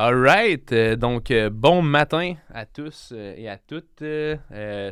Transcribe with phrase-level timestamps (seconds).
[0.00, 4.04] Alright, euh, donc euh, bon matin à tous euh, et à toutes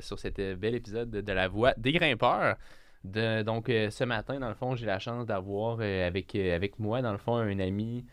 [0.03, 2.57] sur cet bel épisode de, La Voix des grimpeurs.
[3.04, 7.19] Donc ce matin, dans le fond, j'ai la chance d'avoir avec, avec moi, dans le
[7.19, 8.04] fond, un ami,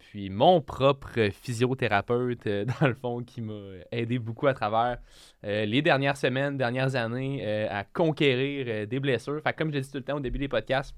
[0.00, 2.48] puis mon propre physiothérapeute,
[2.80, 3.54] dans le fond, qui m'a
[3.92, 4.98] aidé beaucoup à travers
[5.44, 9.40] les dernières semaines, dernières années à conquérir des blessures.
[9.40, 10.96] Fait que comme je l'ai dit tout le temps au début des podcasts,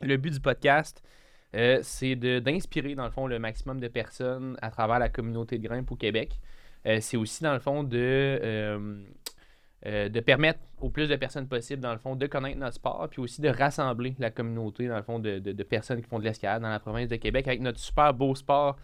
[0.00, 1.00] le but du podcast,
[1.54, 5.66] euh, c'est d'inspirer, dans le fond, le maximum de personnes à travers la communauté de
[5.66, 6.38] grimpe au Québec.
[6.86, 9.02] Euh, c'est aussi, dans le fond, de, euh,
[9.84, 13.20] de permettre au plus de personnes possible, dans le fond, de connaître notre sport, puis
[13.20, 16.24] aussi de rassembler la communauté, dans le fond, de, de- de personnes qui font de
[16.24, 18.76] l'escalade dans la province de Québec avec notre super beau sport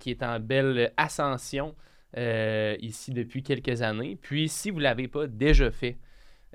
[0.00, 1.76] qui est en belle ascension
[2.16, 4.16] ici depuis quelques années.
[4.20, 5.96] Puis, si vous ne l'avez pas déjà fait,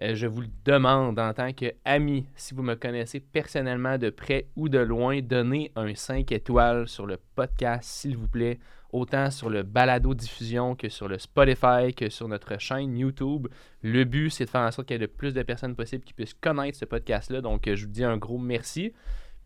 [0.02, 4.47] euh, je vous le demande en tant qu'ami, si vous me connaissez personnellement de près
[4.55, 8.59] ou de loin, donnez un 5 étoiles sur le podcast, s'il vous plaît,
[8.91, 13.47] autant sur le balado diffusion que sur le Spotify, que sur notre chaîne YouTube.
[13.81, 16.03] Le but, c'est de faire en sorte qu'il y ait le plus de personnes possible
[16.03, 17.41] qui puissent connaître ce podcast-là.
[17.41, 18.94] Donc, je vous dis un gros merci.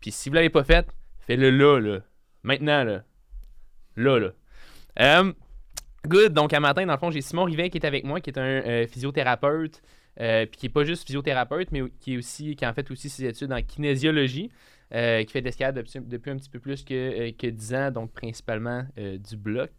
[0.00, 0.86] Puis, si vous ne l'avez pas fait,
[1.20, 2.00] faites-le là, là.
[2.42, 3.02] Maintenant, là.
[3.96, 4.30] Là, là.
[5.00, 5.32] Euh,
[6.06, 6.32] good.
[6.32, 8.38] Donc, à matin, dans le fond, j'ai Simon Rivet qui est avec moi, qui est
[8.38, 9.82] un euh, physiothérapeute.
[10.20, 12.90] Euh, puis qui n'est pas juste physiothérapeute, mais qui est aussi qui a en fait
[12.90, 14.50] aussi ses études en kinésiologie,
[14.94, 17.74] euh, qui fait de l'escalade depuis, depuis un petit peu plus que, euh, que 10
[17.74, 19.70] ans, donc principalement du bloc,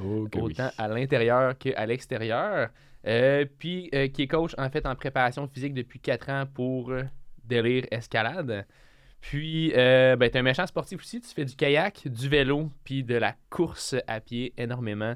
[0.00, 0.40] Oh, oui.
[0.40, 2.70] autant à l'intérieur qu'à l'extérieur.
[3.58, 6.92] Puis qui est coach en fait en préparation physique depuis 4 ans pour
[7.44, 8.66] Délire Escalade.
[9.20, 11.20] Puis, euh, ben, tu es un méchant sportif aussi.
[11.20, 15.14] Tu fais du kayak, du vélo, puis de la course à pied énormément.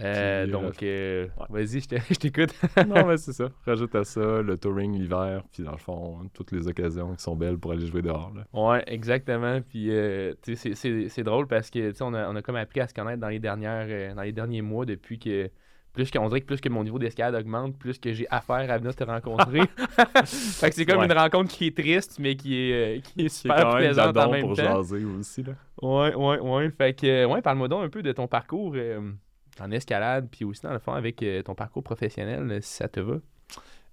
[0.00, 1.46] Euh, euh, donc, euh, ouais.
[1.64, 2.52] vas-y, je te- je t'écoute.
[2.88, 3.48] non, mais c'est ça.
[3.64, 7.36] Rajoute à ça le touring l'hiver, puis dans le fond, toutes les occasions qui sont
[7.36, 8.32] belles pour aller jouer dehors.
[8.34, 8.44] Là.
[8.52, 9.60] Ouais, exactement.
[9.60, 12.56] Puis, euh, tu sais, c'est- drôle parce que, tu sais, on a, on a comme
[12.56, 15.48] appris à se connaître dans les, dernières, dans les derniers mois depuis que.
[15.92, 18.78] Plus qu'on dirait que plus que mon niveau d'escalade augmente, plus que j'ai affaire à
[18.78, 19.60] venir te rencontrer.
[20.24, 21.06] fait que c'est comme Ouais.
[21.06, 24.28] une rencontre qui est triste, mais qui est, qui est super quand même plaisante en
[24.32, 24.82] même pour temps.
[24.82, 25.44] jaser aussi.
[25.44, 25.52] Là.
[25.80, 26.70] Ouais, ouais, ouais.
[26.70, 29.12] Fait que, ouais, parle-moi donc un peu de ton parcours euh,
[29.60, 32.88] en escalade, puis aussi dans le fond avec euh, ton parcours professionnel, euh, si ça
[32.88, 33.16] te va.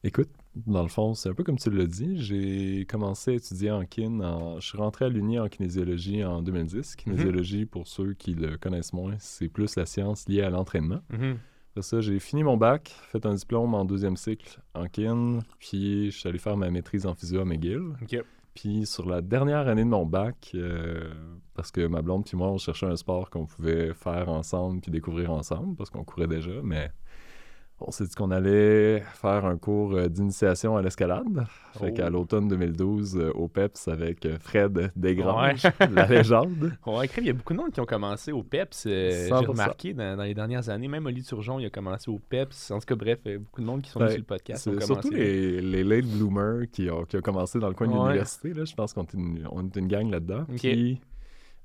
[0.04, 2.20] Écoute, dans le fond, c'est un peu comme tu l'as dit.
[2.20, 4.20] J'ai commencé à étudier en kin.
[4.22, 6.96] en- Je suis rentré à l'Uni en kinésiologie en 2010.
[6.96, 11.02] Kinésiologie, pour ceux qui le connaissent moins, c'est plus la science liée à l'entraînement.
[11.72, 16.10] Après ça, j'ai fini mon bac, fait un diplôme en deuxième cycle en kin, puis
[16.12, 17.94] je suis allé faire ma maîtrise en physio à McGill.
[18.54, 21.14] Puis sur la dernière année de mon bac, euh,
[21.54, 24.92] parce que ma blonde puis moi, on cherchait un sport qu'on pouvait faire ensemble puis
[24.92, 26.92] découvrir ensemble, parce qu'on courait déjà, mais
[27.88, 31.46] on s'est dit qu'on allait faire un cours euh, d'initiation à l'escalade.
[31.74, 31.94] Fait Oh.
[31.94, 35.88] qu'à l'automne 2012, euh, au PEPS avec euh, Fred Desgranges, Ouais.
[35.94, 36.74] la légende.
[36.86, 38.84] Ouais, crème, il y a beaucoup de monde qui ont commencé au PEPS.
[38.86, 39.46] j'ai 100%.
[39.48, 40.88] remarqué dans, dans les dernières années.
[40.88, 42.72] Même Oli Turgeon, il a commencé au PEPS.
[42.72, 44.80] En tout cas, bref, euh, beaucoup de monde qui sont venus sur le podcast ont
[44.82, 48.00] surtout les, les late bloomers qui ont, qui ont commencé dans le coin de Ouais.
[48.08, 48.54] l'université.
[48.54, 50.46] Je pense qu'on est une, on est une gang là-dedans.
[50.58, 51.00] Puis,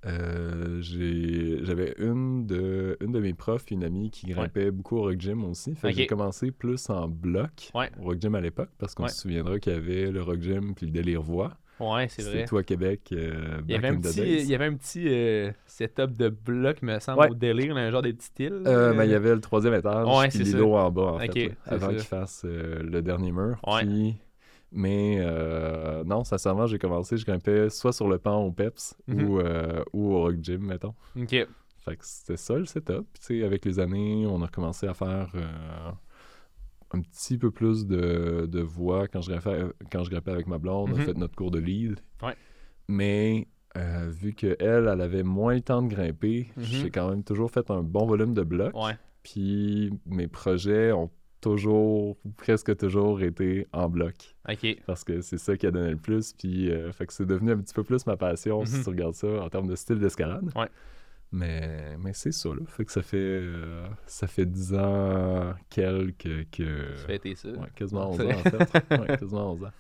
[0.07, 5.21] euh, j'avais une de, une de mes profs, une amie qui grimpait beaucoup au Rock
[5.21, 5.75] Gym aussi.
[5.75, 7.91] Fait que j'ai commencé plus en bloc Ouais.
[8.01, 9.09] au Rock Gym à l'époque parce qu'on Ouais.
[9.09, 11.53] se souviendra qu'il y avait le Rock Gym puis le Délire Voix.
[11.79, 12.47] Ouais, c'est vrai.
[12.59, 13.11] à Québec.
[13.13, 16.81] euh, Il y, avait un petit, il y avait un petit euh, setup de bloc,
[16.81, 17.31] me semble, Ouais.
[17.31, 18.63] au délire, là, un genre de petit île.
[18.67, 21.35] Euh, ben, il y avait le troisième étage, Ouais, puis l'îlot en bas, en fait,
[21.49, 23.61] là, avant qu'il fasse le dernier mur.
[23.67, 23.83] Ouais.
[23.85, 24.15] Puis-
[24.73, 29.25] mais euh, non, sincèrement, j'ai commencé, je grimpais soit sur le pan au PEPS Mhm.
[29.25, 30.95] ou, euh, ou au Rock Gym, mettons.
[31.19, 31.31] Ok.
[31.31, 33.07] Fait que c'était ça le setup.
[33.13, 35.91] Puis, tu sais, avec les années, on a commencé à faire euh,
[36.93, 40.59] un petit peu plus de, de voix quand je, grimpais, quand je grimpais avec ma
[40.59, 40.91] blonde.
[40.91, 41.01] On Mhm.
[41.01, 42.01] a fait notre cours de lead.
[42.23, 42.35] Ouais.
[42.89, 43.47] Mais
[44.09, 46.63] vu qu'elle, elle avait moins le temps de grimper, Mhm.
[46.65, 48.75] j'ai quand même toujours fait un bon volume de blocs.
[48.75, 48.97] Ouais.
[49.23, 51.11] Puis mes projets ont
[51.51, 54.15] toujours, ou presque toujours été en bloc.
[54.49, 54.79] Ok.
[54.87, 56.33] Parce que c'est ça qui a donné le plus.
[56.33, 58.83] Puis euh, fait que c'est devenu un petit peu plus ma passion, si Mhm.
[58.83, 60.51] tu regardes ça, en termes de style d'escalade.
[60.57, 60.69] Ouais.
[61.33, 62.63] Mais, mais c'est ça, là.
[62.67, 66.95] Fait que ça fait, euh, ça fait 10 ans quelques que...
[67.07, 67.49] Fais tes ça.
[67.51, 68.99] Ouais, quasiment 11 C'est- ans, en fait.
[69.01, 69.73] Ouais, quasiment 11 ans.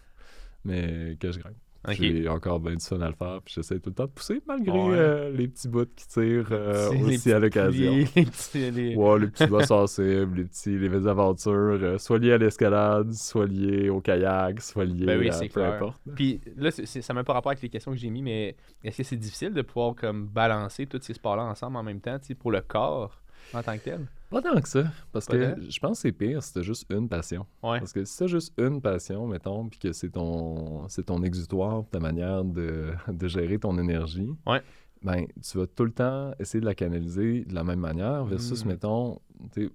[0.65, 1.55] Mais que je grimpe.
[1.89, 1.95] Ok.
[1.99, 4.43] J'ai encore bien du fun à le faire, puis j'essaie tout le temps de pousser,
[4.47, 4.97] malgré Ouais.
[4.99, 7.93] euh, les petits bouts qui tirent euh, aussi à l'occasion.
[8.17, 11.53] les petits- les- Ouais, les petits sensibles, les petits les petites aventures,
[11.83, 15.47] euh, soit liées à l'escalade, soit liées au kayak, soit liées Ben oui, à peu
[15.49, 15.75] clair.
[15.75, 16.01] importe.
[16.15, 19.03] Puis là, ça n'a pas rapport avec les questions que j'ai mis, mais est-ce que
[19.05, 22.61] c'est difficile de pouvoir comme balancer tous ces sports-là ensemble en même temps, pour le
[22.63, 23.21] corps
[23.55, 24.07] en tant que tel?
[24.31, 27.09] Pas tant que ça, parce que je pense que c'est pire si t'as juste une
[27.09, 27.47] passion.
[27.63, 27.79] Ouais.
[27.79, 31.85] Parce que si t'as juste une passion, mettons, puis que c'est ton, c'est ton exutoire,
[31.91, 34.61] ta manière de, de gérer ton énergie, Ouais.
[35.03, 38.65] ben, tu vas tout le temps essayer de la canaliser de la même manière versus,
[38.65, 38.69] Mm.
[38.69, 39.21] mettons,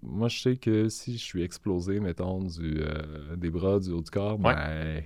[0.01, 4.01] moi, je sais que si je suis explosé, mettons, du, euh, des bras, du haut
[4.01, 4.53] du corps, Ouais.
[4.53, 5.03] ben,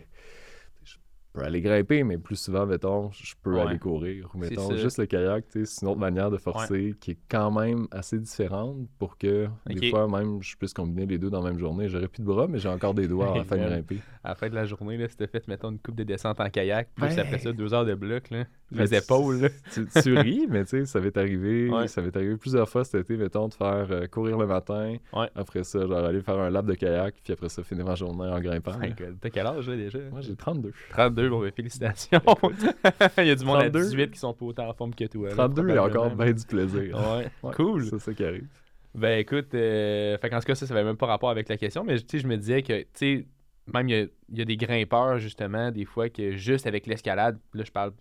[1.35, 3.61] peux aller grimper, mais plus souvent, mettons, je peux Ouais.
[3.61, 4.29] aller courir.
[4.33, 7.87] Ou, mettons, juste le kayak, c'est une autre manière de forcer qui est quand même
[7.91, 11.59] assez différente pour que, des fois, même, je puisse combiner les deux dans la même
[11.59, 11.89] journée.
[11.89, 13.99] J'aurais plus de bras, mais j'ai encore des doigts à la fin de grimper.
[14.23, 16.39] À la fin de la journée, là, si t'as fait, mettons, une coupe de descente
[16.39, 17.19] en kayak, plus Ben.
[17.19, 20.85] après ça, deux heures de bloc, là, les épaules, tu, tu ris, mais tu sais,
[20.85, 21.87] ça m'est arrivé, Ouais.
[21.87, 24.95] ça m'est arrivé plusieurs fois cet été, mettons, de faire euh, courir le matin.
[25.13, 25.27] Ouais.
[25.35, 28.25] Après ça, genre aller faire un lap de kayak, puis après ça, finir ma journée
[28.27, 28.73] en grimpant.
[29.21, 29.99] T'as quel âge, là, déjà?
[30.11, 30.71] Moi, j'ai 32.
[30.89, 32.21] 32, bon, ben, félicitations.
[33.19, 33.79] Il y a du monde 32.
[33.79, 35.29] à 18 qui sont pas autant en forme que toi.
[35.29, 36.23] là, 32 et encore probablement.
[36.23, 36.97] bien du plaisir.
[37.43, 37.85] Ouais, cool.
[37.85, 38.47] C'est ça qui arrive.
[38.95, 41.57] Ben écoute, euh, fait qu'en tout cas, ça, ça avait même pas rapport avec la
[41.57, 43.25] question, mais tu sais, je me disais que, tu sais,
[43.73, 46.87] même il y a, il y a des grimpeurs, justement, des fois, que juste avec
[46.87, 47.91] l'escalade, là, je parle,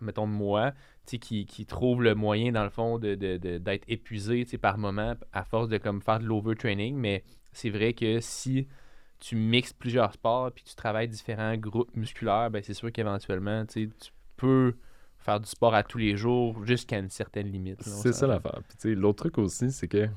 [0.00, 0.72] mettons, de moi,
[1.06, 5.14] qui, qui trouvent le moyen, dans le fond, de, de- de- d'être épuisé, par moment,
[5.32, 8.68] à force de comme faire de l'overtraining, mais c'est vrai que si
[9.18, 13.90] tu mixes plusieurs sports, puis tu travailles différents groupes musculaires, ben c'est sûr qu'éventuellement, tu
[14.36, 14.74] peux
[15.18, 17.82] faire du sport à tous les jours jusqu'à une certaine limite.
[17.82, 18.60] C'est ça l'affaire.
[18.80, 20.08] Puis l'autre truc aussi, c'est que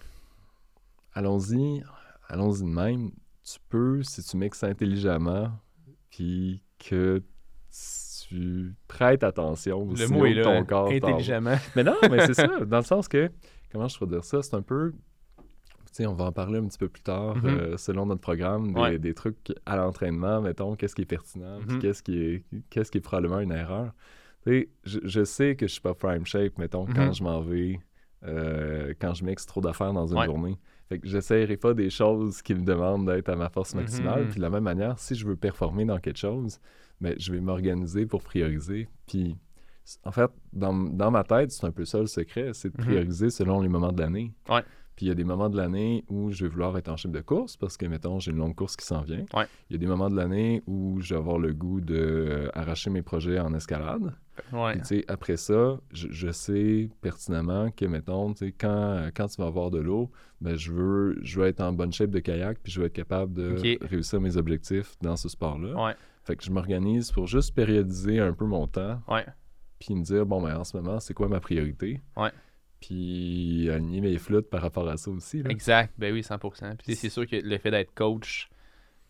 [1.14, 1.84] allons-y,
[2.30, 3.12] allons-y de même.
[3.44, 5.52] Tu peux, si tu mixes intelligemment,
[6.10, 7.22] puis que
[8.34, 11.56] tu prêtes attention Le mot est là, ton corps intelligemment.
[11.76, 13.30] Mais non, mais c'est ça, dans le sens que,
[13.72, 14.94] comment je pourrais dire ça, c'est un peu,
[15.42, 15.44] tu
[15.92, 17.46] sais, on va en parler un petit peu plus tard, Mhm.
[17.46, 19.00] euh, selon notre programme, des, Ouais.
[19.00, 21.80] des trucs à l'entraînement, mettons, qu'est-ce qui est pertinent, Mhm.
[21.80, 23.94] qu'est-ce qui est, qu'est-ce qui est probablement une erreur.
[24.46, 27.14] Je, je sais que je suis pas prime shape, mettons, quand Mhm.
[27.14, 27.80] je m'en vais,
[28.26, 30.26] euh, quand je mixe trop d'affaires dans une Ouais.
[30.26, 30.58] journée.
[30.90, 34.28] Fait que j'essaierai pas des choses qui me demandent d'être à ma force maximale.
[34.28, 36.60] Puis de la même manière, si je veux performer dans quelque chose,
[37.18, 38.88] je vais m'organiser pour prioriser.
[39.08, 39.36] Puis
[40.06, 42.86] en fait, dans, dans ma tête, c'est un peu ça le secret, c'est de Mhm.
[42.88, 44.34] prioriser selon les moments de l'année.
[44.50, 44.62] Ouais.
[44.96, 47.12] Puis il y a des moments de l'année où je vais vouloir être en chef
[47.12, 49.26] de course parce que, mettons, j'ai une longue course qui s'en vient.
[49.34, 49.46] Ouais.
[49.70, 51.96] Il y a des moments de l'année où je vais avoir le goût de
[52.56, 54.14] euh, mes projets en escalade.
[54.52, 54.74] Ouais.
[54.74, 59.28] Puis, tu sais, après ça, je, je sais pertinemment que, mettons, tu sais, quand, quand
[59.28, 60.12] tu vas avoir de l'eau,
[60.42, 62.94] ben, je veux, je veux être en bonne shape de kayak, puis je veux être
[62.94, 63.56] capable de
[63.88, 65.86] réussir mes objectifs dans ce sport-là.
[65.88, 65.96] Ouais.
[66.24, 69.26] Fait que je m'organise pour juste périodiser un peu mon temps, Ouais.
[69.80, 72.02] puis me dire, bon, ben, en ce moment, c'est quoi ma priorité?
[72.16, 72.32] Ouais.
[72.80, 75.42] Puis aligner mes flûtes par rapport à ça aussi.
[75.44, 75.50] là.
[75.50, 75.94] Exact.
[75.98, 76.76] Ben oui, 100%.
[76.78, 78.50] Puis c'est sûr que le fait d'être coach,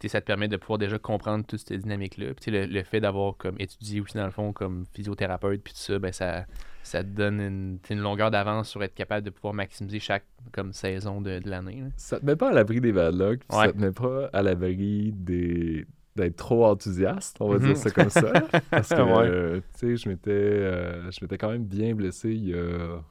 [0.05, 2.33] ça te permet de pouvoir déjà comprendre toute cette dynamique-là.
[2.33, 5.79] Puis le, le fait d'avoir comme étudié aussi dans le fond comme physiothérapeute puis tout
[5.79, 6.45] ça, ben ça,
[6.83, 10.73] ça te donne une, une longueur d'avance sur être capable de pouvoir maximiser chaque comme
[10.73, 11.83] saison de, de l'année.
[11.95, 13.67] Ça te met pas à l'abri des bad luck, Ouais.
[13.67, 17.65] ça te met pas à l'abri des d'être trop enthousiaste, on va Mhm.
[17.65, 18.31] dire ça comme ça.
[18.71, 19.27] Parce que, Ouais.
[19.29, 23.01] euh, tu sais, je m'étais euh, je m'étais quand même bien blessé il y a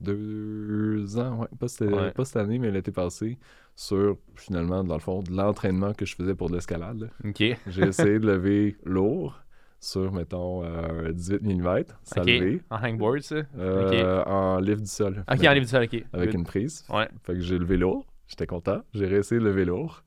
[0.00, 2.10] deux ans, ouais, pas cette, Ouais.
[2.12, 3.38] pas cette année, mais l'été passé,
[3.74, 7.00] sur, finalement, dans le fond, de l'entraînement que je faisais pour de l'escalade.
[7.00, 7.06] là.
[7.24, 7.42] OK.
[7.66, 9.40] J'ai essayé de lever lourd
[9.80, 12.26] sur, mettons, euh, 18 mm, ça OK.
[12.26, 13.36] levé, En hangboard, ça?
[13.56, 15.24] euh, en lift du sol.
[15.30, 16.04] OK, en livre du sol, OK.
[16.12, 16.34] Avec Good.
[16.40, 16.84] une prise.
[16.90, 17.08] Ouais.
[17.24, 18.06] Fait que j'ai levé lourd.
[18.26, 18.82] J'étais content.
[18.92, 20.02] J'ai réussi de lever lourd.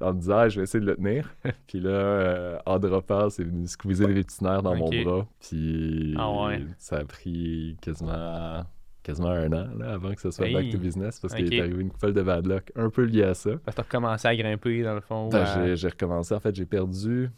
[0.00, 1.34] En me disant, Ah, je vais essayer de le tenir.
[1.66, 5.26] puis là, euh, en droppant, c'est venu squeezer les petits nerfs dans mon bras.
[5.40, 6.60] Puis Ah ouais.
[6.78, 8.64] ça a pris quasiment,
[9.02, 11.80] quasiment un an là, avant que ça soit back to business parce qu'il est arrivé
[11.80, 13.50] une couple de bad luck un peu lié à ça.
[13.64, 15.30] Parce que t'as recommencé à grimper, dans le fond.
[15.32, 16.34] À- j'ai- j'ai recommencé.
[16.34, 17.30] En fait, j'ai perdu,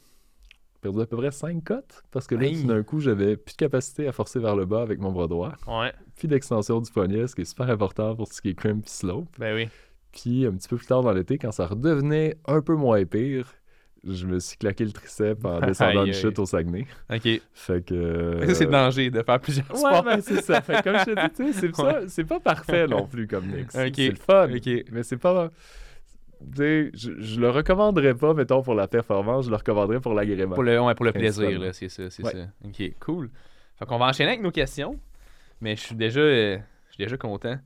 [0.81, 2.61] perdu à peu près 5 cotes parce que là, Hey.
[2.63, 5.27] tout d'un coup, j'avais plus de capacité à forcer vers le bas avec mon bras
[5.29, 5.53] droit.
[5.69, 8.55] Ouais, Puis d'extension du poignet, ce qui est super important pour tout ce qui est
[8.55, 9.29] crimp et slope.
[9.39, 9.69] ben oui.
[10.13, 13.47] Puis un petit peu plus tard dans l'été, quand ça redevenait un peu moins pire,
[14.05, 16.87] je me suis claqué le triceps en descendant une chute au Saguenay.
[17.13, 17.29] OK.
[17.53, 18.41] Fait que.
[18.47, 20.03] Ça, c'est le danger de faire plusieurs Ouais, sports.
[20.05, 20.61] ben c'est ça.
[20.63, 23.75] Fait que comme je te dis, tu sais, c'est pas parfait non plus comme mix.
[23.75, 23.93] Ok.
[23.97, 24.49] C'est le fun.
[24.51, 24.85] OK.
[24.93, 25.51] Mais c'est pas.
[26.41, 30.15] Tu sais, je, je le recommanderais pas, mettons, pour la performance, je le recommanderais pour
[30.15, 30.55] l'agrément.
[30.55, 32.47] Pour le, ouais, pour le plaisir, là, c'est ça, c'est ça.
[32.65, 33.31] OK, cool.
[33.77, 34.99] Fait qu'on va enchaîner avec nos questions.
[35.61, 37.57] Mais je suis déjà, euh, je suis déjà content euh,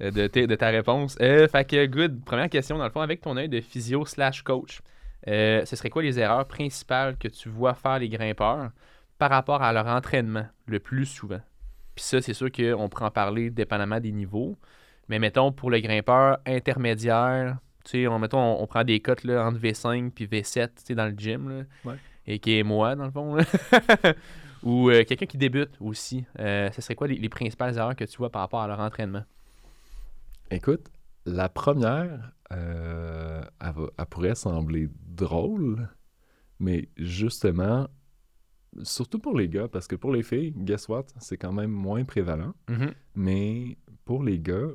[0.00, 1.16] de, tes- de ta réponse.
[1.20, 2.24] Euh, fait que, good.
[2.24, 4.80] Première question, dans le fond, avec ton œil de physio slash coach,
[5.26, 8.70] euh, ce serait quoi les erreurs principales que tu vois faire les grimpeurs
[9.18, 11.40] par rapport à leur entraînement le plus souvent?
[11.96, 14.56] Puis ça, c'est sûr qu'on pourra en parler dépendamment des niveaux.
[15.08, 19.24] Mais mettons, pour le grimpeur intermédiaire, tu sais, on, mettons, on, on prend des cotes
[19.24, 21.96] là, entre V5 puis V7, tu sais, dans le gym, là, Ouais.
[22.26, 23.34] et qui est moi, dans le fond.
[23.34, 23.42] là.
[24.62, 26.24] Ou euh, quelqu'un qui débute aussi.
[26.40, 28.80] Euh, ce serait quoi les, les principales erreurs que tu vois par rapport à leur
[28.80, 29.22] entraînement?
[30.50, 30.90] Écoute,
[31.26, 35.88] la première, euh, elle, va- elle pourrait sembler drôle,
[36.58, 37.88] mais justement,
[38.82, 42.04] surtout pour les gars, parce que pour les filles, guess what, c'est quand même moins
[42.04, 42.54] prévalent.
[42.68, 42.92] Mhm.
[43.14, 44.68] Mais pour les gars,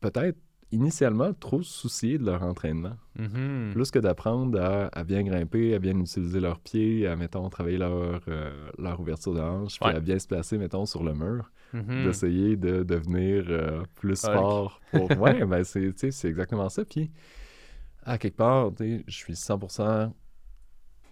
[0.00, 0.38] peut-être
[0.72, 2.96] initialement trop se soucier de leur entraînement.
[3.18, 3.70] Mhm.
[3.72, 7.78] Plus que d'apprendre à, à bien grimper, à bien utiliser leurs pieds, à, mettons, travailler
[7.78, 11.50] leur, euh, leur ouverture de hanche, puis à bien se placer, mettons, sur le mur,
[11.74, 12.04] Mhm.
[12.04, 14.32] d'essayer de devenir euh, plus Hulk.
[14.34, 14.80] fort.
[14.90, 15.10] Pour...
[15.20, 16.84] ouais, ben c'est, exactement ça.
[16.84, 17.10] Puis,
[18.04, 20.12] à quelque part, je suis 100%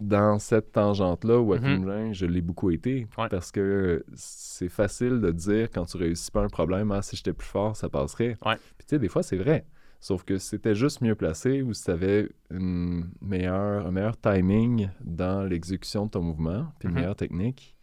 [0.00, 1.62] dans cette tangente-là où à Mhm.
[1.62, 3.06] Plumblin, je l'ai beaucoup été.
[3.18, 3.28] Ouais.
[3.28, 7.32] Parce que c'est facile de dire quand tu réussis pas un problème, ah, si j'étais
[7.32, 8.36] plus fort, ça passerait.
[8.44, 8.56] Ouais.
[8.78, 9.66] Puis tu sais, des fois, c'est vrai.
[10.02, 14.16] Sauf que si c'était juste mieux placé ou si tu avais une meilleure, un meilleur
[14.18, 17.00] timing dans l'exécution de ton mouvement, puis une Mhm.
[17.00, 17.76] meilleure technique,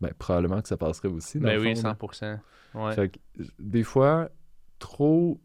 [0.00, 1.38] ben, probablement que ça passerait aussi.
[1.40, 1.90] Dans Ben le oui, fond, là.
[1.90, 2.38] 100%.
[2.74, 2.92] Ouais.
[2.94, 3.18] Fait que,
[3.58, 4.28] des fois,
[4.78, 5.40] trop,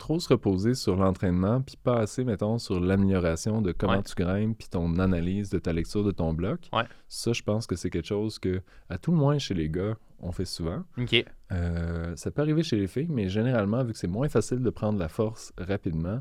[0.00, 4.02] trop se reposer sur l'entraînement, puis pas assez, mettons, sur l'amélioration de comment Ouais.
[4.02, 6.68] tu grimpes, puis ton analyse de ta lecture de ton bloc.
[6.72, 6.82] Ouais.
[7.08, 9.96] Ça, je pense que c'est quelque chose que, à tout le moins chez les gars,
[10.18, 10.82] on fait souvent.
[10.98, 11.24] OK.
[11.52, 14.70] Euh, ça peut arriver chez les filles, mais généralement, vu que c'est moins facile de
[14.70, 16.20] prendre la force rapidement,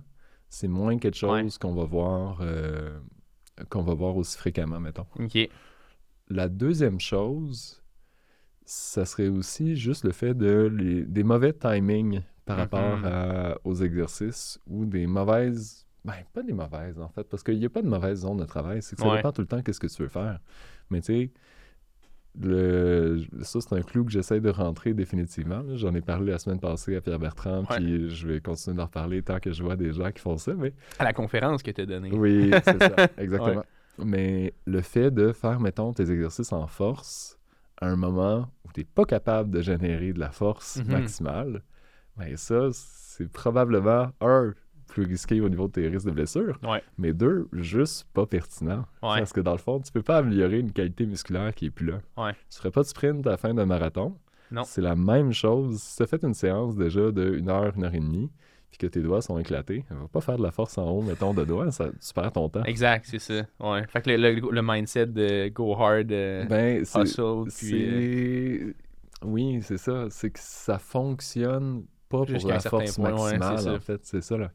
[0.49, 2.99] c'est moins quelque chose qu'on va voir euh,
[3.69, 5.05] qu'on va voir aussi fréquemment, mettons.
[5.19, 5.37] OK.
[6.29, 7.81] La deuxième chose,
[8.65, 12.61] ça serait aussi juste le fait de les- des mauvais timings par Mhm.
[12.63, 15.85] rapport à- aux exercices ou des mauvaises.
[16.05, 18.45] Ben, pas des mauvaises en fait, parce qu'il n'y a pas de mauvaise zone de
[18.45, 18.81] travail.
[18.81, 19.17] C'est que ça Ouais.
[19.17, 20.39] dépend tout le temps qu'est-ce que tu veux faire.
[20.89, 21.31] Mais tu sais,
[22.39, 23.21] le...
[23.41, 25.63] ça, c'est un clou que j'essaie de rentrer définitivement.
[25.75, 27.77] J'en ai parlé la semaine passée à Pierre Bertrand, Ouais.
[27.77, 30.53] puis je vais continuer d'en reparler tant que je vois des gens qui font ça.
[30.53, 32.11] Mais À la conférence que tu as donnée.
[32.13, 33.63] oui, c'est ça, exactement.
[33.97, 37.37] Mais le fait de faire, mettons, tes exercices en force
[37.81, 40.91] à un moment où tu n'es pas capable de générer de la force Mhm.
[40.91, 41.63] maximale,
[42.19, 44.53] ben ça, c'est probablement, un,
[44.87, 46.81] plus risqué au niveau de tes risques de blessure, Ouais.
[46.97, 48.85] mais deux, juste pas pertinent.
[49.03, 49.19] Ouais.
[49.19, 51.85] Parce que dans le fond, tu peux pas améliorer une qualité musculaire qui est plus
[51.85, 51.99] là.
[52.17, 52.31] Ouais.
[52.49, 54.15] Tu ferais pas de sprint à la fin d'un marathon.
[54.51, 54.63] Non.
[54.65, 55.79] C'est la même chose.
[55.79, 58.31] Si tu as fait une séance déjà de 1 heure, 1 heure et demie,
[58.71, 61.35] puis que tes doigts sont éclatés, va pas faire de la force en haut, mettons,
[61.35, 62.63] de doigts, ça, tu perds ton temps.
[62.63, 63.43] Exact, c'est ça.
[63.59, 63.85] Ouais.
[63.87, 68.73] Fait que le, le- le mindset de go hard, euh, Ben, hustle, puis euh,
[69.21, 70.07] c'est- Oui, c'est ça.
[70.09, 74.01] C'est que ça fonctionne pas pour la certain force point, maximale, en fait.
[74.03, 74.51] C'est ça, là.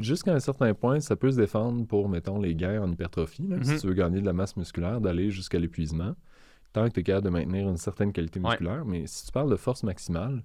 [0.00, 3.46] Jusqu'à un certain point, ça peut se défendre pour, mettons, les gains en hypertrophie.
[3.48, 3.56] là.
[3.56, 3.64] Mhm.
[3.64, 6.14] Si tu veux gagner de la masse musculaire, d'aller jusqu'à l'épuisement,
[6.72, 8.48] tant que tu es capable de maintenir une certaine qualité Ouais.
[8.50, 8.84] musculaire.
[8.84, 10.42] Mais si tu parles de force maximale,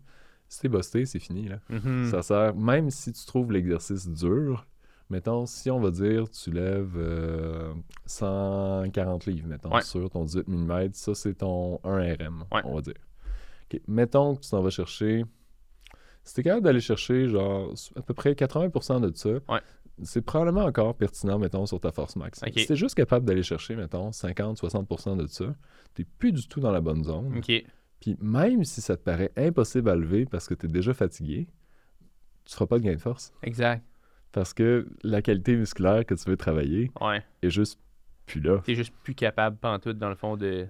[0.48, 1.60] si t'es busté, c'est fini, là.
[1.70, 2.06] mhm.
[2.12, 4.68] Ça sert, même si tu trouves l'exercice dur,
[5.10, 7.74] mettons, si on va dire tu lèves euh,
[8.06, 9.82] 140 livres, mettons, Ouais.
[9.82, 12.94] sur ton 18 mm, ça c'est ton 1 RM, on va dire.
[13.88, 15.26] Mettons que tu t'en vas chercher,
[16.26, 19.62] si tu es capable d'aller chercher genre à peu près 80% de ça, Ouais.
[20.04, 22.42] c'est probablement encore pertinent, mettons, sur ta force max.
[22.44, 22.52] Ok.
[22.58, 25.56] Si tu es juste capable d'aller chercher, mettons, 50-60% de ça,
[25.94, 27.40] tu plus du tout dans la bonne zone.
[28.02, 31.48] Puis même si ça te paraît impossible à lever parce que tu es déjà fatigué,
[32.44, 33.34] tu feras pas de gain de force.
[33.42, 33.84] Exact.
[34.32, 37.24] Parce que la qualité musculaire que tu veux travailler Ouais.
[37.42, 37.80] est juste
[38.26, 38.60] plus là.
[38.66, 40.68] T'es juste plus capable, pantoute, dans le fond, de-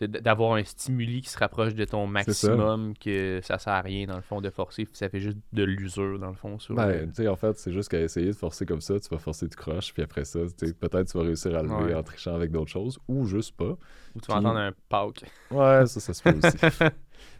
[0.00, 4.16] d'avoir un stimuli qui se rapproche de ton maximum que ça sert à rien dans
[4.16, 6.88] le fond de forcer puis ça fait juste de l'usure dans le fond sur Ben,
[6.88, 9.18] le- tu sais, en fait, c'est juste qu'à essayer de forcer comme ça, tu vas
[9.18, 11.94] forcer de croche, puis après ça, peut-être tu vas réussir à lever Ouais.
[11.94, 13.76] en trichant avec d'autres choses, ou juste pas.
[14.14, 16.56] ou tu vas puis- entendre un pauk Ouais, ça, ça se peut aussi.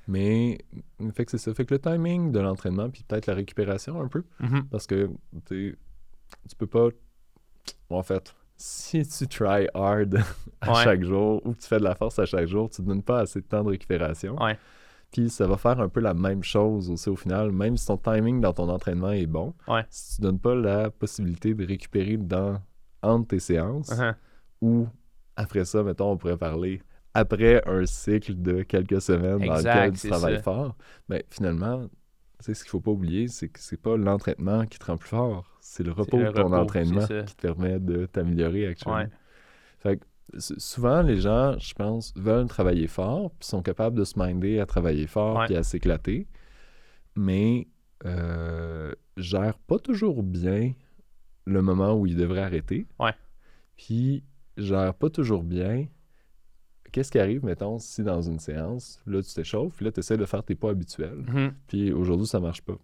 [0.07, 0.59] Mais,
[1.15, 1.55] fait que c'est ça.
[1.55, 4.67] Fait que le timing de l'entraînement, puis peut-être la récupération un peu, Mhm.
[4.71, 5.09] parce que,
[5.47, 5.79] tu
[6.49, 6.89] tu peux pas...
[7.91, 8.35] En fait,
[8.67, 10.19] si tu try hard
[10.63, 10.83] à Ouais.
[10.85, 13.03] chaque jour, ou que tu fais de la force à chaque jour, tu ne donnes
[13.03, 14.37] pas assez de temps de récupération.
[14.43, 14.59] Ouais.
[15.13, 17.97] Puis ça va faire un peu la même chose aussi au final, même si ton
[17.99, 19.53] timing dans ton entraînement est bon.
[19.69, 19.85] Ouais.
[19.91, 22.59] Si tu donnes pas la possibilité de récupérer dans,
[23.03, 24.15] entre tes séances, Uh-huh.
[24.63, 24.87] ou
[25.37, 26.81] après ça, mettons, on pourrait parler
[27.13, 30.43] après un cycle de quelques semaines dans lequel tu travailles ça.
[30.43, 30.77] fort,
[31.09, 31.87] ben, finalement,
[32.45, 35.09] sais, ce qu'il faut pas oublier, c'est que c'est pas l'entraînement qui te rend plus
[35.09, 38.99] fort, c'est le repos le de ton repos, entraînement qui te permet de t'améliorer actuellement.
[38.99, 39.09] Ouais.
[39.79, 40.05] Fait que
[40.39, 44.67] souvent, les gens, je pense, veulent travailler fort, puis sont capables de se minder à
[44.67, 45.47] travailler fort, Ouais.
[45.47, 46.27] puis à s'éclater,
[47.17, 47.69] mais
[48.05, 50.73] euh, gèrent pas toujours bien
[51.47, 52.87] le moment où ils devraient arrêter.
[52.99, 53.13] Ouais.
[53.77, 54.25] Puis
[54.57, 55.87] gèrent pas toujours bien
[56.95, 60.17] qu'est-ce qui arrive, mettons, si dans une séance, là, tu t'échauffes, puis là, tu essaies
[60.17, 61.53] de faire tes pas habituels, Mhm.
[61.67, 62.77] puis aujourd'hui, ça marche pas.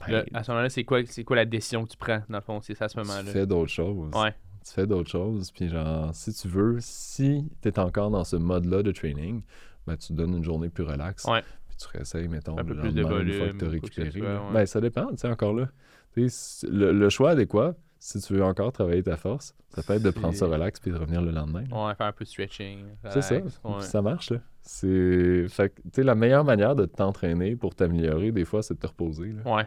[0.00, 2.36] Ben, Là, à ce moment-là, c'est quoi, c'est quoi la décision que tu prends, dans
[2.38, 2.60] le fond?
[2.60, 3.30] C'est ça à ce tu moment-là.
[3.30, 4.10] fais d'autres choses.
[4.14, 4.34] Ouais.
[4.66, 5.50] tu fais d'autres choses.
[5.52, 9.42] Puis genre, si tu veux, si tu es encore dans ce mode-là de training,
[9.86, 11.24] ben, tu te donnes une journée plus relax.
[11.26, 11.42] Ouais.
[11.68, 13.64] Puis tu réessayes, mettons, Un peu le plus de lendemain, une fois volume, que tu
[13.66, 14.10] as récupéré.
[14.10, 14.42] soit, là.
[14.46, 14.52] ouais.
[14.52, 15.68] Ben, ça dépend, tu sais, encore là.
[16.14, 16.28] Tu
[16.70, 17.74] le, le choix adéquat,
[18.06, 20.78] si tu veux encore travailler ta force, ça peut être de prendre ça C'est- relax
[20.78, 21.64] puis de revenir le lendemain.
[21.70, 21.86] là.
[21.86, 22.84] Ouais, faire un peu de stretching.
[23.10, 23.36] C'est ça.
[23.36, 23.80] ouais.
[23.80, 24.38] Ça marche, là.
[24.60, 25.46] C'est.
[25.48, 28.78] Fait que, tu sais, la meilleure manière de t'entraîner pour t'améliorer, des fois, c'est de
[28.78, 29.32] te reposer.
[29.32, 29.54] Là.
[29.56, 29.66] Ouais.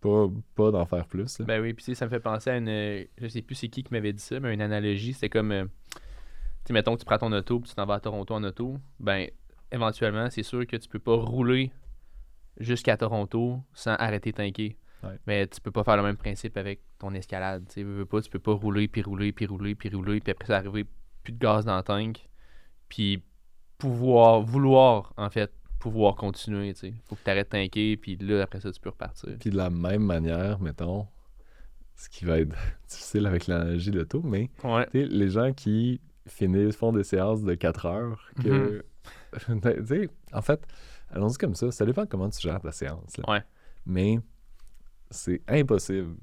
[0.00, 1.38] Pas, pas d'en faire plus.
[1.40, 1.44] Là.
[1.44, 2.68] Ben oui, puis ça me fait penser à une.
[3.18, 5.52] Je sais plus c'est qui qui m'avait dit ça, mais une analogie, c'était comme.
[5.52, 6.00] euh, Tu
[6.68, 8.78] sais, mettons que tu prends ton auto puis tu t'en vas à Toronto en auto.
[9.00, 9.28] Ben,
[9.72, 11.70] éventuellement, c'est sûr que tu peux pas rouler
[12.58, 14.76] jusqu'à Toronto sans arrêter tanker.
[15.02, 15.16] Ouais.
[15.26, 17.64] Mais tu peux pas faire le même principe avec ton escalade.
[17.72, 20.46] Tu veux, pas, tu peux pas rouler, puis rouler, puis rouler, puis rouler, puis après
[20.46, 20.86] ça arriver
[21.22, 22.28] plus de gaz dans le tank.
[22.88, 23.22] Puis
[23.78, 26.74] pouvoir, vouloir, en fait, pouvoir continuer.
[26.74, 26.94] Tu sais.
[27.04, 29.36] Faut que tu arrêtes de tanker, puis là, après ça, tu peux repartir.
[29.38, 31.06] Puis de la même manière, mettons,
[31.94, 32.56] ce qui va être
[32.88, 34.86] difficile avec l'analogie de tout, mais Ouais.
[34.92, 38.84] les gens qui finissent, font des séances de 4 heures, que.
[39.48, 40.60] Tu sais, en fait,
[41.10, 43.16] allons-y comme ça, ça dépend de comment tu gères ta séance.
[43.16, 43.24] là.
[43.30, 43.42] Ouais.
[43.86, 44.18] Mais
[45.10, 46.14] c'est impossible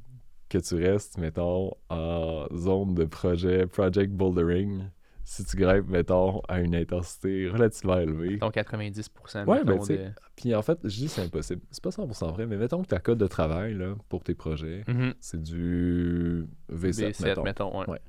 [0.50, 4.89] que tu restes, mettons, en zone de projet, project bouldering,
[5.24, 8.38] si tu grimpes, mettons, à une intensité relativement élevée.
[8.38, 9.46] Ton 90%.
[9.46, 11.62] Ouais, mettons, ben, tu de- Puis en fait, je dis c'est impossible.
[11.72, 14.84] C'est pas 100% vrai, mais mettons que ta code de travail là, pour tes projets,
[14.88, 15.13] Mhm.
[15.20, 17.44] c'est du V7, B7, mettons.
[17.44, 17.89] mettons, ouais.
[17.89, 18.00] Ouais.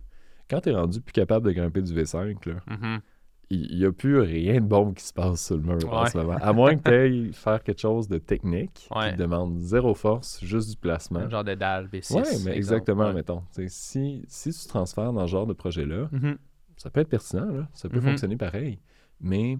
[0.50, 3.00] Quand t'es rendu plus capable de grimper du V5, là, Mhm.
[3.50, 6.16] Il n'y a plus rien de bon qui se passe sur le mur en ce
[6.18, 6.36] moment.
[6.40, 9.10] À moins que tu ailles faire quelque chose de technique Ouais.
[9.10, 11.20] qui te demande zéro force, juste du placement.
[11.20, 12.14] Un genre de dalle B6.
[12.14, 13.12] Ouais, mais exactement, ouais.
[13.14, 13.42] mettons.
[13.68, 16.38] Si, si tu te transfères dans ce genre de projet-là, Mhm.
[16.76, 17.68] ça peut être pertinent, là.
[17.72, 18.02] ça peut Mhm.
[18.10, 18.80] fonctionner pareil.
[19.20, 19.58] Mais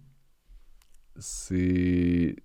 [1.19, 2.37] c'est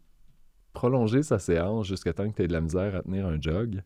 [0.74, 3.82] prolonger sa séance jusqu'à temps que tu aies de la misère à tenir un jog,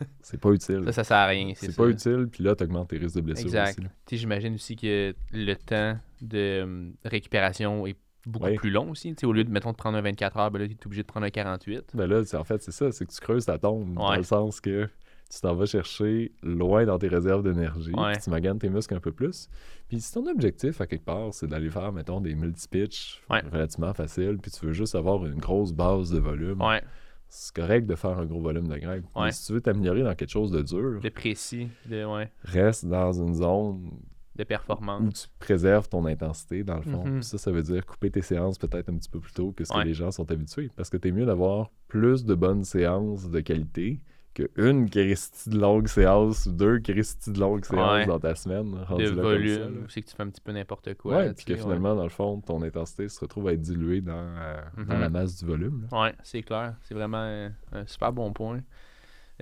[0.22, 0.82] c'est pas utile.
[0.86, 1.52] Ça, ça sert à rien.
[1.56, 3.80] C'est pas utile, puis là, tu augmentes tes risques de blessure Exact.
[4.10, 8.54] J'imagine aussi que le temps de hum, récupération est beaucoup Ouais.
[8.56, 9.14] plus long aussi.
[9.14, 10.86] Tu sais, au lieu de, mettons, de prendre un 24 heures, ben là, tu es
[10.86, 11.92] obligé de prendre un 48.
[11.94, 14.60] Ben là, en fait, c'est ça, c'est que tu creuses ta tombe, dans le sens
[14.60, 14.88] que
[15.32, 18.18] tu t'en vas chercher loin dans tes réserves d'énergie, Ouais.
[18.18, 19.48] tu maganes tes muscles un peu plus.
[19.88, 24.38] Puis si ton objectif, à quelque part, c'est d'aller faire, mettons, des multi-pitch relativement faciles,
[24.42, 26.82] puis tu veux juste avoir une grosse base de volume, Ouais,
[27.30, 28.74] c'est correct de faire un gros volume de.
[28.74, 29.00] Ouais.
[29.16, 32.84] Mais si tu veux t'améliorer dans quelque chose de dur, de précis, de, ouais, reste
[32.86, 33.90] dans une zone
[34.36, 35.22] de où performance.
[35.24, 37.04] tu préserves ton intensité, dans le fond.
[37.04, 37.22] Mhm.
[37.22, 39.72] Ça, ça veut dire couper tes séances peut-être un petit peu plus tôt que ce
[39.72, 39.82] Ouais.
[39.82, 40.70] que les gens sont habitués.
[40.76, 44.00] Parce que t'es mieux d'avoir plus de bonnes séances de qualité
[44.34, 48.06] qu'une Christie de longue séance ou deux Christie de longue séances Ouais.
[48.06, 48.74] dans ta semaine.
[48.86, 49.86] rendu De là volume.
[49.88, 51.16] C'est que tu fais un petit peu n'importe quoi.
[51.16, 54.12] Ouais, puis que finalement, dans le fond, ton intensité se retrouve à être diluée dans,
[54.14, 55.00] euh, dans Mhm.
[55.00, 55.88] la masse du volume.
[55.90, 56.00] là.
[56.02, 56.74] Ouais, c'est clair.
[56.82, 58.60] C'est vraiment un, un super bon point.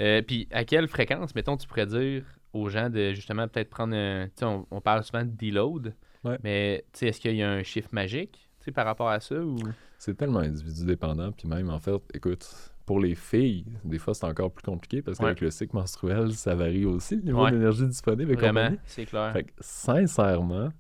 [0.01, 3.95] Euh, Puis à quelle fréquence, mettons, tu pourrais dire aux gens de justement peut-être prendre
[3.95, 4.29] un.
[4.43, 5.95] On, on parle souvent de deload.
[6.25, 6.39] Ouais.
[6.43, 9.57] Mais est-ce qu'il y a un chiffre magique par rapport à ça ou?
[9.99, 11.33] C'est tellement individu dépendant.
[11.33, 12.47] Puis même, en fait, écoute,
[12.89, 15.25] pour les filles, des fois, c'est encore plus compliqué parce Ouais.
[15.27, 17.51] qu'avec le cycle menstruel, ça varie aussi le niveau Ouais.
[17.51, 19.31] d'énergie disponible et Vraiment, c'est clair.
[19.35, 20.71] Fait que, sincèrement,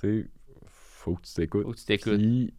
[0.00, 0.30] tu sais,
[0.66, 1.62] faut que tu t'écoutes.
[1.62, 2.16] Faut que tu t'écoutes.
[2.18, 2.52] Puis,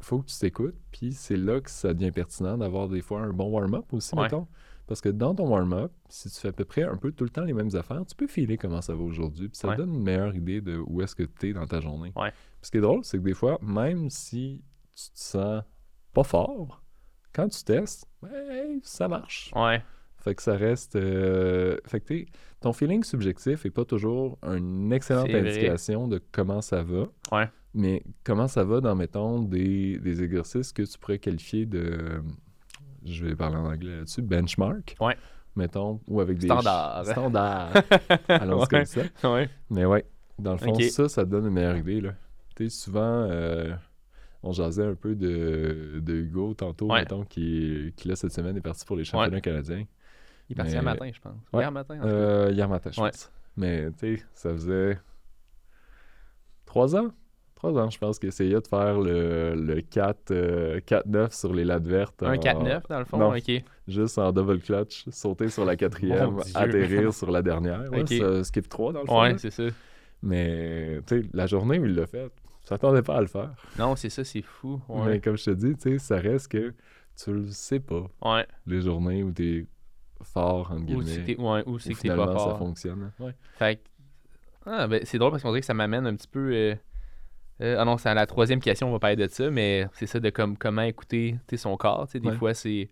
[0.00, 0.76] faut que tu t'écoutes.
[0.90, 4.22] Puis, c'est là que ça devient pertinent d'avoir des fois un bon warm-up aussi, Ouais.
[4.22, 4.48] mettons.
[4.86, 7.30] Parce que dans ton warm-up, si tu fais à peu près un peu tout le
[7.30, 9.48] temps les mêmes affaires, tu peux filer comment ça va aujourd'hui.
[9.50, 11.80] Puis ça te donne une meilleure idée de où est-ce que tu es dans ta
[11.80, 12.12] journée.
[12.16, 12.30] Ouais.
[12.30, 14.62] Puis ce qui est drôle, c'est que des fois, même si
[14.96, 15.62] tu te sens
[16.14, 16.80] pas fort,
[17.32, 19.50] quand tu testes, ben, ça marche.
[19.54, 19.82] Ouais,
[20.18, 20.96] Fait que ça reste.
[20.96, 22.26] euh, Fait que t'es-
[22.60, 25.50] ton feeling subjectif est pas toujours une excellente C'est vrai.
[25.50, 27.04] indication de comment ça va.
[27.32, 27.48] Ouais.
[27.74, 32.22] Mais comment ça va dans, mettons, des, des exercices que tu pourrais qualifier de.
[33.04, 34.22] Je vais parler en anglais là-dessus.
[34.22, 34.96] Benchmark?
[35.00, 35.16] Ouais.
[35.56, 36.46] Mettons, ou avec des.
[36.46, 37.04] Standard.
[37.04, 37.72] Standards.
[38.28, 38.66] Allons-y Ouais.
[38.70, 39.32] comme ça.
[39.32, 39.48] ouais.
[39.70, 40.04] Mais ouais,
[40.38, 40.82] dans le fond, Ok.
[40.84, 42.00] ça, ça te donne une meilleure idée.
[42.00, 42.14] Là.
[42.56, 43.74] Tu sais, souvent, euh,
[44.46, 47.00] on jasait un peu de, de Hugo tantôt, Ouais.
[47.00, 49.84] mettons, qui, qui là, cette semaine, est parti pour les championnats canadiens.
[50.48, 51.32] Il est parti Mais- un matin, je pense.
[51.52, 51.62] Ouais.
[51.62, 52.06] Hier matin, en.
[52.06, 53.10] Euh, hier matin, je Ouais.
[53.10, 53.32] pense.
[53.56, 54.98] Mais, tu sais, ça faisait
[56.66, 57.08] trois ans.
[57.54, 61.64] Trois ans, je pense, qu'il essayait de faire le, le 4, euh, 4-9 sur les
[61.64, 62.22] lattes vertes.
[62.22, 63.34] Un en- 4-9, dans le fond, non.
[63.34, 63.62] ok.
[63.88, 67.90] Juste en double clutch, sauter sur la quatrième, atterrir sur la dernière.
[67.90, 68.12] Ouais, Ok.
[68.12, 69.22] ça, skip 3 dans le fond.
[69.22, 69.62] Ouais, c'est ça.
[70.22, 72.30] Mais, tu sais, la journée où il l'a fait,
[72.64, 73.54] je s'attendais pas à le faire.
[73.78, 74.80] Non, c'est ça, c'est fou.
[75.06, 76.74] Mais comme je te dis, tu sais, ça reste que
[77.16, 78.46] tu le sais pas, Ouais.
[78.66, 79.66] les journées où t'es
[80.22, 81.24] fort, entre Ou guillemets.
[81.24, 82.58] t'es ouais, ou c'est que t'es pas finalement, ça fort.
[82.58, 83.12] fonctionne.
[83.20, 83.34] Ouais.
[83.56, 83.80] Fait que-
[84.66, 86.50] ah, ben, c'est drôle parce qu'on dirait que ça m'amène un petit peu.
[86.52, 86.74] euh,
[87.60, 90.06] euh, ah non, c'est à la troisième question, on va parler de ça, mais c'est
[90.06, 92.08] ça de comme, comment écouter son corps.
[92.12, 92.34] Des Ouais.
[92.34, 92.88] fois, c'est,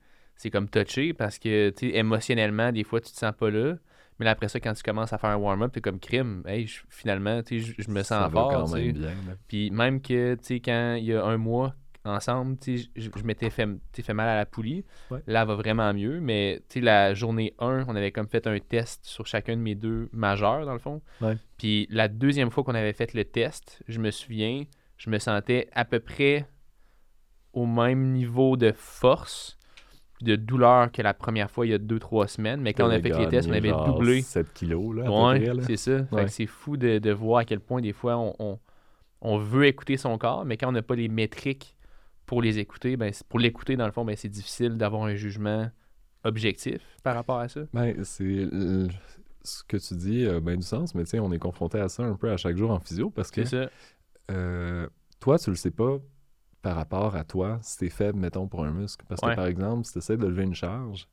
[0.53, 3.75] comme touché parce que émotionnellement, des fois, tu te sens pas là.
[4.23, 6.45] Mais là, après ça, quand tu commences à faire un warm-up, t'es comme crime.
[6.47, 8.51] Hey, je- finalement, tu sais, je, je me sens fort.
[8.53, 9.37] quand même bien.
[9.49, 12.57] Puis même que, tu sais, quand il y a un mois, ensemble.
[12.59, 14.85] Tu sais, Je, je m'étais fait, fait mal à la poulie.
[15.11, 15.21] Ouais.
[15.27, 16.21] Là, elle va vraiment mieux.
[16.21, 19.61] Mais tu sais, la journée 1, on avait comme fait un test sur chacun de
[19.63, 21.01] mes deux majeurs, dans le fond.
[21.21, 21.37] Ouais.
[21.59, 24.65] Puis la deuxième fois qu'on avait fait le test, je me souviens,
[24.97, 26.47] je me sentais à peu près
[27.53, 29.59] au même niveau de force,
[30.23, 32.61] de douleur que la première fois il y a 2-3 semaines.
[32.61, 34.23] Mais quand on a fait les tests, on avait doublé.
[34.23, 36.07] 7 kilos, là, Ouais, c'est ça.
[36.13, 36.29] Ouais.
[36.29, 38.59] c'est fou de, de voir à quel point des fois on, on,
[39.21, 41.77] on veut écouter son corps, mais quand on n'a pas les métriques
[42.27, 45.69] pour les écouter, ben, pour l'écouter dans le fond, ben, c'est difficile d'avoir un jugement
[46.25, 47.61] objectif par rapport à ça.
[47.75, 48.49] Ben, c'est...
[49.45, 51.89] Ce que tu dis a bien du sens, mais tu sais, on est confronté à
[51.89, 53.71] ça un peu à chaque jour en physio parce que C'est ça.
[54.31, 54.87] euh,
[55.19, 55.99] toi, tu le sais pas
[56.63, 59.05] par rapport à toi si t'es faible, mettons, pour un muscle.
[59.09, 59.37] Parce que, Ouais.
[59.37, 61.09] par exemple, si tu essaies de lever une charge,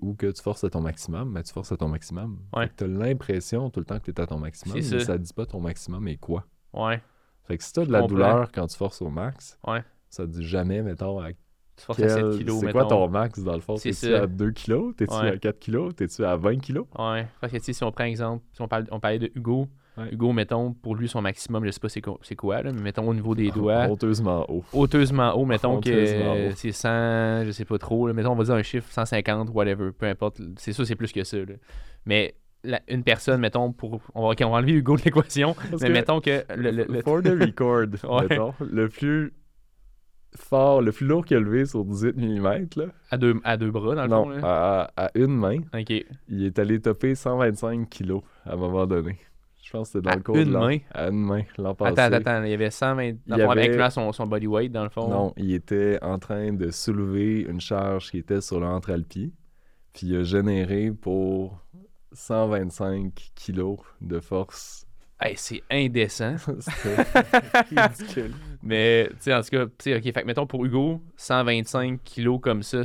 [0.00, 2.38] ou que tu forces à ton maximum, mais tu forces à ton maximum.
[2.54, 2.70] Ouais.
[2.76, 5.00] Tu as l'impression tout le temps que tu es à ton maximum, mais ça.
[5.00, 6.44] ça dit pas ton maximum et quoi.
[6.74, 7.00] Ouais.
[7.44, 8.14] Fait que si tu as de la comprends.
[8.14, 9.82] douleur quand tu forces au max, Ouais.
[10.10, 12.38] ça dit jamais, mettons, à Tu forces à 7 quel...
[12.38, 13.76] kilos, C'est quoi ton max, dans le fond?
[13.76, 14.94] T'es-tu à 2 kilos?
[14.94, 15.30] T'es-tu Ouais.
[15.30, 15.94] à 4 kilos?
[15.96, 16.86] T'es-tu à 20 kilos?
[16.98, 17.26] Ouais.
[17.40, 20.08] Parce que si on prend exemple, si on, parle, on parlait de Hugo, Ouais.
[20.12, 23.12] Hugo, mettons, pour lui, son maximum, je sais pas c'est quoi, là, mais mettons au
[23.14, 24.64] niveau des doigts, Honteusement haut.
[24.72, 28.44] honteusement haut, mettons Honteusement que c'est 100, je sais pas trop, là, mettons on va
[28.44, 31.36] dire un chiffre 150, whatever, peu importe, c'est sûr c'est plus que ça.
[31.36, 31.54] là.
[32.06, 35.88] Mais la- une personne, mettons, pour on va, on va enlever Hugo de l'équation, mais
[35.88, 38.26] que- mettons que le, le- le- For the record, Ouais.
[38.30, 39.34] mettons, le plus
[40.34, 43.70] fort, le plus lourd qu'il a levé sur 18 mm, là, à, deux, à deux
[43.70, 44.30] bras dans le non, fond.
[44.30, 44.40] Là.
[44.96, 45.90] à, à une main, Ok.
[46.28, 49.18] il est allé topper 125 kilos à un moment donné.
[49.72, 50.78] Je pense que c'était dans À le cours une main?
[50.92, 51.98] À une main, l'an passé.
[51.98, 54.82] Attends, attends, il y avait 120, dans Il avait- incluant son, son body weight dans
[54.84, 55.08] le fond.
[55.08, 59.32] Non, il était en train de soulever une charge qui était sur le ventre-alpi,
[59.94, 61.58] puis il a généré pour
[62.12, 64.81] 125 kilos de force.
[65.24, 66.34] Hey, c'est indécent.
[67.70, 68.32] Ridicule.
[68.64, 72.00] Mais, tu sais, en tout cas, tu sais, ok, fait que mettons pour Hugo, 125
[72.04, 72.82] kilos comme ça,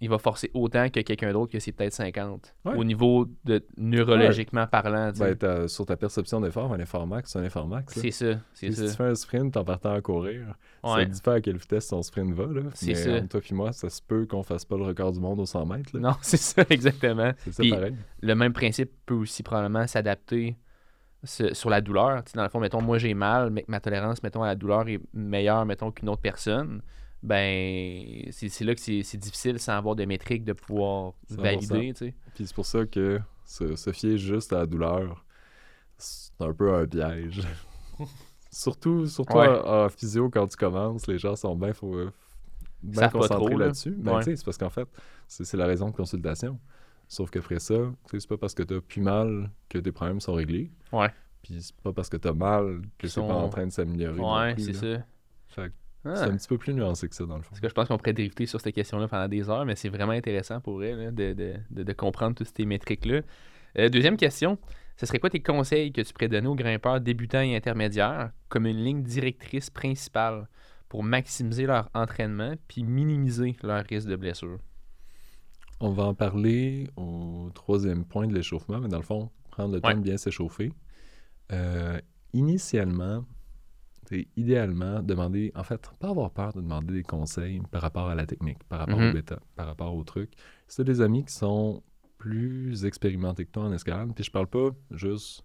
[0.00, 2.52] il va forcer autant que quelqu'un d'autre que c'est peut-être 50.
[2.64, 2.74] Ouais.
[2.74, 5.34] Au niveau de neurologiquement parlant, tu sais.
[5.36, 7.94] Ben, sur ta perception d'effort, un effort max, c'est un effort max.
[7.94, 8.96] c'est ça, c'est Si tu ça.
[8.96, 10.46] fais un sprint en partant à courir,
[10.84, 11.06] ça Ouais.
[11.06, 12.46] dit pas à quelle vitesse ton sprint va.
[12.46, 12.62] Là.
[12.74, 13.12] C'est ça.
[13.16, 15.46] entre toi et moi, ça se peut qu'on fasse pas le record du monde aux
[15.46, 15.90] 100 mètres.
[15.94, 16.00] là.
[16.00, 17.32] Non, c'est ça, exactement.
[17.44, 17.94] C'est ça pareil.
[18.20, 20.56] Le même principe peut aussi probablement s'adapter
[21.24, 22.22] sur la douleur.
[22.24, 24.54] Tu sais, dans le fond, mettons, moi j'ai mal, mais ma tolérance, mettons, à la
[24.54, 26.82] douleur est meilleure, mettons, qu'une autre personne.
[27.22, 31.36] Ben, c'est là que c'est difficile sans avoir de métriques de pouvoir 100%.
[31.42, 32.14] valider, tu sais.
[32.34, 35.24] Puis c'est pour ça que se, se fier juste à la douleur,
[35.98, 37.42] c'est un peu un piège.
[38.50, 39.48] surtout surtout Ouais.
[39.48, 41.94] en, en physio, quand tu commences, les gens sont bien faut,
[42.82, 43.66] bien pas concentrés trop, là.
[43.66, 43.90] là-dessus.
[43.98, 44.18] Ben, Ouais.
[44.24, 44.88] tu sais, c'est parce qu'en fait,
[45.28, 46.58] c'est la raison de consultation.
[47.12, 47.74] Sauf qu'après ça,
[48.12, 50.70] c'est pas parce que t'as plus mal que tes problèmes sont réglés.
[50.92, 51.08] Ouais.
[51.42, 54.20] Puis c'est pas parce que t'as mal que c'est pas en train de s'améliorer.
[54.20, 55.02] Ouais, c'est ça.
[55.48, 56.14] Fait que Ah.
[56.16, 57.50] C'est un petit peu plus nuancé que ça, dans le fond.
[57.50, 59.88] Parce que je pense qu'on pourrait drifter sur cette question-là pendant des heures, mais c'est
[59.90, 63.20] vraiment intéressant pour elle là, de, de- de- de comprendre toutes ces métriques-là.
[63.78, 64.56] Euh, deuxième question,
[64.96, 68.64] ce serait quoi tes conseils que tu pourrais donner aux grimpeurs débutants et intermédiaires comme
[68.66, 70.48] une ligne directrice principale
[70.88, 74.58] pour maximiser leur entraînement puis minimiser leur risque de blessure?
[75.80, 79.80] On va en parler au troisième point de l'échauffement, mais dans le fond, prendre le
[79.80, 80.72] temps de bien s'échauffer.
[81.52, 81.98] Euh,
[82.34, 83.24] initialement,
[84.06, 88.14] c'est idéalement demander, en fait, pas avoir peur de demander des conseils par rapport à
[88.14, 89.08] la technique, par rapport Mhm.
[89.08, 90.32] au bêta, par rapport au truc.
[90.68, 91.82] Si t'as des amis qui sont
[92.18, 95.44] plus expérimentés que toi en escalade, puis je parle pas juste,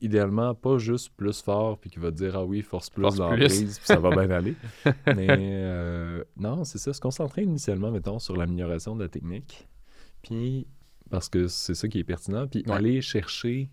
[0.00, 3.16] idéalement, pas juste plus fort, puis qui va te dire, ah oui, force plus Force
[3.16, 3.46] dans la plus.
[3.46, 4.54] prise, puis ça va bien aller.
[5.14, 9.68] Mais euh, non, c'est ça, se concentrer initialement, mettons, sur l'amélioration de la technique,
[10.22, 10.66] puis
[11.10, 12.72] parce que c'est ça qui est pertinent, puis Ouais.
[12.74, 13.70] aller chercher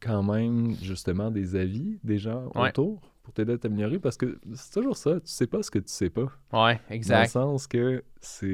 [0.00, 2.68] quand même, justement, des avis des gens Ouais.
[2.68, 5.78] autour pour t'aider à t'améliorer, parce que c'est toujours ça, tu sais pas ce que
[5.78, 6.22] tu sais pas.
[6.22, 6.30] Ouais,
[6.76, 7.28] Dans le exact.
[7.28, 8.46] sens que c'est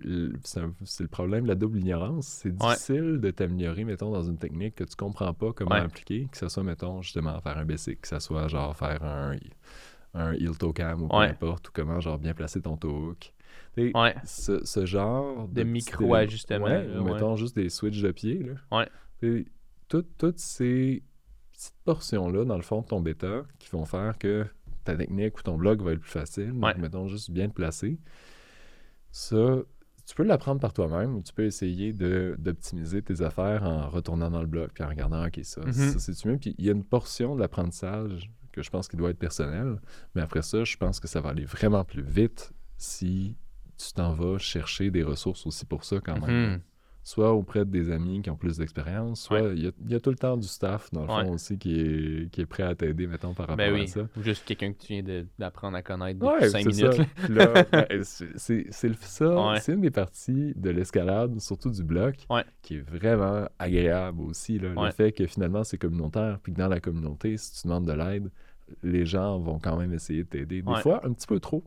[0.00, 0.32] le,
[0.84, 2.26] c'est problème de la double ignorance.
[2.28, 2.68] C'est Ouais.
[2.68, 5.80] difficile de t'améliorer, mettons, dans une technique que tu comprends pas comment Ouais.
[5.80, 9.36] appliquer, que ce soit, mettons, justement, faire un basic, que ce soit, genre, faire un,
[10.14, 11.26] un heel toe cam ou peu Ouais.
[11.30, 13.32] importe, ou comment, genre, bien placer ton toe hook.
[14.24, 18.40] Ce, ce genre De petits micro-ajustements, mettons juste des switches de pied.
[18.44, 18.78] Là.
[18.78, 18.88] Ouais.
[19.20, 19.46] Sais,
[19.88, 21.02] tout- toutes ces
[21.54, 24.44] petites portions-là, dans le fond de ton bêta, qui vont faire que
[24.84, 26.52] ta technique ou ton bloc va être plus facile.
[26.52, 26.74] Donc, Ouais.
[26.78, 27.98] mettons juste bien te placer.
[29.10, 29.58] Ça,
[30.06, 34.40] tu peux l'apprendre par toi-même ou tu peux essayer d'optimiser tes affaires en retournant dans
[34.40, 35.72] le bloc puis en regardant, OK, ça, Mhm.
[35.72, 36.38] ça c'est-tu mieux?
[36.38, 39.80] Puis il y a une portion de l'apprentissage que je pense qu'il doit être personnel.
[40.14, 43.36] Mais après ça, je pense que ça va aller vraiment plus vite si
[43.78, 46.50] tu t'en vas chercher des ressources aussi pour ça quand même.
[46.52, 46.60] Mhm.
[47.06, 49.52] Soit auprès des amis qui ont plus d'expérience, soit Ouais.
[49.54, 51.24] il y, a, il y a tout le temps du staff, dans le Ouais.
[51.26, 53.86] fond aussi, qui est, qui est prêt à t'aider, mettons, par rapport Ben à oui.
[53.86, 54.00] ça.
[54.16, 57.08] Ou juste quelqu'un que tu viens d'apprendre à connaître depuis Ouais, 5 c'est minutes.
[58.36, 62.26] c'est ça, c'est une des parties de l'escalade, surtout du bloc,
[62.62, 64.58] qui est vraiment agréable aussi.
[64.58, 64.70] là.
[64.74, 67.92] Le fait que finalement c'est communautaire, puis que dans la communauté, si tu demandes de
[67.92, 68.30] l'aide,
[68.82, 70.62] les gens vont quand même essayer de t'aider.
[70.62, 70.80] Des Ouais.
[70.80, 71.62] fois, un petit peu trop.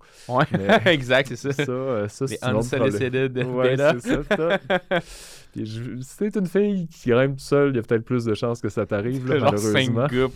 [0.51, 1.65] Mais- exact, c'est ça.
[1.65, 4.23] Ça, euh, ça Les c'est unsolicited Ouais, c'est ça.
[4.23, 4.59] ça.
[5.53, 8.25] Puis je- si t'es une fille qui grimpe toute seule, il y a peut-être plus
[8.25, 10.33] de chances que ça t'arrive, là, Genre 5 malheureusement.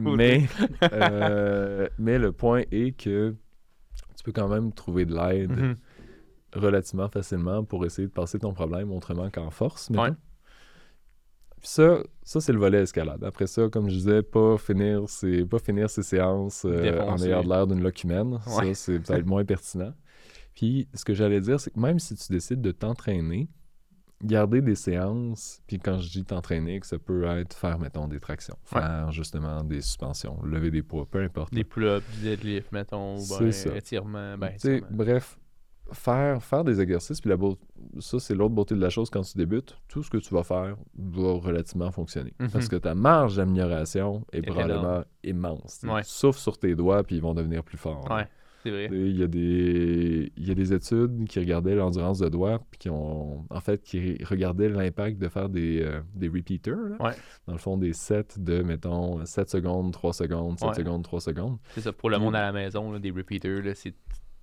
[0.00, 0.46] Mais,
[0.92, 3.34] euh, mais le point est que
[4.16, 5.76] tu peux quand même trouver de l'aide Mhm.
[6.54, 9.90] relativement facilement pour essayer de passer ton problème autrement qu'en force.
[9.90, 10.02] mettons.
[10.04, 10.10] Ouais.
[11.64, 13.24] Puis ça, ça c'est le volet escalade.
[13.24, 17.42] Après ça, comme je disais, pas finir ses, pas finir ses séances euh, en ayant
[17.42, 18.34] de l'air d'une locumène.
[18.34, 18.74] Ouais.
[18.74, 19.94] Ça, c'est peut-être moins pertinent.
[20.54, 23.48] Puis ce que j'allais dire, c'est que même si tu décides de t'entraîner,
[24.22, 28.20] garder des séances, puis quand je dis t'entraîner, que ça peut être faire, mettons, des
[28.20, 28.80] tractions, Ouais.
[28.82, 31.54] faire justement des suspensions, lever des poids, peu importe.
[31.54, 33.74] Des pull-ups, du deadlift, mettons, ben, ça.
[33.74, 34.36] étirement.
[34.36, 34.86] Ben, étirement.
[34.90, 35.38] bref,
[35.92, 37.58] faire, faire des exercices, puis la beau-
[37.98, 39.78] ça, c'est l'autre beauté de la chose quand tu débutes.
[39.88, 42.32] Tout ce que tu vas faire va relativement fonctionner.
[42.40, 42.50] Mhm.
[42.50, 45.80] Parce que ta marge d'amélioration est Est probablement immense.
[45.84, 46.02] Ouais.
[46.04, 48.10] Souffles sur tes doigts, puis ils vont devenir plus forts.
[48.10, 48.26] Ouais,
[48.62, 48.88] c'est vrai.
[48.88, 52.28] Tu sais, Il y, a des, il y a des études qui regardaient l'endurance de
[52.28, 56.76] doigts, puis qui ont, en fait, qui regardaient l'impact de faire des, euh, des repeaters.
[56.76, 56.96] là.
[57.06, 57.12] Ouais.
[57.46, 60.74] Dans le fond, des sets de, mettons, 7 secondes, 3 secondes, 7 Ouais.
[60.74, 61.58] secondes, 3 secondes.
[61.74, 63.94] C'est ça, pour le monde à la maison, là, des repeaters, là, c'est...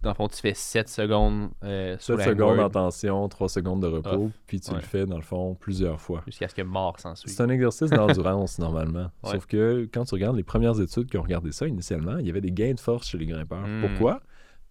[0.03, 3.49] Dans le fond, tu fais 7 secondes euh, sur 7 la secondes en tension, 3
[3.49, 4.31] secondes de repos, Off.
[4.47, 4.77] puis tu Ouais.
[4.77, 6.23] le fais, dans le fond, plusieurs fois.
[6.25, 7.31] jusqu'à ce que mort s'en suive.
[7.31, 9.11] C'est un exercice d'endurance, normalement.
[9.23, 9.31] Ouais.
[9.31, 12.29] Sauf que quand tu regardes les premières études qui ont regardé ça initialement, il y
[12.31, 13.67] avait des gains de force chez les grimpeurs.
[13.67, 13.81] Mm.
[13.81, 14.21] Pourquoi?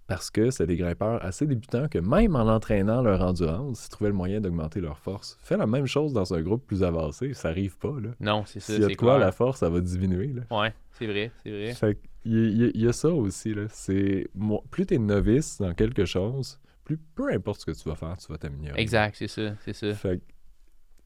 [0.09, 4.11] Parce que c'est des grimpeurs assez débutants que même en entraînant leur endurance, ils trouvaient
[4.11, 5.39] le moyen d'augmenter leur force.
[5.41, 7.95] Fais la même chose dans un groupe plus avancé, ça arrive pas.
[8.03, 8.09] Là.
[8.19, 9.27] Non, c'est ça, S'il y a c'est de quoi, clair.
[9.27, 10.33] la force, ça va diminuer.
[10.33, 10.43] Là.
[10.61, 11.75] Ouais, c'est vrai, c'est vrai.
[11.75, 13.55] Fait il y, a- y ça aussi.
[13.55, 13.67] Là.
[13.71, 14.29] C'est,
[14.71, 18.17] plus tu es novice dans quelque chose, plus peu importe ce que tu vas faire,
[18.19, 18.81] tu vas t'améliorer.
[18.81, 19.95] Exact, c'est ça, c'est ça.
[19.95, 20.25] Fait que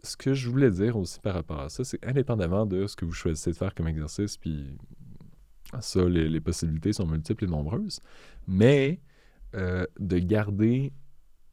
[0.02, 3.04] ce que je voulais dire aussi par rapport à ça, c'est indépendamment de ce que
[3.04, 4.76] vous choisissez de faire comme exercice, puis
[5.80, 8.00] ça, les, les possibilités sont multiples et nombreuses,
[8.46, 9.00] mais
[9.54, 10.92] euh, de garder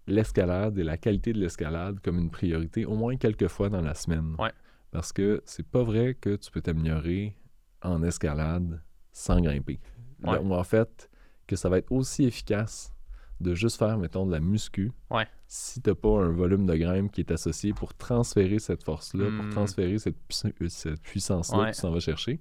[0.07, 3.93] l'escalade et la qualité de l'escalade comme une priorité au moins quelques fois dans la
[3.93, 4.35] semaine.
[4.39, 4.51] Ouais.
[4.91, 7.35] Parce que c'est pas vrai que tu peux t'améliorer
[7.81, 9.79] en escalade sans grimper.
[10.23, 10.37] Ouais.
[10.39, 11.09] Ou en fait,
[11.47, 12.93] que ça va être aussi efficace
[13.39, 15.25] de juste faire, mettons, de la muscu Ouais.
[15.47, 19.45] si t'as pas un volume de grimpe qui est associé pour transférer cette force-là, pour
[19.45, 19.49] Hmm.
[19.49, 20.15] transférer cette,
[20.61, 21.71] euh, cette puissance-là Ouais.
[21.71, 22.39] que tu s'en vas chercher.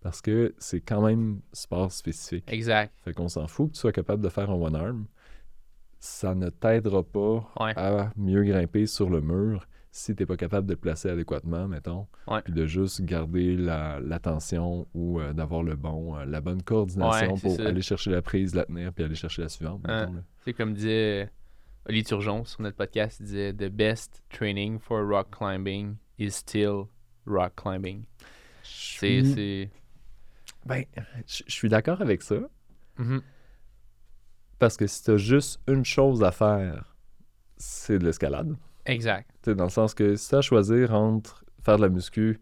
[0.00, 2.50] Parce que c'est quand même sport spécifique.
[2.50, 2.90] Exact.
[3.04, 5.04] Fait qu'on s'en fout que tu sois capable de faire un one-arm.
[5.98, 7.74] Ça ne t'aidera pas Ouais.
[7.76, 12.06] à mieux grimper sur le mur si t'es pas capable de te placer adéquatement, mettons.
[12.28, 12.42] Ouais.
[12.42, 17.34] Puis de juste garder la, l'attention ou euh, d'avoir le bon, euh, la bonne coordination
[17.34, 17.66] Ouais, pour ça.
[17.66, 19.82] aller chercher la prise, la tenir, puis aller chercher la suivante.
[19.88, 20.22] Hein.
[20.44, 21.30] C'est comme disait
[21.88, 26.84] Oli Turgeon sur notre podcast, il disait The best training for rock climbing is still
[27.26, 28.04] rock climbing.
[28.62, 29.70] C'est.
[30.66, 30.84] Ben,
[31.26, 32.36] je suis d'accord avec ça.
[32.98, 33.22] Mhm.
[34.58, 36.94] Parce que si t'as juste une chose à faire,
[37.56, 38.54] c'est de l'escalade.
[38.90, 39.28] Exact.
[39.42, 42.40] Tu sais, dans le sens que si t'as à choisir entre faire de la muscu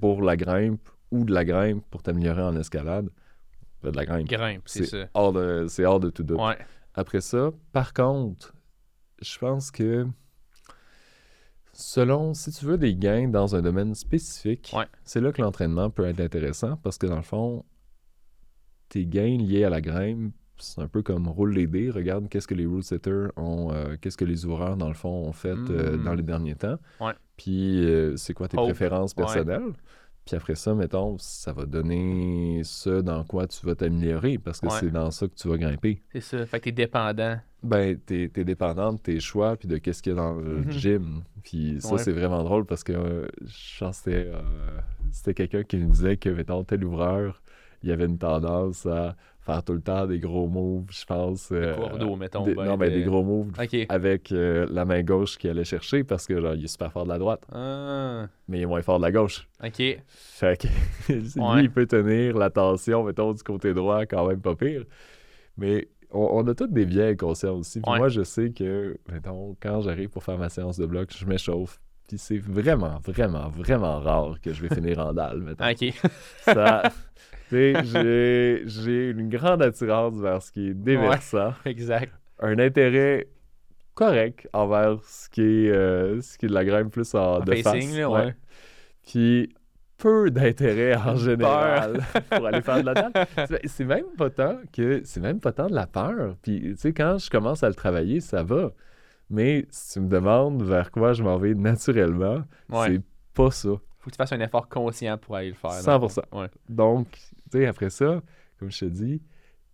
[0.00, 3.08] pour la grimpe ou de la grimpe pour t'améliorer en escalade,
[3.82, 4.28] de la grimpe.
[4.28, 5.06] Grimpe, c'est ça.
[5.14, 6.38] hors de, c'est hors de tout doute.
[6.40, 6.56] Ouais.
[6.94, 8.54] Après ça, par contre,
[9.20, 10.06] je pense que
[11.72, 14.86] selon, si tu veux des gains dans un domaine spécifique, Ouais.
[15.04, 17.64] c'est là que l'entraînement peut être intéressant parce que dans le fond,
[18.88, 22.46] tes gains liés à la grimpe, c'est un peu comme roule les dés, regarde qu'est-ce
[22.46, 25.48] que les rule setters ont, euh, qu'est-ce que les ouvreurs dans le fond ont fait
[25.70, 26.04] euh, Mm.
[26.04, 26.78] dans les derniers temps.
[27.00, 27.12] Ouais.
[27.36, 29.24] Puis euh, c'est quoi tes préférences Ouais.
[29.24, 29.72] personnelles?
[30.24, 34.66] Puis après ça, mettons, ça va donner ce dans quoi tu vas t'améliorer parce que
[34.66, 34.76] Ouais.
[34.78, 36.46] c'est dans ça que tu vas grimper C'est ça.
[36.46, 37.38] Fait que t'es dépendant.
[37.64, 40.58] ben, t'es es dépendant de tes choix puis de qu'est-ce qu'il y a dans le
[40.60, 40.70] Mhm.
[40.70, 41.22] gym.
[41.42, 41.98] Puis ça, Ouais.
[41.98, 44.40] c'est vraiment drôle parce que euh, je pense que c'était, euh,
[45.10, 47.42] c'était quelqu'un qui me disait que, mettons, tel ouvreur,
[47.82, 51.50] il y avait une tendance à faire tout le temps des gros moves, je pense.
[51.52, 52.44] euh, Cordeau, mettons.
[52.44, 53.50] des- ben, non, mais de- des gros moves
[53.88, 57.04] avec euh, la main gauche qu'il allait chercher parce que, genre, il est super fort
[57.04, 59.48] de la droite, Ah, mais il est moins fort de la gauche.
[59.62, 59.82] ok.
[60.06, 60.68] Fait que
[61.12, 64.84] lui, il peut tenir la tension, mettons, du côté droit, quand même pas pire.
[65.56, 67.80] Mais on, on a tous des biais inconscients aussi.
[67.80, 67.98] Puis Ouais.
[67.98, 71.80] moi, je sais que, mettons, quand j'arrive pour faire ma séance de bloc, je m'échauffe.
[72.08, 75.64] Puis c'est vraiment, vraiment, vraiment rare que je vais finir en dalle, mettons.
[75.68, 75.94] Ok.
[76.42, 76.82] Ça,
[77.52, 81.52] j'ai, j'ai une grande attirance vers ce qui est déversant.
[81.64, 82.12] exact.
[82.40, 83.28] Un intérêt
[83.94, 87.40] correct envers ce qui est, euh, ce qui est de la grimpe plus en, En
[87.40, 87.96] de facing, face.
[87.98, 88.34] là, ouais.
[89.06, 89.52] Puis
[89.98, 93.12] peu d'intérêt en général pour aller faire de la dalle.
[93.66, 96.34] C'est- même pas tant que c'est même pas tant de la peur.
[96.42, 98.72] Puis tu sais quand je commence à le travailler, ça va.
[99.30, 102.86] Mais si tu me demandes vers quoi je m'en vais naturellement, Ouais.
[102.88, 103.02] c'est
[103.34, 103.68] pas ça.
[103.68, 105.70] Faut que tu fasses un effort conscient pour aller le faire.
[105.70, 106.22] dans le 100%.
[106.30, 106.40] fond.
[106.40, 106.48] Ouais.
[106.68, 107.06] Donc,
[107.58, 108.22] sais, après ça,
[108.58, 109.22] comme je te dis,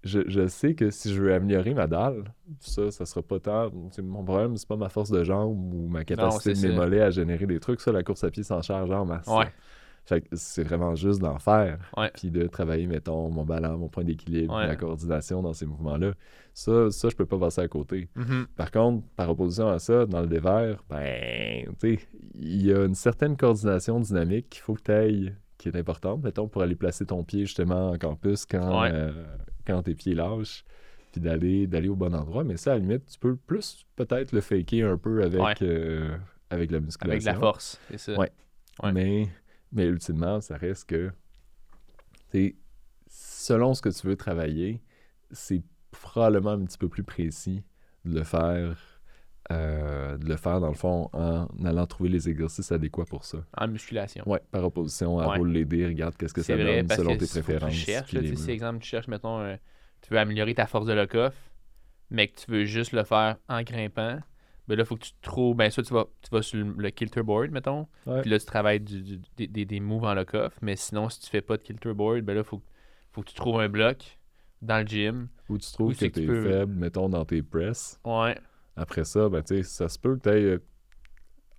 [0.05, 3.71] je, je sais que si je veux améliorer ma dalle, ça, ça sera pas tant.
[4.03, 6.81] Mon problème, c'est pas ma force de jambe ou ma capacité de mes ça.
[6.81, 7.81] mollets à générer des trucs.
[7.81, 9.27] Ça, la course à pied s'en charge en masse.
[9.27, 9.47] Ouais.
[10.05, 11.91] Fait que c'est vraiment juste d'en faire.
[11.97, 12.11] Ouais.
[12.15, 14.67] Puis de travailler, mettons, mon ballon, mon point d'équilibre, Ouais.
[14.67, 16.13] la coordination dans ces mouvements-là.
[16.55, 18.09] Ça, ça, je peux pas passer à côté.
[18.15, 18.47] Mhm.
[18.57, 22.85] Par contre, par opposition à ça, dans le dévers, ben, tu sais, il y a
[22.87, 26.77] une certaine coordination dynamique qu'il faut que tu ailles, qui est importante, mettons, pour aller
[26.77, 28.91] placer ton pied justement encore plus quand, Ouais.
[28.93, 29.27] euh,
[29.67, 30.65] quand tes pieds lâchent,
[31.13, 32.45] puis d'aller, d'aller au bon endroit.
[32.45, 35.55] Mais ça, à la limite, tu peux plus peut-être le faker un peu avec, Ouais.
[35.63, 36.17] euh,
[36.51, 37.11] avec la musculation.
[37.13, 38.17] Avec la force, c'est ça.
[38.19, 38.31] Ouais.
[38.83, 38.93] Ouais.
[38.93, 39.29] Mais,
[39.73, 41.11] mais ultimement, ça reste que,
[43.09, 44.81] selon ce que tu veux travailler,
[45.31, 47.63] c'est probablement un petit peu plus précis
[48.05, 48.77] de le faire,
[49.51, 53.39] euh, de le faire dans le fond en allant trouver les exercices adéquats pour ça.
[53.57, 54.23] En musculation.
[54.29, 55.37] Ouais, par opposition à Ouais.
[55.39, 57.73] roule les dés, regarde qu'est-ce que ça vrai, donne selon que tes que préférences.
[57.73, 59.57] Tu cherches, là, si exemple, tu cherches, mettons, euh,
[60.03, 61.35] tu veux améliorer ta force de lock-off,
[62.11, 64.19] mais que tu veux juste le faire en grimpant,
[64.69, 65.57] ben là, il faut que tu trouves.
[65.57, 67.87] Ben, ça, tu vas, tu vas sur le, le kilter board, mettons.
[68.21, 70.59] Puis là, tu travailles du- du- des, des, des moves en lock-off.
[70.61, 72.61] Mais sinon, si tu fais pas de kilter board, ben là, il faut,
[73.13, 74.19] faut que tu trouves un bloc
[74.61, 75.29] dans le gym.
[75.49, 77.99] Ou tu trouves Ou que tu es peux- faible, mettons, dans tes presses.
[78.05, 78.37] Ouais.
[78.79, 80.59] Après ça, ben, tu sais, ça se peut que tu aies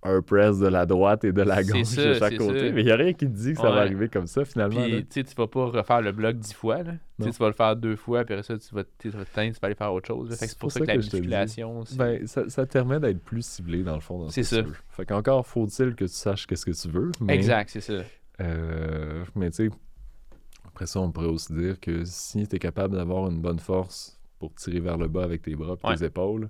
[0.02, 2.68] un press de la droite et de la gauche ça, de chaque côté.
[2.68, 2.74] ça.
[2.74, 4.80] Mais il n'y a rien qui te dit que ça va arriver comme ça, finalement.
[4.86, 6.94] Puis, tu vas pas refaire le bloc dix fois, là.
[7.22, 9.66] Tu vas le faire deux fois, puis après ça, tu vas, te teindre, tu vas
[9.66, 10.34] aller faire autre chose.
[10.34, 11.10] C'est pour ça que la que dis.
[11.12, 14.26] musculation, Ben, ça, ça te permet d'être plus ciblé, dans le fond.
[14.30, 14.78] ce C'est que ça.
[14.88, 17.10] Fait qu'encore, faut-il que tu saches qu'est-ce que tu veux.
[17.20, 18.02] Mais, Exact, c'est ça.
[18.40, 19.70] euh, mais tu sais,
[20.64, 24.18] après ça, on pourrait aussi dire que si tu es capable d'avoir une bonne force
[24.38, 25.96] pour tirer vers le bas avec tes bras et Ouais.
[25.96, 26.48] tes épaules,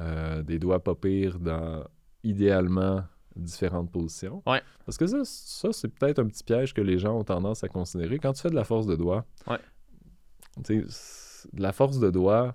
[0.00, 1.84] euh, des doigts pas pires dans,
[2.24, 3.04] idéalement,
[3.36, 4.42] différentes positions.
[4.46, 4.62] Ouais.
[4.84, 7.68] Parce que ça, ça c'est peut-être un petit piège que les gens ont tendance à
[7.68, 8.18] considérer.
[8.18, 9.58] Quand tu fais de la force de doigt, Ouais.
[10.68, 10.86] de
[11.54, 12.54] la force de doigt,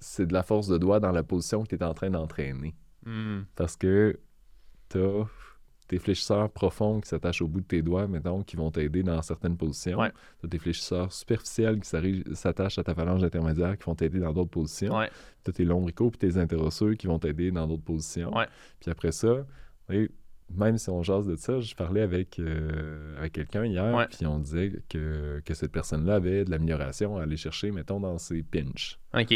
[0.00, 2.74] c'est de la force de doigt dans la position que tu es en train d'entraîner.
[3.04, 3.42] Hmm.
[3.56, 4.20] Parce que
[4.88, 5.26] tu as
[5.88, 9.20] tes fléchisseurs profonds qui s'attachent au bout de tes doigts, mettons, qui vont t'aider dans
[9.22, 9.98] certaines positions.
[9.98, 10.12] Ouais.
[10.40, 14.32] Tu as tes fléchisseurs superficiels qui s'attachent à ta phalange intermédiaire qui vont t'aider dans
[14.32, 14.96] d'autres positions.
[14.96, 15.10] Ouais.
[15.44, 18.34] Tu as tes lombricaux puis tes interosseux qui vont t'aider dans d'autres positions.
[18.34, 18.46] Ouais.
[18.80, 19.46] Puis après ça,
[19.90, 20.10] et
[20.54, 24.38] même si on jase de ça, je parlais avec, euh, avec quelqu'un hier, puis on
[24.38, 28.98] disait que, que cette personne-là avait de l'amélioration à aller chercher, mettons, dans ses pinches.
[29.14, 29.28] OK.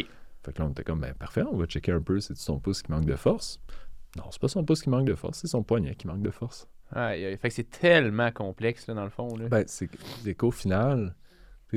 [0.44, 2.60] Fait que là, on était comme, ben parfait, on va checker un peu, c'est son
[2.60, 3.60] pouce qui manque de force?
[4.16, 6.30] Non, c'est pas son pouce qui manque de force, c'est son poignet qui manque de
[6.30, 6.66] force.
[6.92, 9.36] Fait que c'est tellement complexe, là, dans le fond.
[9.36, 9.48] Là.
[9.48, 9.88] Ben, c'est
[10.34, 11.14] qu'au final,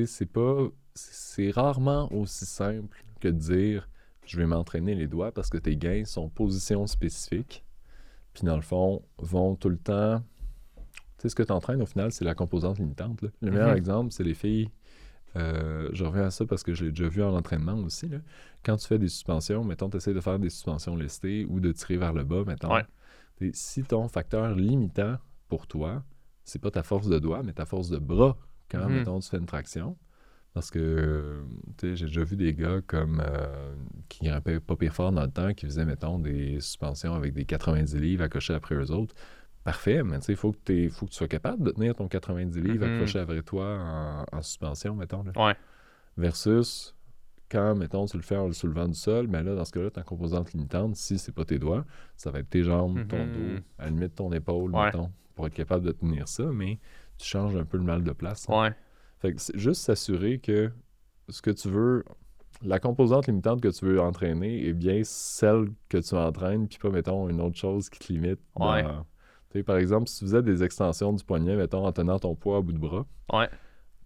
[0.06, 0.67] c'est pas.
[0.94, 3.88] C'est rarement aussi simple que de dire
[4.26, 7.65] je vais m'entraîner les doigts parce que tes gains sont position spécifique.
[8.34, 10.22] Puis dans le fond, vont tout le temps.
[11.17, 13.22] Tu sais, ce que tu entraînes au final, c'est la composante limitante.
[13.22, 13.30] là.
[13.41, 13.78] Le meilleur Mhm.
[13.78, 14.70] exemple, c'est les filles.
[15.38, 18.08] Euh, je reviens à ça parce que je l'ai déjà vu en entraînement aussi.
[18.10, 18.17] là.
[18.63, 21.72] Quand tu fais des suspensions, mettons, tu essaies de faire des suspensions lestées ou de
[21.72, 22.74] tirer vers le bas, mettons.
[22.74, 22.86] Ouais.
[23.54, 25.17] Si ton facteur limitant
[25.48, 26.04] pour toi,
[26.44, 28.38] c'est pas ta force de doigt, mais ta force de bras
[28.70, 28.94] quand, Mhm.
[29.00, 29.98] mettons, tu fais une traction.
[30.54, 31.44] Parce que,
[31.78, 33.74] tu sais, j'ai déjà vu des gars comme euh,
[34.10, 37.46] qui grimpaient pas pire fort dans le temps, qui faisaient, mettons, des suspensions avec des
[37.46, 39.15] 90 livres accrochés après eux autres.
[39.63, 42.08] Parfait, mais tu sais, il faut, que faut que tu sois capable de tenir ton
[42.08, 42.93] 90 livres Mhm.
[42.95, 45.24] accroché après toi en, en suspension, mettons.
[45.24, 45.32] là.
[45.36, 45.56] Ouais.
[46.17, 46.95] Versus
[47.50, 49.89] quand, mettons, tu le fais en le soulevant du sol, mais là, dans ce cas-là,
[49.91, 53.34] ta composante limitante, si c'est pas tes doigts, ça va être tes jambes, ton Mhm.
[53.34, 54.86] dos, à la limite ton épaule, Ouais.
[54.86, 56.80] mettons, pour être capable de tenir ça, mais
[57.17, 58.50] tu changes un peu le mal de place.
[58.50, 58.62] hein.
[58.62, 58.76] Ouais.
[59.19, 60.71] Fait que juste s'assurer que
[61.30, 62.04] ce que tu veux,
[62.63, 66.89] la composante limitante que tu veux entraîner est bien celle que tu entraînes, puis pas,
[66.89, 68.39] mettons, une autre chose qui te limite.
[68.58, 68.84] dans- Ouais.
[68.84, 68.89] Tu
[69.66, 72.62] par exemple, si tu faisais des extensions du poignet, mettons, en tenant ton poids à
[72.62, 73.50] bout de bras, Ouais.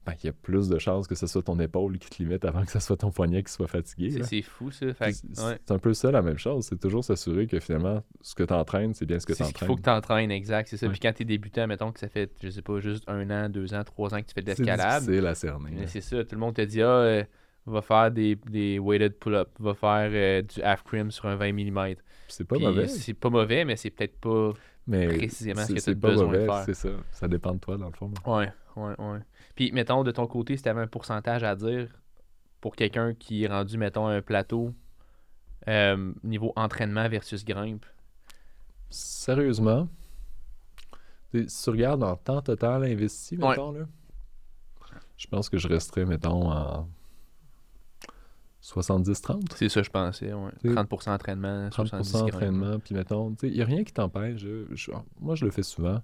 [0.05, 2.45] ben, il y a plus de chances que ce soit ton épaule qui te limite
[2.45, 4.12] avant que ce soit ton poignet qui soit fatigué.
[4.12, 4.23] C'est-.
[4.23, 4.93] C'est fou, ça.
[4.93, 5.60] Fait Puis C'est ouais.
[5.65, 6.65] c'est un peu ça la même chose.
[6.65, 9.43] C'est toujours s'assurer que finalement, ce que tu entraînes, c'est bien ce que tu C'est
[9.45, 9.67] ce qu'il entraînes.
[9.67, 10.67] faut que tu entraînes, exact.
[10.69, 10.86] C'est ça.
[10.88, 10.91] Ouais.
[10.91, 13.49] Puis quand tu es débutant, mettons que ça fait, je sais pas, juste un an,
[13.49, 15.03] deux ans, trois ans que tu fais de C'est l'escalade.
[15.03, 15.88] difficile à cerner.
[15.88, 16.23] C'est ça.
[16.23, 17.23] Tout le monde te dit, ah, euh,
[17.65, 21.52] va faire des, des weighted pull-up, va faire euh, du half crim sur un 20
[21.54, 21.96] mm.
[22.27, 24.54] C'est pas Puis mauvais, C'est pas mauvais, mais c'est peut-être pas.
[24.88, 26.63] Mais précisément ce que t'as pas besoin de mauvais, faire.
[26.65, 26.90] C'est ça.
[27.12, 28.12] Ça dépend de toi, dans le fond.
[28.25, 29.19] Ouais, ouais, ouais.
[29.56, 31.90] Puis, mettons, de ton côté, si tu avais un pourcentage à dire
[32.62, 34.73] pour quelqu'un qui est rendu, mettons, un plateau
[35.67, 37.86] euh, niveau entraînement versus grimpe?
[38.90, 39.88] Sérieusement,
[41.33, 43.50] si tu regardes en temps total investi, Ouais.
[43.50, 43.86] mettons, là,
[45.17, 46.88] je pense que je resterais, mettons, en
[48.73, 49.53] 70-30.
[49.55, 50.33] C'est ça, je pensais.
[50.33, 50.51] Ouais.
[50.61, 52.33] C'est- 30% entraînement, 70 30% grimpe.
[52.35, 54.39] entraînement, puis mettons, il n'y a rien qui t'empêche.
[54.41, 56.01] je- je- moi, je le fais souvent,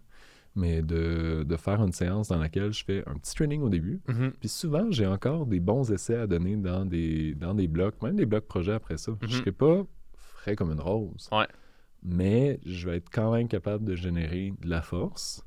[0.55, 3.99] mais de, de faire une séance dans laquelle je fais un petit training au début.
[4.07, 4.33] Mhm.
[4.39, 8.15] Puis souvent, j'ai encore des bons essais à donner dans des, dans des blocs, même
[8.15, 9.13] des blocs projets après ça.
[9.21, 9.31] Je Mhm.
[9.33, 9.83] serai pas
[10.15, 11.29] frais comme une rose.
[11.31, 11.47] Ouais.
[12.03, 15.45] Mais je vais être quand même capable de générer de la force,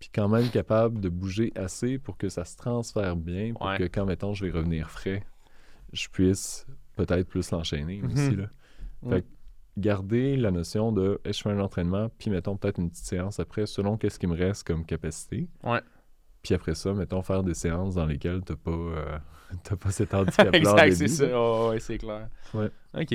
[0.00, 3.78] puis quand même capable de bouger assez pour que ça se transfère bien, pour Ouais.
[3.78, 5.24] que quand, mettons, je vais revenir frais,
[5.94, 6.66] je puisse
[6.96, 8.12] peut-être plus l'enchaîner Mhm.
[8.12, 8.36] aussi.
[8.36, 8.44] Là.
[9.08, 9.26] Fait que
[9.78, 13.40] garder la notion de hey, je fais un entraînement, puis mettons peut-être une petite séance
[13.40, 15.48] après, selon qu'est-ce qui me reste comme capacité.
[15.62, 15.80] Ouais.
[16.42, 19.18] Puis après ça, mettons faire des séances dans lesquelles t'as pas, euh,
[19.80, 20.58] pas cet handicap-là.
[20.58, 21.26] exact, c'est ça.
[21.34, 22.28] Oh, ouais, c'est clair.
[22.52, 22.70] Ouais.
[22.94, 23.10] OK.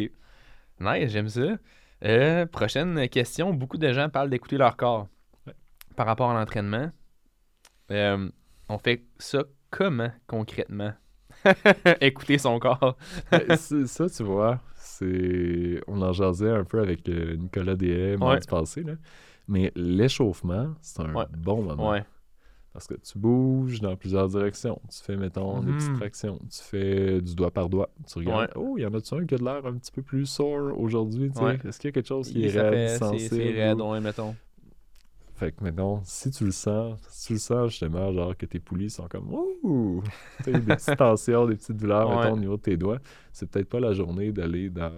[0.82, 1.57] Nice, j'aime ça.
[2.05, 3.53] Euh, prochaine question.
[3.53, 5.07] Beaucoup de gens parlent d'écouter leur corps
[5.47, 5.53] Ouais.
[5.95, 6.91] par rapport à l'entraînement.
[7.91, 8.30] Euh,
[8.69, 10.93] on fait ça comment concrètement?
[12.01, 12.97] Écouter son corps.
[13.31, 15.81] Ben, ça, tu vois, c'est...
[15.87, 18.93] On en jasait un peu avec euh, Nicolas Deshaies mardi passé, là.
[19.47, 21.25] Mais l'échauffement, c'est un Ouais.
[21.35, 21.91] bon moment.
[21.91, 22.03] Ouais.
[22.71, 24.79] Parce que tu bouges dans plusieurs directions.
[24.91, 26.37] Tu fais, mettons, des petites tractions.
[26.51, 27.89] Tu fais du doigt par doigt.
[28.07, 30.03] Tu regardes, oh, il y en a-tu un qui a de l'air un petit peu
[30.03, 31.31] plus sore aujourd'hui?
[31.41, 31.57] Ouais.
[31.67, 33.35] Est-ce qu'il y a quelque chose qui est raide, sensible?
[33.35, 34.35] C'est raide, ou- ouais, mettons.
[35.39, 38.59] Fait que, mettons, si tu le sens, si tu le sens justement, genre que tes
[38.59, 40.03] poulies sont comme, ouh!
[40.43, 42.17] Des petites tensions, des petites douleurs, Ouais.
[42.17, 42.99] mettons, au niveau de tes doigts.
[43.31, 44.91] C'est peut-être pas la journée d'aller dans.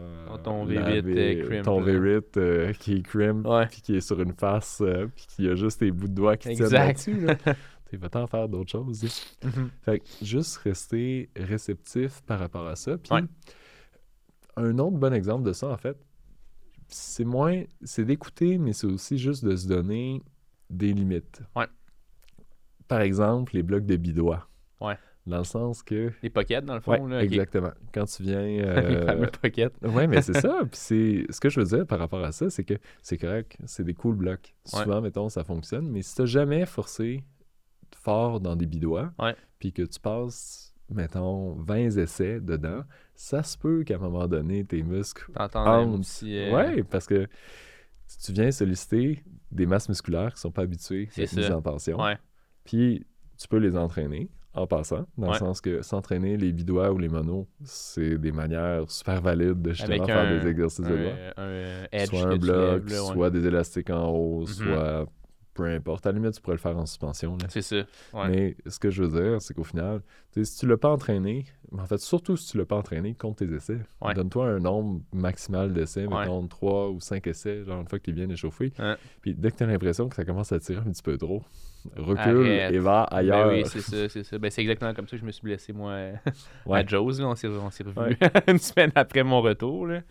[0.43, 1.93] Ton la V8, V- euh, crimp, Ton là.
[1.93, 5.53] V8 euh, qui est crimp, puis qui est sur une face, euh, puis qui a
[5.53, 6.87] juste tes bouts de doigts qui tiennent Exact.
[6.87, 7.19] là-dessus.
[7.25, 7.35] Là.
[7.91, 9.03] Tu vas t'en faire d'autres choses.
[9.43, 9.69] Mhm.
[9.81, 12.97] Fait que juste rester réceptif par rapport à ça.
[12.97, 13.21] Puis Ouais.
[14.55, 15.97] un autre bon exemple de ça, en fait,
[16.87, 20.21] c'est moins, c'est d'écouter, mais c'est aussi juste de se donner
[20.72, 21.41] des limites.
[21.55, 21.67] Ouais.
[22.88, 24.47] Par exemple, les blocs de bidois.
[24.80, 24.97] Ouais.
[25.28, 26.11] Dans le sens que.
[26.24, 27.05] Les pockets, dans le fond.
[27.05, 27.72] Ouais, là, exactement.
[27.93, 28.41] Quand tu viens.
[28.41, 29.74] Les euh, fameux pockets.
[29.84, 30.61] Ouais, mais c'est ça.
[30.61, 33.57] Puis c'est ce que je veux dire par rapport à ça, c'est que c'est correct,
[33.65, 34.55] c'est des cool blocs.
[34.65, 37.24] Souvent, mettons, ça fonctionne, mais si t'as jamais forcé
[37.95, 39.13] fort dans des bidois,
[39.59, 44.65] puis que tu passes, mettons, 20 essais dedans, ça se peut qu'à un moment donné,
[44.65, 45.32] tes muscles.
[45.34, 46.36] T'entends un petit...
[46.36, 47.28] euh, Ouais, parce que
[48.20, 51.55] si tu viens solliciter des masses musculaires qui sont pas habituées à mises ça.
[51.57, 51.97] en tension,
[52.64, 53.05] puis
[53.38, 55.34] tu peux les entraîner en passant, dans Ouais.
[55.34, 59.72] le sens que s'entraîner les bidois ou les monos, c'est des manières super valides de
[59.72, 61.14] justement Avec faire un- des exercices de doigts.
[61.38, 63.14] un edge soit un bloc, lèves, là, ouais.
[63.14, 64.47] soit des élastiques en haut, Mhm.
[64.47, 65.05] soit
[65.62, 66.05] peu importe.
[66.05, 67.38] À la limite, tu pourrais le faire en suspension.
[67.49, 67.78] C'est ça.
[68.14, 68.30] Ouais.
[68.30, 70.01] Mais ce que je veux dire, c'est qu'au final,
[70.32, 71.45] si tu l'as pas entraîné,
[71.78, 73.80] en fait, surtout si tu l'as pas entraîné, compte tes essais.
[74.01, 74.14] Ouais.
[74.14, 76.20] Donne-toi un nombre maximal d'essais, Ouais.
[76.22, 78.74] mettons 3 ou 5 essais, genre une fois que tu es bien échauffé.
[79.22, 81.43] Puis dès que tu as l'impression que ça commence à tirer un petit peu trop,
[81.95, 82.74] recule Arrête.
[82.74, 83.49] et va Ben ailleurs.
[83.49, 84.38] oui, c'est ça, c'est ça.
[84.38, 85.93] Ben, c'est exactement comme ça que je me suis blessé, moi,
[86.70, 87.20] à Joe's.
[87.20, 88.18] Là, on s'est Ouais.
[88.47, 89.88] une semaine après mon retour.
[89.88, 90.01] Là.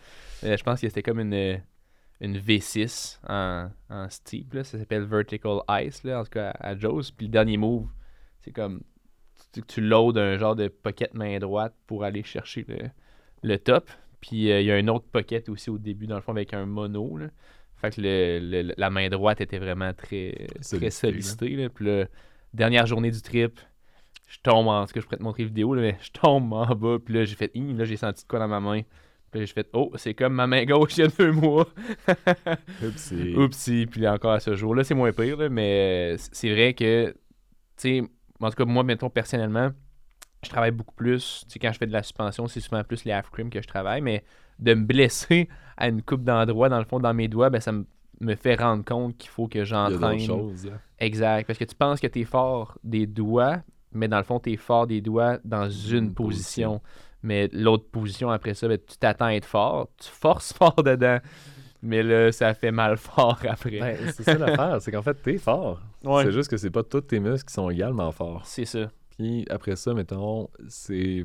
[0.45, 1.61] Euh, je pense que c'était comme une,
[2.21, 4.55] une V6 en, en steep.
[4.55, 4.65] Là.
[4.65, 7.11] Ça s'appelle Vertical Ice, là, en tout cas à, à Joe's.
[7.11, 7.89] Puis le dernier move,
[8.41, 8.83] c'est comme
[9.53, 12.77] tu, tu loads un genre de pocket main droite pour aller chercher le,
[13.43, 13.91] le top.
[14.21, 16.53] Puis euh, il y a un autre pocket aussi au début, dans le fond, avec
[16.55, 17.17] un mono.
[17.17, 17.29] Là.
[17.77, 21.57] Fait que le- le- la main droite était vraiment très, très Sollicitée.
[21.57, 21.69] Là.
[21.71, 22.05] Puis là,
[22.53, 23.59] dernière journée du trip,
[24.29, 24.85] je tombe en.
[24.87, 26.99] Tout cas, je pourrais te montrer la vidéo, là, mais je tombe en bas.
[27.03, 27.51] Puis là, j'ai fait.
[27.55, 28.83] Là, j'ai senti de quoi dans ma main.
[29.31, 29.69] Puis j'ai fait.
[29.73, 31.69] Oh, c'est comme ma main gauche il y a deux mois.
[32.85, 33.35] Oupsie.
[33.37, 33.87] Oupsie.
[33.87, 35.37] Puis encore à ce jour-là, c'est moins pire.
[35.37, 37.11] là, mais euh, c'est vrai que.
[37.77, 38.03] Tu sais,
[38.41, 39.71] en tout cas, moi, mettons, personnellement,
[40.43, 41.45] je travaille beaucoup plus.
[41.47, 43.63] Tu sais, quand je fais de la suspension, c'est souvent plus les half cream que
[43.63, 44.01] je travaille.
[44.01, 44.25] Mais
[44.59, 47.73] de me blesser à une coupe d'endroits, dans le fond, dans mes doigts, ben, ça
[47.73, 47.87] me
[48.21, 50.67] me fait rendre compte qu'il faut que j'entraîne choses.
[50.67, 50.73] là.
[50.99, 51.47] Exact.
[51.47, 53.63] Parce que tu penses que tu es fort des doigts,
[53.93, 56.83] mais dans le fond, tu es fort des doigts dans une, Une position.
[57.23, 59.91] Mais l'autre position, après ça, ben, tu t'attends à être fort.
[59.99, 61.19] Tu forces fort dedans.
[61.83, 63.79] Mais là, ça fait mal fort après.
[63.79, 65.81] Ben, c'est ça l'affaire, c'est qu'en fait, t'es fort.
[66.05, 66.25] Ouais.
[66.25, 68.43] C'est juste que c'est pas tous tes muscles qui sont également forts.
[68.47, 68.91] C'est ça.
[69.17, 71.25] Puis après ça, mettons, c'est.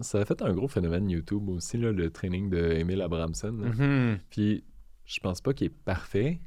[0.00, 3.52] Ça a fait un gros phénomène YouTube aussi, là, le training de Emile Abramson.
[3.52, 4.18] Mhm.
[4.28, 4.62] Puis
[5.06, 6.40] je pense pas qu'il est parfait,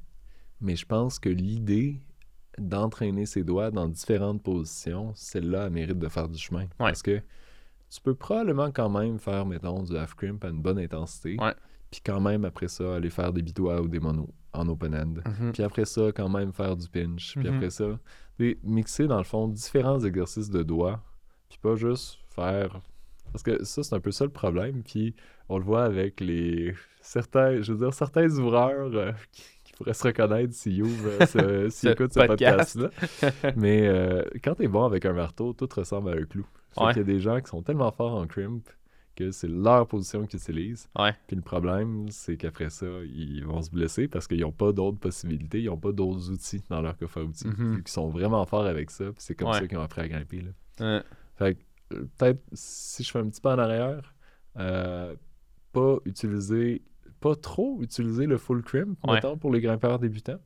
[0.62, 2.00] mais je pense que l'idée
[2.60, 6.68] d'entraîner ses doigts dans différentes positions, celle-là elle mérite de faire du chemin.
[6.78, 7.22] Parce que
[7.90, 11.38] tu peux probablement quand même faire, mettons, du half crimp à une bonne intensité.
[11.40, 11.54] Ouais.
[11.92, 15.30] Puis quand même, après ça, aller faire des bidois ou des monos en open end.
[15.44, 15.52] Mhm.
[15.54, 17.34] Puis après ça, quand même faire du pinch.
[17.36, 17.56] Puis Mhm.
[17.56, 18.00] après ça,
[18.64, 21.02] mixer dans le fond différents exercices de doigts.
[21.50, 22.80] Puis pas juste faire
[23.32, 24.82] Parce que ça, c'est un peu ça le problème.
[24.84, 25.16] Puis
[25.50, 29.94] on le voit avec les certains, je veux dire, certains ouvreurs euh, qui, qui pourraient
[29.94, 32.80] se reconnaître s'ils ouvrent, euh, s'ils écoutent ce podcast.
[32.80, 33.54] podcast-là.
[33.56, 36.46] Mais euh, quand t'es bon avec un marteau, tout ressemble à un clou.
[36.78, 36.94] Ouais.
[36.94, 38.62] qu'il y a des gens qui sont tellement forts en crimp
[39.16, 40.88] que c'est leur position qu'ils utilisent.
[40.98, 41.14] Ouais.
[41.28, 44.98] Puis le problème, c'est qu'après ça, ils vont se blesser parce qu'ils n'ont pas d'autres
[45.00, 47.48] possibilités, ils n'ont pas d'autres outils dans leur coffre à outils.
[47.48, 47.82] Mhm.
[47.86, 49.60] Ils sont vraiment forts avec ça, puis c'est comme Ouais.
[49.60, 50.42] ça qu'ils ont appris à grimper.
[50.80, 51.04] là.
[51.36, 54.14] Fait que, euh, peut-être, si je fais un petit pas en arrière,
[54.58, 55.16] euh,
[55.74, 56.82] pas utiliser,
[57.20, 60.40] pas trop utiliser le full crimp, mettons, pour les grimpeurs débutants,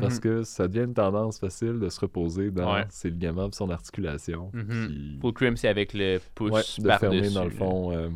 [0.00, 0.20] parce mhm.
[0.20, 2.84] que ça devient une tendance facile de se reposer dans Ouais.
[2.90, 4.50] ses ligaments et son articulation.
[4.52, 4.86] Mhm.
[4.86, 8.08] puis- Full crimp, c'est avec le Ouais, pouce de fermer dans le fond, euh,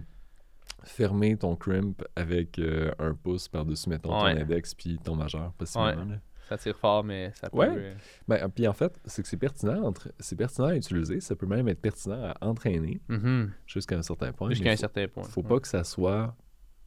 [0.85, 4.35] fermer ton crimp avec euh, un pouce par-dessus, mettons, Ouais.
[4.35, 6.17] ton index puis ton majeur, possiblement.
[6.49, 7.59] Ça tire fort, mais ça peut...
[7.59, 7.69] Ouais.
[7.71, 7.95] euh,
[8.27, 11.47] Ben, puis en fait, c'est que c'est pertinent, entre- c'est pertinent à utiliser, ça peut
[11.47, 13.53] même être pertinent à entraîner mhm.
[13.67, 14.51] jusqu'à un certain point.
[14.51, 15.23] Jusqu'à un faut- certain point.
[15.25, 15.49] Faut ouais.
[15.49, 16.35] pas que ça soit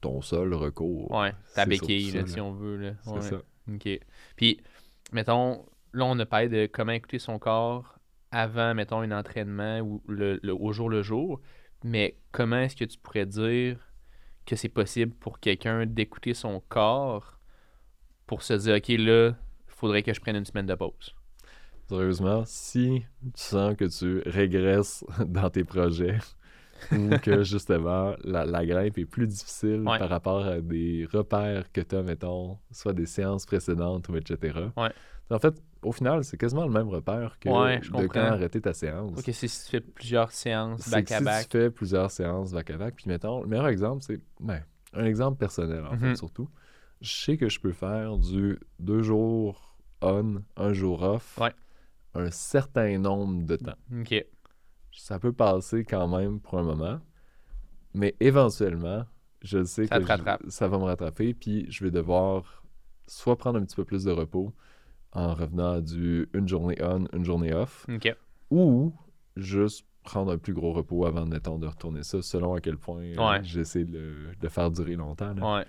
[0.01, 1.09] ton seul recours.
[1.11, 2.75] Ouais, ta béquille, là, ça, si on veut.
[2.77, 2.91] Là.
[3.03, 3.21] C'est Ouais.
[3.21, 3.41] ça.
[3.73, 3.99] OK.
[4.35, 4.59] Puis,
[5.13, 7.99] mettons, là, on a parlé de comment écouter son corps
[8.31, 11.41] avant, mettons, un entraînement ou le, le- au jour le jour.
[11.83, 13.79] Mais comment est-ce que tu pourrais dire
[14.45, 17.39] que c'est possible pour quelqu'un d'écouter son corps
[18.27, 19.29] pour se dire, OK, là,
[19.67, 21.15] il faudrait que je prenne une semaine de pause?
[21.87, 23.05] Sérieusement, si
[23.35, 26.17] tu sens que tu régresses dans tes projets
[26.91, 29.97] ou que justement la, la grimpe est plus difficile Ouais.
[29.97, 34.59] par rapport à des repères que tu as, mettons, soit des séances précédentes ou etc.
[34.77, 34.91] Ouais.
[35.29, 38.61] En fait, au final, c'est quasiment le même repère que Ouais, je de quand arrêter
[38.61, 39.17] ta séance.
[39.17, 41.49] OK, c'est si tu fais plusieurs séances que si back-à-back.
[41.49, 44.61] tu fais plusieurs séances back-à-back, puis mettons, le meilleur exemple, c'est ben,
[44.93, 45.99] un exemple personnel, en Mhm.
[45.99, 46.49] fait, surtout.
[47.01, 51.39] Je sais que je peux faire du deux jours on, un jour off,
[52.13, 53.75] un certain nombre de temps.
[54.01, 54.25] OK.
[54.95, 56.99] Ça peut passer quand même pour un moment,
[57.93, 59.05] mais éventuellement,
[59.41, 62.63] je sais Ça que je- ça va me rattraper, puis je vais devoir
[63.07, 64.53] soit prendre un petit peu plus de repos
[65.11, 67.85] en revenant à du une journée on, une journée off,
[68.49, 68.93] ou
[69.35, 73.01] juste prendre un plus gros repos avant, mettons, de retourner ça, selon à quel point
[73.03, 73.43] euh, Ouais.
[73.43, 75.33] j'essaie de, le- de faire durer longtemps.
[75.33, 75.65] là.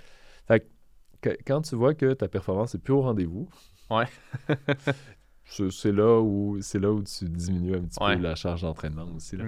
[0.51, 0.67] Ouais.
[1.21, 3.49] Que- quand tu vois que ta performance est plus au rendez-vous,
[3.91, 4.05] Ouais.
[5.45, 8.17] c'est là, où- c'est là où tu diminues un petit Ouais.
[8.17, 9.37] peu la charge d'entraînement aussi.
[9.37, 9.45] Là,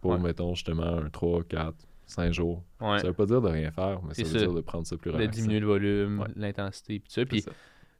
[0.00, 0.18] pour, Ouais.
[0.18, 1.76] mettons, justement, un 3, 4,
[2.06, 2.62] 5 jours.
[2.80, 2.98] Ouais.
[2.98, 4.46] Ça veut pas dire de rien faire, mais ça C'est veut ça.
[4.46, 5.32] dire de prendre ça plus De relaxant.
[5.40, 7.24] diminuer le volume, l'intensité, puis tout ça.
[7.26, 7.50] Puis, ça.
[7.50, 7.56] tu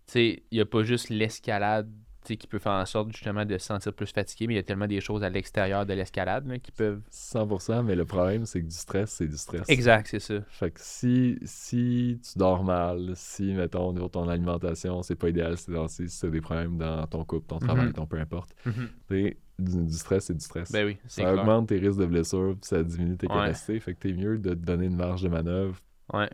[0.06, 1.90] sais, il n'y a pas juste l'escalade
[2.34, 4.62] qui peut faire en sorte justement de se sentir plus fatigué, mais il y a
[4.64, 7.00] tellement des choses à l'extérieur de l'escalade qui peuvent.
[7.10, 9.68] 100%, mais le problème, c'est que du stress, c'est du stress.
[9.68, 10.40] Exact, c'est ça.
[10.48, 15.14] Fait que si, si tu dors mal, si, mettons, au niveau de ton alimentation, c'est
[15.14, 17.92] pas idéal ces temps-ci, si tu as des problèmes dans ton couple, ton travail, Mhm.
[17.92, 18.88] ton peu importe, Mhm.
[19.08, 20.70] t'sais, du, du stress, c'est du stress.
[20.72, 21.42] Ben oui, c'est ça clair.
[21.42, 23.34] augmente tes risques de blessures, puis ça diminue tes Ouais.
[23.34, 23.80] capacités.
[23.80, 25.78] Fait que t'es mieux de te donner une marge de manœuvre.
[26.12, 26.28] Ouais.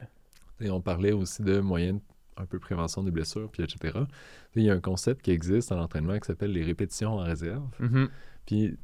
[0.60, 2.00] Et on parlait aussi de moyens
[2.36, 3.98] un peu prévention des blessures, puis etc.
[4.54, 7.68] Il y a un concept qui existe en entraînement qui s'appelle les répétitions en réserve.
[7.78, 8.08] Mhm.
[8.46, 8.76] Puis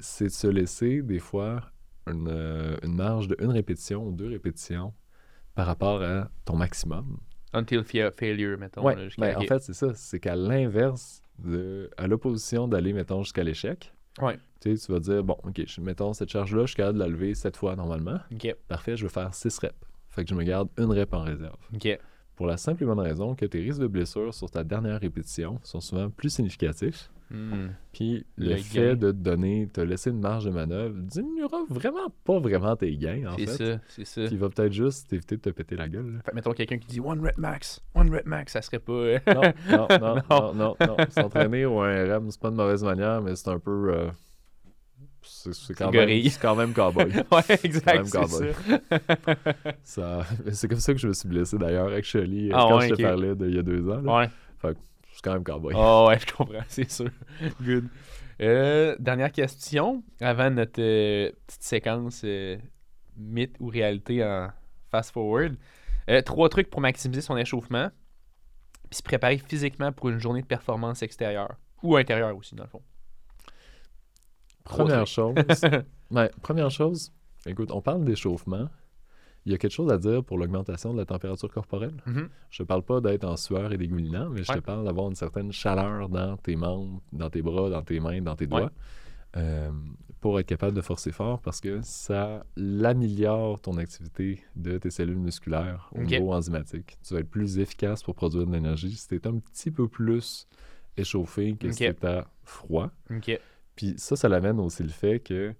[0.00, 1.62] c'est de se laisser des fois
[2.06, 4.94] une, euh, une marge de une répétition ou deux répétitions
[5.54, 7.18] par rapport à ton maximum.
[7.52, 8.84] Until fa- failure, mettons.
[8.84, 9.92] Ouais, là, ben, en fait, c'est ça.
[9.94, 14.38] C'est qu'à l'inverse, de, à l'opposition d'aller, mettons, jusqu'à l'échec, Ouais.
[14.60, 17.02] tu sais, tu vas dire, bon, OK, je- mettons, cette charge-là, je suis capable de
[17.04, 18.18] la lever sept fois normalement.
[18.32, 18.54] Ok.
[18.68, 19.74] Parfait, je vais faire six reps.
[20.10, 21.56] Fait que je me garde une rep en réserve.
[21.74, 21.98] Ok.
[22.38, 25.58] Pour la simple et bonne raison que tes risques de blessure sur ta dernière répétition
[25.62, 27.10] sont souvent plus significatifs.
[27.30, 27.68] Hmm.
[27.92, 28.94] Puis le, Le fait gain.
[28.94, 33.26] de te donner, te laisser une marge de manœuvre diminuera vraiment pas vraiment tes gains,
[33.30, 33.72] en C'est fait.
[33.74, 34.20] ça, c'est ça.
[34.22, 36.12] Puis il va peut-être juste t'éviter de te péter la gueule.
[36.14, 36.20] là.
[36.24, 38.92] Fait, mettons quelqu'un qui dit one rep max, one rep max, ça serait pas.
[38.92, 40.22] euh, Non, non, non, Non.
[40.30, 40.96] non, non, non.
[41.10, 43.92] S'entraîner au 1RM, c'est pas une mauvaise manière, mais c'est un peu...
[43.92, 44.08] euh,
[45.28, 45.90] c'est quand,
[46.40, 47.04] quand même cowboy.
[47.32, 48.52] ouais, exact, c'est
[49.84, 50.24] ça.
[50.52, 52.94] Ça- comme ça que je me suis blessé d'ailleurs, actually, euh, Ah quand ouais, je
[52.94, 54.00] te parlais d'il y a deux ans.
[54.00, 54.18] là.
[54.18, 54.28] Ouais.
[55.12, 55.74] C'est quand même cowboy.
[55.76, 57.10] Oh ouais, je comprends, c'est sûr.
[57.60, 57.88] Good.
[58.40, 62.56] Euh, dernière question, avant notre euh, petite séquence euh,
[63.16, 64.48] mythe ou réalité en
[64.90, 65.56] fast forward.
[66.24, 67.90] Trois trucs pour maximiser son échauffement,
[68.88, 72.68] puis se préparer physiquement pour une journée de performance extérieure ou intérieure aussi dans le
[72.70, 72.82] fond.
[74.68, 75.34] Première chose,
[76.10, 77.12] ouais, première chose,
[77.46, 78.68] écoute, on parle d'échauffement.
[79.46, 81.94] Il y a quelque chose à dire pour l'augmentation de la température corporelle.
[82.06, 82.28] Mhm.
[82.50, 84.58] Je te parle pas d'être en sueur et dégoulinant, mais je Ouais.
[84.58, 88.20] te parle d'avoir une certaine chaleur dans tes membres, dans tes bras, dans tes mains,
[88.20, 88.60] dans tes Ouais.
[88.60, 88.72] doigts,
[89.36, 89.70] euh,
[90.20, 92.44] pour être capable de forcer fort parce que ça
[92.84, 96.98] améliore ton activité de tes cellules musculaires au niveau enzymatique.
[97.06, 99.86] Tu vas être plus efficace pour produire de l'énergie si tu es un petit peu
[99.88, 100.46] plus
[100.96, 102.90] échauffé que si tu à froid.
[103.78, 105.54] Puis ça, ça l'amène aussi le fait que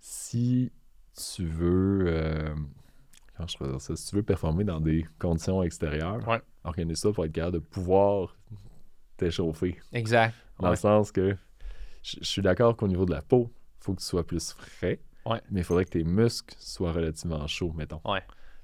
[0.00, 0.72] si
[1.34, 2.04] tu veux.
[2.06, 2.54] euh,
[3.36, 3.94] comment je dire ça?
[3.94, 6.40] Si tu veux performer dans des conditions extérieures, Ouais.
[6.64, 8.34] organise ça pour être capable de pouvoir
[9.18, 9.78] t'échauffer.
[9.92, 10.34] Exact.
[10.58, 10.70] Dans Ouais.
[10.70, 11.36] le sens que
[12.02, 13.50] je suis d'accord qu'au niveau de la peau,
[13.80, 14.98] il faut que tu sois plus frais.
[15.26, 15.40] Ouais.
[15.50, 18.00] Mais il faudrait que tes muscles soient relativement chauds, mettons.
[18.06, 18.22] Ouais.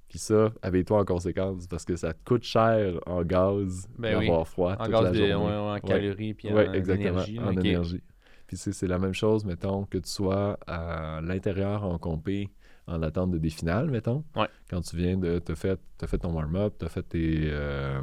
[0.09, 4.26] Puis ça, habille-toi en conséquence parce que ça te coûte cher en gaz Ben oui.
[4.26, 5.34] d'avoir froid En toute gaz la de, journée.
[5.34, 7.39] ouais, en calories puis en exactement, énergie.
[7.39, 7.59] en ok.
[7.64, 8.03] énergie.
[8.49, 12.49] Puis c'est la même chose, mettons, que tu sois à l'intérieur en compé
[12.86, 14.24] en attente de des finales, mettons.
[14.34, 14.49] Ouais.
[14.70, 15.38] Quand tu viens de...
[15.38, 18.01] T'as fait, fait ton warm-up, t'as fait tes, euh,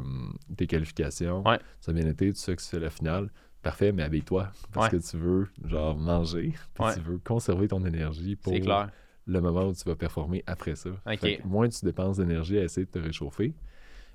[0.56, 1.58] tes qualifications, Ouais.
[1.80, 3.28] ça a bien été, tu sais que c'est la finale.
[3.62, 4.98] Parfait, mais habille-toi parce Ouais.
[5.00, 8.90] que tu veux, genre, manger, puis tu veux conserver ton énergie pour clair.
[9.26, 10.90] le moment où tu vas performer après ça.
[10.90, 11.18] Ok.
[11.18, 13.52] Fait que moins tu dépenses d'énergie à essayer de te réchauffer,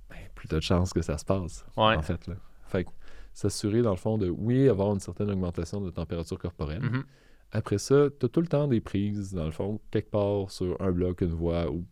[0.09, 2.27] ben, plus tu as de chances que ça se passe, en fait.
[2.27, 2.35] Là.
[2.67, 2.89] Fait que
[3.33, 6.81] s'assurer, dans le fond, de, oui, avoir une certaine augmentation de température corporelle.
[6.81, 7.03] Mhm.
[7.51, 10.79] Après ça, tu as tout le temps des prises, dans le fond, quelque part sur
[10.81, 11.85] un bloc, une voie, ou,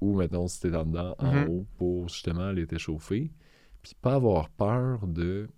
[0.00, 1.48] ou mettons, si tu es en dedans, en Mhm.
[1.48, 3.30] haut, pour justement aller t'échauffer.
[3.82, 5.48] Puis pas avoir peur de.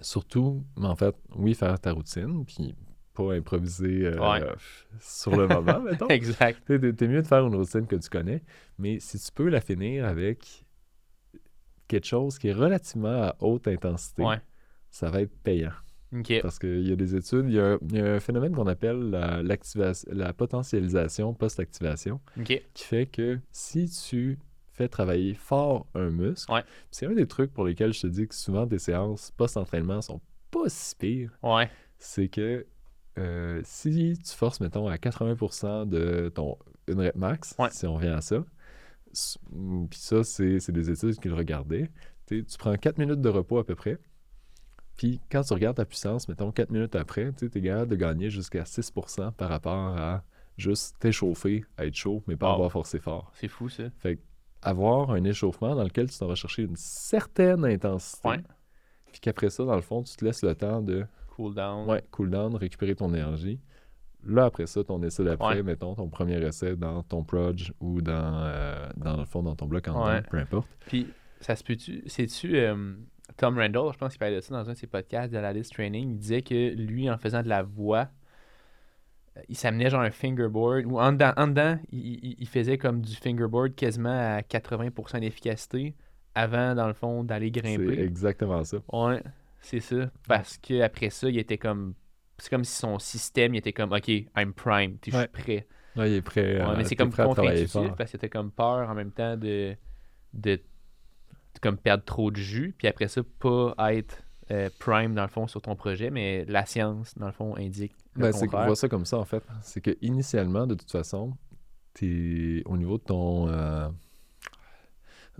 [0.00, 2.74] Surtout, mais en fait, oui, faire ta routine, puis
[3.14, 4.42] pas improviser euh, Ouais.
[5.00, 6.08] sur le moment, mettons.
[6.10, 6.60] Exact.
[6.66, 8.42] T'es mieux de faire une routine que tu connais,
[8.78, 10.63] mais si tu peux la finir avec
[11.88, 14.40] quelque chose qui est relativement à haute intensité, Ouais.
[14.90, 15.72] ça va être payant.
[16.42, 18.68] Parce qu'il y a des études, il y a, il y a un phénomène qu'on
[18.68, 24.38] appelle la, la potentialisation post-activation, qui fait que si tu
[24.72, 26.62] fais travailler fort un muscle, Ouais.
[26.90, 30.20] c'est un des trucs pour lesquels je te dis que souvent tes séances post-entraînement sont
[30.50, 31.68] pas si pires, Ouais.
[31.98, 32.64] c'est que
[33.18, 36.56] euh, si tu forces, mettons, à 80% de ton
[36.88, 37.68] une rep max, Ouais.
[37.70, 38.44] si on revient à ça,
[39.90, 41.90] puis ça, c'est c'est des études qui le regardaient,
[42.26, 43.98] tu prends 4 minutes de repos à peu près,
[44.96, 48.30] puis quand tu regardes ta puissance, mettons 4 minutes après, tu es capable de gagner
[48.30, 50.22] jusqu'à 6% par rapport à
[50.56, 52.54] juste t'échauffer, à être chaud, mais pas Wow.
[52.54, 53.32] avoir forcé fort.
[53.34, 53.84] C'est fou, ça.
[53.98, 54.20] Fait
[54.62, 58.40] avoir un échauffement dans lequel tu t'en vas chercher une certaine intensité, Ouais.
[59.12, 61.04] puis qu'après ça, dans le fond, tu te laisses le temps de
[61.36, 61.90] Cool down.
[61.90, 63.60] Ouais, cool down, récupérer ton énergie.
[64.26, 65.62] Là, après ça, ton essai d'après, Ouais.
[65.62, 68.12] mettons ton premier essai dans ton proj ou dans,
[68.44, 70.22] euh, dans le fond, dans ton bloc en Ouais.
[70.22, 70.68] peu importe.
[70.86, 71.08] Puis,
[71.40, 72.02] ça se peut-tu.
[72.06, 72.56] C'est-tu.
[72.56, 72.94] euh,
[73.36, 75.52] Tom Randall, je pense qu'il parlait de ça dans un de ses podcasts de la
[75.52, 76.10] list training.
[76.12, 78.08] Il disait que lui, en faisant de la voix,
[79.36, 80.84] euh, il s'amenait genre un fingerboard.
[80.86, 85.94] Ou en dedans, en dedans, il, faisait comme du fingerboard quasiment à 80% d'efficacité
[86.34, 88.00] avant, dans le fond, d'aller C'est grimper.
[88.00, 88.78] exactement ça.
[88.92, 89.22] Ouais,
[89.60, 90.10] c'est ça.
[90.28, 91.94] Parce que après ça, il était comme.
[92.38, 95.28] C'est comme si son système il était comme OK, I'm prime, je suis Ouais.
[95.28, 95.66] prêt.
[95.96, 98.88] Là, il est prêt, Ouais, mais c'est t'es comme contre-intuitif parce que t'as comme peur
[98.90, 99.76] en même temps de,
[100.32, 100.60] de, de
[101.60, 105.46] comme perdre trop de jus, puis après ça, pas être euh, prime dans le fond
[105.46, 108.76] sur ton projet, mais la science, dans le fond, indique le Ben, c'est qu'on voit
[108.76, 109.42] ça comme ça, en fait.
[109.62, 111.36] C'est que initialement, de toute façon,
[111.94, 113.48] t'es au niveau de ton...
[113.48, 113.88] euh,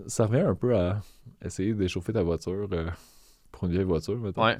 [0.07, 1.01] Ça revient un peu à
[1.43, 2.89] essayer d'échauffer ta voiture euh,
[3.51, 4.57] pour une vieille voiture, mettons, Ouais,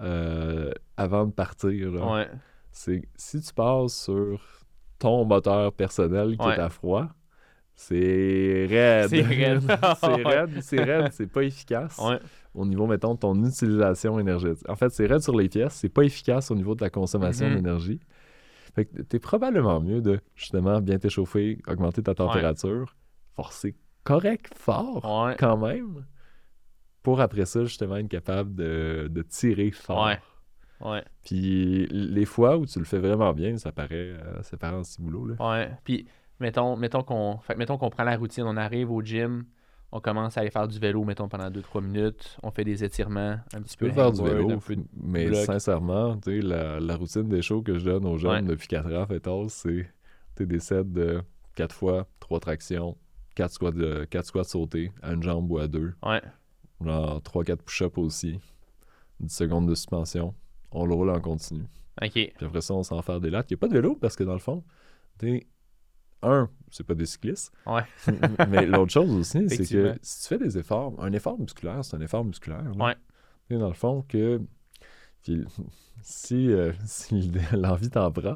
[0.00, 1.92] euh, avant de partir.
[1.94, 2.28] ouais,
[2.70, 4.40] c'est si tu passes sur
[4.98, 6.54] ton moteur personnel qui Ouais.
[6.54, 7.08] est à froid,
[7.74, 9.08] c'est raide.
[9.08, 9.62] C'est raide.
[10.00, 12.18] c'est raide, c'est raide, c'est pas efficace ouais,
[12.54, 14.68] au niveau, mettons, de ton utilisation énergétique.
[14.68, 17.48] En fait, c'est raide sur les pièces, c'est pas efficace au niveau de ta consommation
[17.48, 17.54] Mhm.
[17.56, 18.00] d'énergie.
[18.74, 22.94] Fait que t'es probablement mieux de, justement, bien t'échauffer, augmenter ta température,
[23.34, 23.74] forcer
[24.04, 25.00] correct, fort,
[25.38, 26.04] quand même,
[27.08, 30.04] pour après ça, justement, être capable de, de tirer fort.
[30.06, 30.18] Ouais.
[30.90, 34.76] ouais, Puis les fois où tu le fais vraiment bien, ça paraît, euh, ça paraît
[34.76, 35.24] en ciboulot.
[35.26, 35.34] Là.
[35.50, 35.70] ouais.
[35.84, 36.06] Puis,
[36.38, 39.46] mettons, mettons qu'on mettons qu'on prend la routine, on arrive au gym,
[39.90, 43.36] on commence à aller faire du vélo, mettons, pendant 2-3 minutes, on fait des étirements,
[43.54, 45.46] un petit Tu peux peu faire du vélo, peu mais bloc.
[45.46, 48.50] sincèrement, la, la routine des shows que je donne aux jeunes Ouais.
[48.50, 51.22] depuis 4 ans, fait c'est des sets de
[51.54, 52.96] 4 fois, 3 tractions,
[53.34, 56.20] 4 squats, de, 4 squats sautés à une jambe ou à deux, Ouais,
[56.84, 58.38] genre 3-4 push-ups aussi,
[59.20, 60.34] 10 secondes de suspension,
[60.70, 61.64] on le roule en continu.
[62.02, 63.50] ok, Puis après ça, on s'en fait des lattes.
[63.50, 64.62] Il n'y a pas de vélo parce que dans le fond,
[65.18, 65.46] t'es
[66.22, 67.52] un, c'est pas des cyclistes.
[67.66, 67.82] Ouais.
[68.48, 71.96] Mais l'autre chose aussi, c'est que si tu fais des efforts, un effort musculaire, c'est
[71.96, 72.64] un effort musculaire.
[72.76, 72.84] là.
[72.86, 72.94] Ouais.
[73.48, 74.40] Tu sais, dans le fond, que
[75.36, 75.44] puis,
[76.02, 78.34] si, euh, si l'envie t'en prend,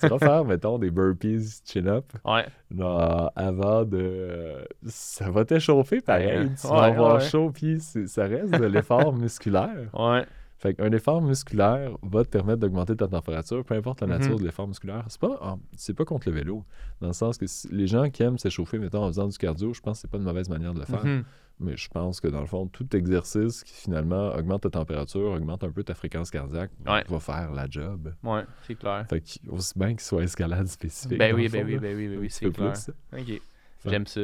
[0.00, 3.98] tu vas faire, mettons, des burpees chin-up ouais, genre, avant de.
[4.00, 6.38] euh, ça va t'échauffer pareil.
[6.48, 6.50] Ouais.
[6.60, 7.20] Tu Ouais, vas avoir ouais.
[7.28, 9.90] chaud, puis ça reste de l'effort musculaire.
[9.94, 10.24] ouais,
[10.58, 14.38] Fait qu'un effort musculaire va te permettre d'augmenter ta température, peu importe la nature Mhm.
[14.40, 15.04] de l'effort musculaire.
[15.08, 16.64] C'est pas, en- c'est pas contre le vélo,
[17.00, 19.74] dans le sens que si- les gens qui aiment s'échauffer, mettons, en faisant du cardio,
[19.74, 21.04] je pense que c'est pas une mauvaise manière de le faire.
[21.04, 21.24] mhm,
[21.60, 25.62] Mais je pense que dans le fond, tout exercice qui finalement augmente ta température, augmente
[25.62, 27.04] un peu ta fréquence cardiaque, Ouais.
[27.08, 28.12] va faire la job.
[28.24, 29.06] Ouais, c'est clair.
[29.08, 31.16] Fait aussi bien qu'il soit escalade spécifique.
[31.18, 32.72] Ben oui, ben fond, oui, ben oui, ben oui, Un c'est clair.
[33.12, 33.40] Ok,
[33.86, 34.20] j'aime ça.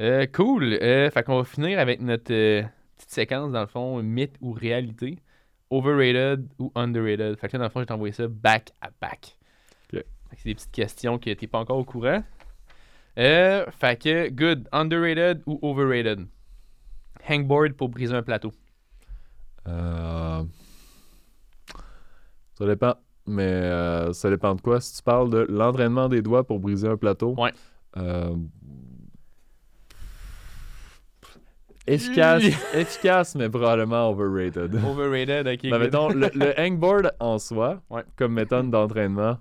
[0.00, 0.64] Euh, cool.
[0.80, 2.62] Euh, fait qu'on va finir avec notre euh,
[2.96, 5.18] petite séquence, dans le fond, mythe ou réalité.
[5.68, 7.36] Overrated ou underrated.
[7.38, 9.36] Fait que là, dans le fond, je t'ai envoyé ça back à back.
[10.36, 12.22] C'est des petites questions que t'es pas encore au courant.
[13.20, 14.66] Euh, fait que, good.
[14.72, 16.26] Underrated ou overrated?
[17.28, 18.52] Hangboard pour briser un plateau.
[19.68, 20.42] Euh,
[22.54, 22.94] Ça dépend.
[23.26, 24.80] Mais euh, ça dépend de quoi.
[24.80, 27.34] Si tu parles de l'entraînement des doigts pour briser un plateau.
[27.38, 27.52] Ouais.
[27.98, 28.34] euh,
[31.86, 32.44] Efficace,
[32.74, 34.74] efficace, mais probablement overrated.
[34.84, 35.62] Overrated, ok.
[35.70, 38.02] Ben, mettons, le, le hangboard en soi, Ouais.
[38.16, 39.38] comme méthode d'entraînement,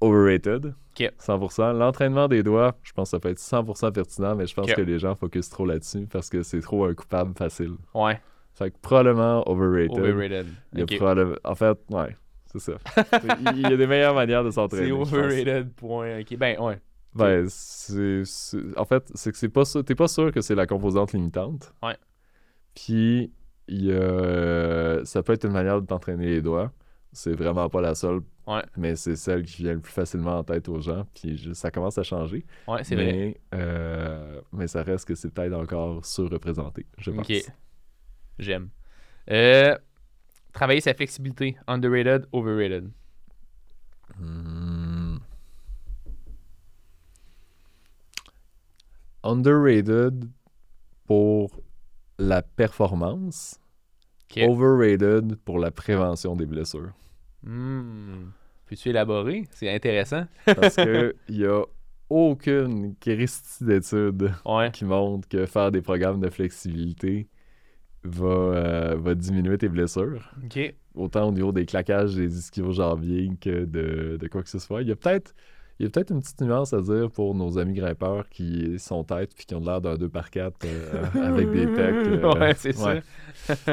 [0.00, 0.74] overrated.
[0.98, 1.12] Ok.
[1.18, 1.72] 100%.
[1.76, 4.80] L'entraînement des doigts, je pense que ça peut être 100% pertinent, mais je pense que
[4.82, 7.74] les gens focusent trop là-dessus parce que c'est trop un coupable facile.
[7.94, 8.20] Ouais,
[8.54, 9.98] Fait que probablement overrated.
[9.98, 10.46] overrated.
[10.72, 12.16] Il y a probable- En fait, ouais,
[12.46, 12.72] c'est ça.
[13.54, 14.86] Il y a des meilleures manières de s'entraîner.
[14.86, 16.20] C'est overrated, point.
[16.20, 16.80] Ok, ben ouais.
[17.14, 19.82] Ben, c'est, c'est- en fait, c'est que c'est pas sûr.
[19.84, 21.72] T'es pas sûr que c'est la composante limitante.
[21.82, 21.96] Ouais.
[22.74, 23.32] Puis,
[23.68, 26.72] il y a- ça peut être une manière de t'entraîner les doigts.
[27.12, 28.20] C'est vraiment pas la seule.
[28.46, 28.62] Ouais.
[28.76, 31.06] Mais c'est celle qui vient le plus facilement en tête aux gens.
[31.14, 32.44] Puis, je- ça commence à changer.
[32.68, 33.06] Ouais, c'est vrai.
[33.06, 37.28] mais, euh, mais ça reste que c'est peut-être encore surreprésenté, je pense.
[37.30, 37.52] Ok.
[38.38, 38.68] J'aime.
[39.30, 39.76] Euh,
[40.52, 41.56] travailler sa flexibilité.
[41.66, 42.90] Underrated, overrated?
[44.18, 45.16] Hmm.
[49.24, 50.28] Underrated
[51.06, 51.50] pour
[52.18, 53.58] la performance,
[54.36, 56.92] Overrated pour la prévention des blessures.
[57.42, 58.30] Hmm.
[58.66, 59.44] Peux-tu élaborer?
[59.52, 60.24] C'est intéressant.
[60.44, 61.62] Parce que il y a
[62.10, 64.70] aucune christie d'études Ouais.
[64.72, 67.28] qui montre que faire des programmes de flexibilité
[68.04, 70.32] va, euh, va diminuer tes blessures.
[70.94, 74.82] Autant au niveau des claquages des ischio-jambiers que de, de quoi que ce soit.
[74.82, 75.34] Il y a peut-être
[75.78, 79.04] il y a peut-être une petite nuance à dire pour nos amis grimpeurs qui sont
[79.04, 81.94] têtes puis qui ont l'air d'un 2x4 euh, avec des pecs.
[82.06, 82.94] euh, ouais, c'est ça.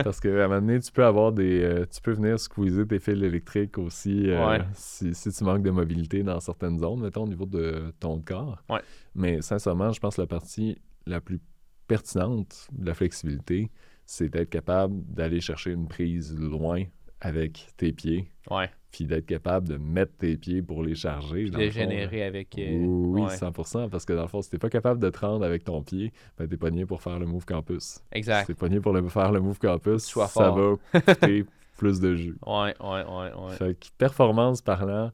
[0.04, 1.62] Parce qu'à un moment donné, tu peux avoir des.
[1.64, 4.62] euh, tu peux venir squeezer tes fils électriques aussi euh, Ouais.
[4.74, 8.62] si, si tu manques de mobilité dans certaines zones, mettons, au niveau de ton corps.
[8.70, 8.82] Ouais.
[9.16, 11.40] Mais sincèrement, je pense que la partie la plus
[11.88, 13.70] pertinente de la flexibilité,
[14.06, 16.84] c'est d'être capable d'aller chercher une prise loin
[17.26, 18.70] avec tes pieds, Ouais.
[18.92, 21.44] puis d'être capable de mettre tes pieds pour les charger.
[21.44, 21.86] Puis dans de le fond, là.
[21.90, 22.58] générer avec.
[22.60, 23.36] euh, Oui, ouais.
[23.36, 25.82] 100%, parce que dans le fond, si t'es pas capable de te rendre avec ton
[25.82, 27.84] pied, ben t'es pogné pour faire le move campus.
[27.84, 28.46] Si Exact.
[28.48, 30.80] t'es pogné pour le, faire le move campus, Sois ça fort.
[30.94, 31.46] va coûter
[31.78, 32.36] plus de jus.
[32.46, 33.56] Ouais, ouais, ouais, ouais.
[33.58, 35.12] Fait que performance parlant,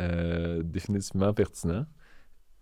[0.00, 1.84] euh, définitivement pertinent.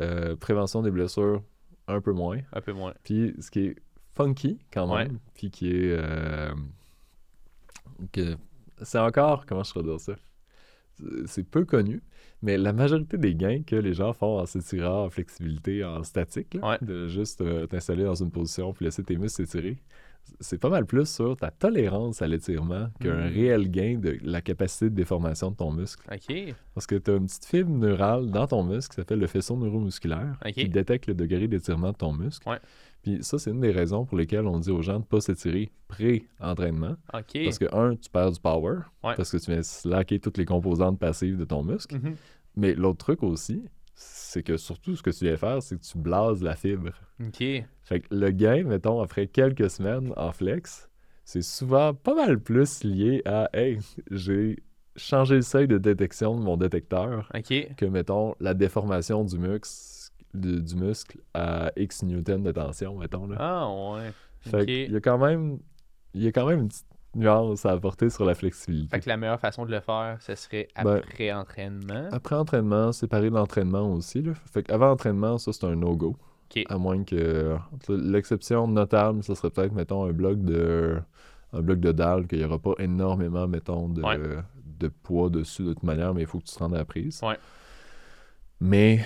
[0.03, 1.42] Euh, prévention des blessures,
[1.86, 2.38] un peu moins.
[2.53, 2.94] Un peu moins.
[3.05, 3.76] Puis ce qui est
[4.16, 5.96] funky quand même, puis qui est...
[5.96, 6.51] euh,
[8.12, 8.36] que
[8.83, 10.14] c'est encore, comment je pourrais dire ça?
[11.26, 12.03] C'est- peu connu,
[12.43, 16.55] mais la majorité des gains que les gens font en s'étirant en flexibilité, en statique,
[16.55, 16.79] là, Ouais.
[16.83, 19.79] de juste euh, t'installer dans une position puis laisser tes muscles s'étirer,
[20.41, 23.33] c'est pas mal plus sur ta tolérance à l'étirement qu'un Mhm.
[23.33, 26.03] réel gain de la capacité de déformation de ton muscle.
[26.12, 26.55] Ok.
[26.74, 29.57] Parce que tu as une petite fibre neurale dans ton muscle qui s'appelle le faisceau
[29.57, 32.47] neuromusculaire qui détecte le degré d'étirement de ton muscle.
[32.49, 32.59] Ouais.
[33.17, 35.21] Puis ça, c'est une des raisons pour lesquelles on dit aux gens de ne pas
[35.21, 36.97] s'étirer pré-entraînement.
[37.11, 39.15] Parce que, un, tu perds du power, Ouais.
[39.17, 41.97] parce que tu viens slacker toutes les composantes passives de ton muscle.
[41.97, 42.17] Mhm.
[42.57, 45.97] Mais l'autre truc aussi, c'est que surtout, ce que tu viens faire, c'est que tu
[45.97, 46.91] blases la fibre.
[47.25, 47.39] Ok.
[47.83, 50.91] Fait que le gain, mettons, après quelques semaines en flex,
[51.25, 53.79] c'est souvent pas mal plus lié à «Hey,
[54.11, 54.59] j'ai
[54.97, 57.75] changé le seuil de détection de mon détecteur Ok.
[57.77, 59.69] que, mettons, la déformation du muscle,
[60.39, 63.26] du, du muscle à X newton de tension, mettons.
[63.26, 63.36] Là.
[63.39, 64.12] Ah, ouais.
[64.41, 65.59] fait qu'il y a quand même
[66.14, 68.89] il y a quand même une petite nuance à apporter sur la flexibilité.
[68.97, 72.09] Fait que la meilleure façon de le faire, ce serait Ben, après entraînement.
[72.12, 74.22] Après entraînement, séparer de l'entraînement aussi.
[74.22, 74.32] Là.
[74.53, 76.16] Fait qu'avant entraînement, ça, c'est un no-go.
[76.68, 77.57] À moins que.
[77.89, 80.99] L'exception notable, ça serait peut-être, mettons, un bloc de.
[81.53, 84.18] Un bloc de dalle, qu'il n'y aura pas énormément, mettons, de, Ouais.
[84.78, 86.84] de poids dessus de toute manière, mais il faut que tu te rendes à la
[86.84, 87.20] prise.
[87.22, 87.36] Ouais.
[88.61, 89.05] Mais.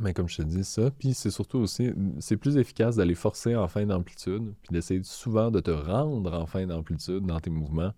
[0.00, 1.90] Mais comme je te dis ça, puis c'est surtout aussi,
[2.20, 6.46] c'est plus efficace d'aller forcer en fin d'amplitude, puis d'essayer souvent de te rendre en
[6.46, 7.92] fin d'amplitude dans tes mouvements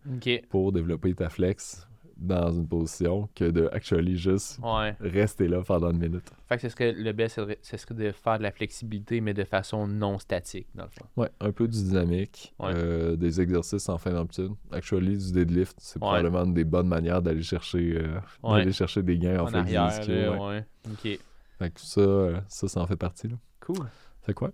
[0.49, 1.87] pour développer ta flex
[2.17, 4.95] dans une position que de actually juste Ouais.
[5.01, 6.31] rester là pendant une minute.
[6.51, 9.43] Fait que ce serait le best, ce serait- de faire de la flexibilité, mais de
[9.45, 11.07] façon non statique, dans le fond.
[11.17, 12.73] Ouais, un peu du dynamique, Ouais.
[12.75, 14.53] euh, des exercices en fin d'amplitude.
[14.71, 16.01] Actually, du deadlift, c'est Ouais.
[16.09, 17.97] probablement une des bonnes manières d'aller chercher,
[18.45, 20.39] euh, chercher des gains en, En flex des arrière, ischios, là, ouais.
[20.49, 20.65] ouais.
[20.93, 21.21] Ok.
[21.61, 23.29] Fait que ça, euh, ça, ça en fait partie.
[23.29, 23.37] Là.
[23.61, 23.87] Cool.
[24.23, 24.51] Fait quoi?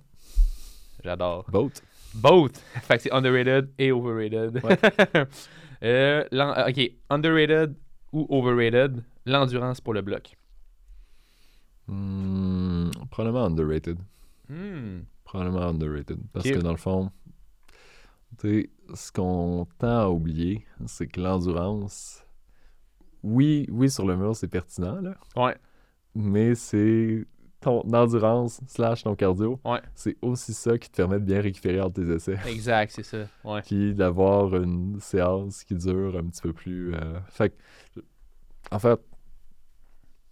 [1.05, 1.49] J'adore.
[1.49, 1.71] Boat.
[2.15, 2.57] Both.
[2.83, 4.61] fait que c'est underrated et overrated.
[4.65, 4.77] Ouais.
[5.83, 7.77] Euh, ok, underrated
[8.11, 10.35] ou overrated, l'endurance pour le bloc.
[11.87, 13.99] Hmm, probablement underrated.
[14.49, 15.01] Hmm.
[15.23, 16.19] Probablement underrated.
[16.33, 17.13] Parce que dans le fond,
[18.39, 22.25] tu sais, ce qu'on tend à oublier, c'est que l'endurance,
[23.23, 25.57] oui, oui, sur le mur, c'est pertinent, là, Ouais,
[26.17, 27.27] mais c'est
[27.61, 29.81] ton endurance slash ton cardio, Ouais.
[29.95, 32.37] c'est aussi ça qui te permet de bien récupérer entre tes essais.
[32.47, 33.27] exact, c'est ça.
[33.45, 33.63] Ouais.
[33.63, 36.95] Puis d'avoir une séance qui dure un petit peu plus.
[36.95, 38.01] euh, Fait que,
[38.71, 39.01] en fait,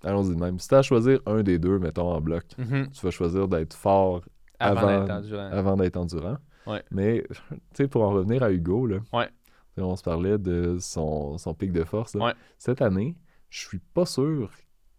[0.02, 0.58] allons-y de même.
[0.58, 2.90] Si tu as à choisir un des deux, mettons en bloc, Mhm.
[2.90, 4.22] tu vas choisir d'être fort
[4.60, 6.36] Avant, Avant- d'être endurant.
[6.66, 6.82] Ouais.
[6.92, 7.36] Mais, tu
[7.74, 9.28] sais, pour en revenir à Hugo, là, Ouais.
[9.76, 12.14] on se parlait de son, son pic de force.
[12.14, 12.26] là.
[12.26, 12.32] Ouais.
[12.58, 13.16] Cette année,
[13.50, 14.50] je suis pas sûr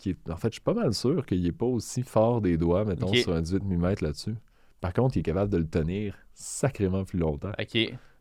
[0.06, 0.30] est...
[0.30, 3.14] En fait, je suis pas mal sûr qu'il est pas aussi fort des doigts, mettons,
[3.14, 4.36] sur un 18 mm là-dessus.
[4.82, 7.52] Par contre, il est capable de le tenir sacrément plus longtemps.
[7.60, 7.78] Ok.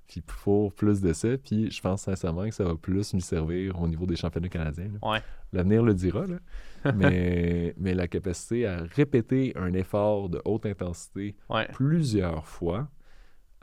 [0.07, 3.89] Puis pour plus d'essais, puis je pense sincèrement que ça va plus lui servir au
[3.89, 4.91] niveau des championnats canadiens.
[5.03, 5.19] Ouais.
[5.53, 6.37] L'avenir le dira, là.
[6.95, 11.67] mais, mais la capacité à répéter un effort de haute intensité Ouais.
[11.73, 12.89] plusieurs fois,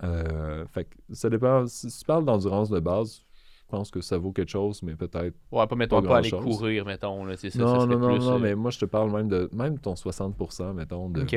[0.04, 1.68] euh, fait que ça dépend.
[1.68, 3.22] Si tu parles d'endurance de base,
[3.72, 5.34] pense que ça vaut quelque chose, mais peut-être.
[5.52, 6.58] Ouais, pas, mettons, Pas pas, aller grand-chose.
[6.58, 7.26] courir, mettons.
[7.26, 9.12] Là, ça, ça non, serait non, non, plus, non, euh, mais moi je te parle
[9.12, 11.10] même de même ton 60%, mettons.
[11.10, 11.36] De, Ok.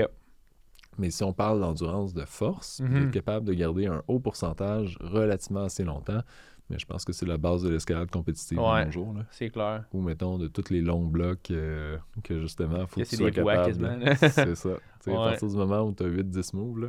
[0.99, 3.01] Mais si on parle d'endurance de force, puis Mhm.
[3.05, 6.21] d'être capable de garder un haut pourcentage relativement assez longtemps,
[6.71, 8.85] mais je pense que c'est la base de l'escalade compétitive Ouais.
[8.85, 9.27] Là.
[9.31, 9.85] C'est clair.
[9.93, 13.31] Ou mettons de tous les longs blocs euh, que justement, faut Que que, tu sois
[13.33, 13.75] capable.
[14.19, 14.69] c'est ça.
[15.07, 15.13] Ouais.
[15.15, 16.89] À partir du moment où tu as 8-10 moves, là,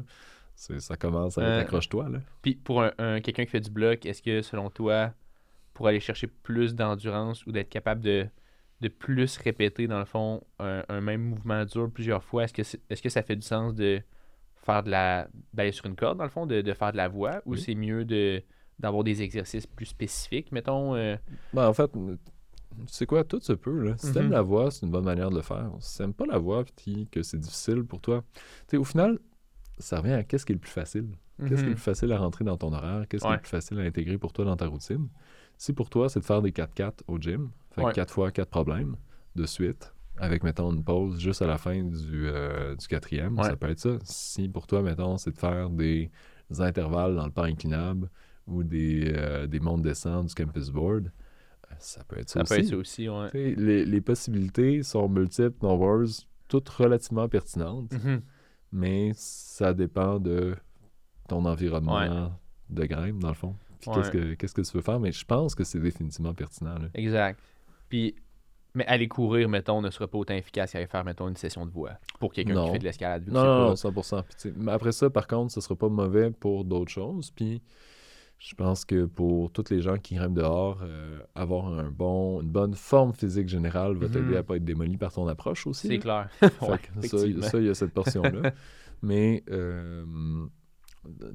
[0.55, 2.07] ça commence à être Euh, accroche-toi.
[2.43, 5.11] Puis pour un, un- quelqu'un qui fait du bloc, est-ce que selon toi,
[5.75, 8.25] pour aller chercher plus d'endurance ou d'être capable de,
[8.81, 12.63] de plus répéter, dans le fond, un, un même mouvement dur plusieurs fois, est-ce que,
[12.63, 14.01] c'est- est-ce que ça fait du sens de
[14.65, 15.27] faire de la.
[15.53, 17.59] d'aller sur une corde, dans le fond, de, de faire de la voix, ou Oui.
[17.61, 18.41] c'est mieux de
[18.79, 21.15] d'avoir des exercices plus spécifiques, mettons euh,
[21.53, 22.17] Ben, en fait, tu
[22.87, 23.79] sais quoi, tout se peut.
[23.79, 23.95] Là.
[23.97, 24.31] Si t'aimes Mhm.
[24.31, 25.69] la voix, c'est une bonne manière de le faire.
[25.79, 29.19] Si t'aimes pas la voix puis que c'est difficile pour toi, tu sais, au final,
[29.77, 31.07] ça revient à qu'est-ce qui est le plus facile?
[31.47, 33.05] Qu'est-ce qui est le plus facile à rentrer dans ton horaire?
[33.09, 35.07] Qu'est-ce qui est le plus facile à intégrer pour toi dans ta routine?
[35.57, 37.93] Si pour toi, c'est de faire des 4-4 au gym, fait Ouais.
[37.93, 38.95] 4 fois 4 problèmes
[39.35, 43.43] de suite, avec, mettons, une pause juste à la fin du, euh, du quatrième, Ouais.
[43.43, 43.97] ça peut être ça.
[44.03, 46.09] Si pour toi, mettons, c'est de faire des
[46.59, 48.09] intervalles dans le pas inclinable
[48.47, 51.11] ou des, euh, des montes-descentes du campus board,
[51.79, 52.67] ça peut être ça, Ça peut aussi.
[52.67, 53.55] être ça aussi, ouais.
[53.57, 58.21] Les, les possibilités sont multiples, nombreuses, toutes relativement pertinentes Mhm.
[58.71, 60.55] mais ça dépend de
[61.27, 62.31] ton environnement
[62.69, 63.55] de grimpe, dans le fond.
[63.91, 64.01] Puis Ouais.
[64.03, 66.75] qu'est-ce que qu'est-ce que tu veux faire, mais je pense que c'est définitivement pertinent.
[66.77, 66.87] là.
[66.93, 67.39] Exact.
[67.89, 68.15] Puis,
[68.73, 71.71] mais aller courir, mettons, ne sera pas autant efficace qu'aller faire, mettons, une session de
[71.71, 73.23] voix pour quelqu'un qui fait de l'escalade.
[73.27, 74.23] Non, c'est non, pas- non, 100%.
[74.23, 77.31] Puis, tu sais, mais après ça, par contre, ce sera pas mauvais pour d'autres choses.
[77.31, 77.61] Puis
[78.37, 82.49] je pense que pour tous les gens qui grimpent dehors, euh, avoir un bon, une
[82.49, 84.35] bonne forme physique générale va t'aider Mhm.
[84.37, 85.87] à pas être démoli par ton approche aussi.
[85.87, 86.27] C'est là.
[86.41, 86.51] clair.
[86.69, 88.51] Ouais, ça, il y a cette portion-là.
[89.01, 90.03] Mais euh,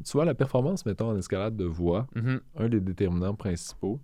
[0.05, 2.41] tu vois, la performance, mettons, en escalade de voie, Mhm.
[2.57, 4.01] un des déterminants principaux,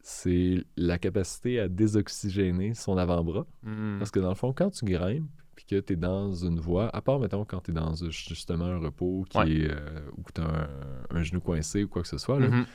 [0.00, 3.46] c'est la capacité à désoxygéner son avant-bras.
[3.62, 3.96] Mhm.
[3.98, 6.88] Parce que dans le fond, quand tu grimpes, puis que tu es dans une voie,
[6.94, 9.50] à part, mettons, quand tu es dans justement un repos qui Ouais.
[9.52, 10.68] est, euh, ou que tu as un,
[11.18, 12.66] un genou coincé ou quoi que ce soit, là, Mhm.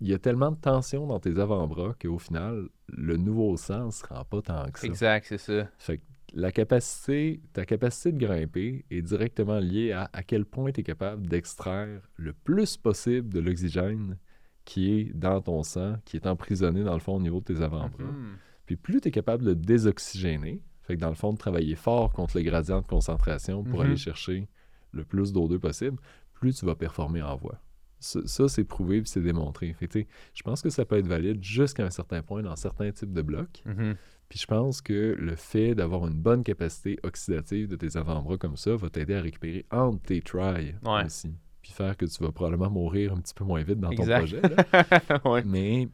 [0.00, 3.90] il y a tellement de tension dans tes avant-bras qu'au final, le nouveau sang ne
[3.90, 4.86] se rend pas tant que ça.
[4.86, 5.68] Exact, c'est ça.
[5.78, 6.02] Fait que
[6.36, 10.82] la capacité, ta capacité de grimper est directement liée à à quel point tu es
[10.82, 14.18] capable d'extraire le plus possible de l'oxygène
[14.64, 17.60] qui est dans ton sang, qui est emprisonné dans le fond au niveau de tes
[17.62, 18.04] avant-bras.
[18.04, 18.36] Mhm.
[18.66, 22.12] Puis plus tu es capable de désoxygéner, fait que dans le fond, de travailler fort
[22.12, 23.86] contre le gradient de concentration pour Mhm.
[23.86, 24.48] aller chercher
[24.92, 25.98] le plus d'O2 possible,
[26.32, 27.60] plus tu vas performer en voie.
[28.00, 29.72] Ça, ça, c'est prouvé puis c'est démontré.
[29.72, 29.98] Fait que,
[30.34, 33.22] je pense que ça peut être valide jusqu'à un certain point dans certains types de
[33.22, 33.62] blocs.
[33.64, 33.96] Mhm.
[34.28, 38.56] Puis je pense que le fait d'avoir une bonne capacité oxydative de tes avant-bras comme
[38.56, 41.04] ça va t'aider à récupérer entre tes tries Ouais.
[41.04, 41.34] aussi.
[41.62, 44.40] Puis faire que tu vas probablement mourir un petit peu moins vite dans ton projet.
[44.42, 45.20] là.
[45.24, 45.42] ouais.
[45.44, 45.88] Mais,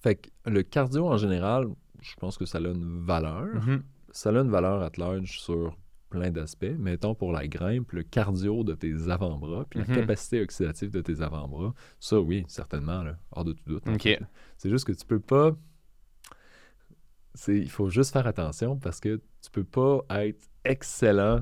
[0.00, 1.66] fait que le cardio en général,
[2.00, 3.46] je pense que ça a une valeur.
[3.54, 3.82] Mhm.
[4.12, 5.76] Ça a une valeur at large sur
[6.10, 6.66] plein d'aspects.
[6.78, 11.20] Mettons pour la grimpe, le cardio de tes avant-bras, puis la capacité oxydative de tes
[11.22, 13.88] avant-bras, ça oui, certainement, là, hors de tout doute.
[13.88, 14.02] en Ok.
[14.02, 14.28] fait, là.
[14.56, 15.56] C'est juste que tu peux pas.
[17.34, 21.40] C'est- Il faut juste faire attention parce que tu peux pas être excellent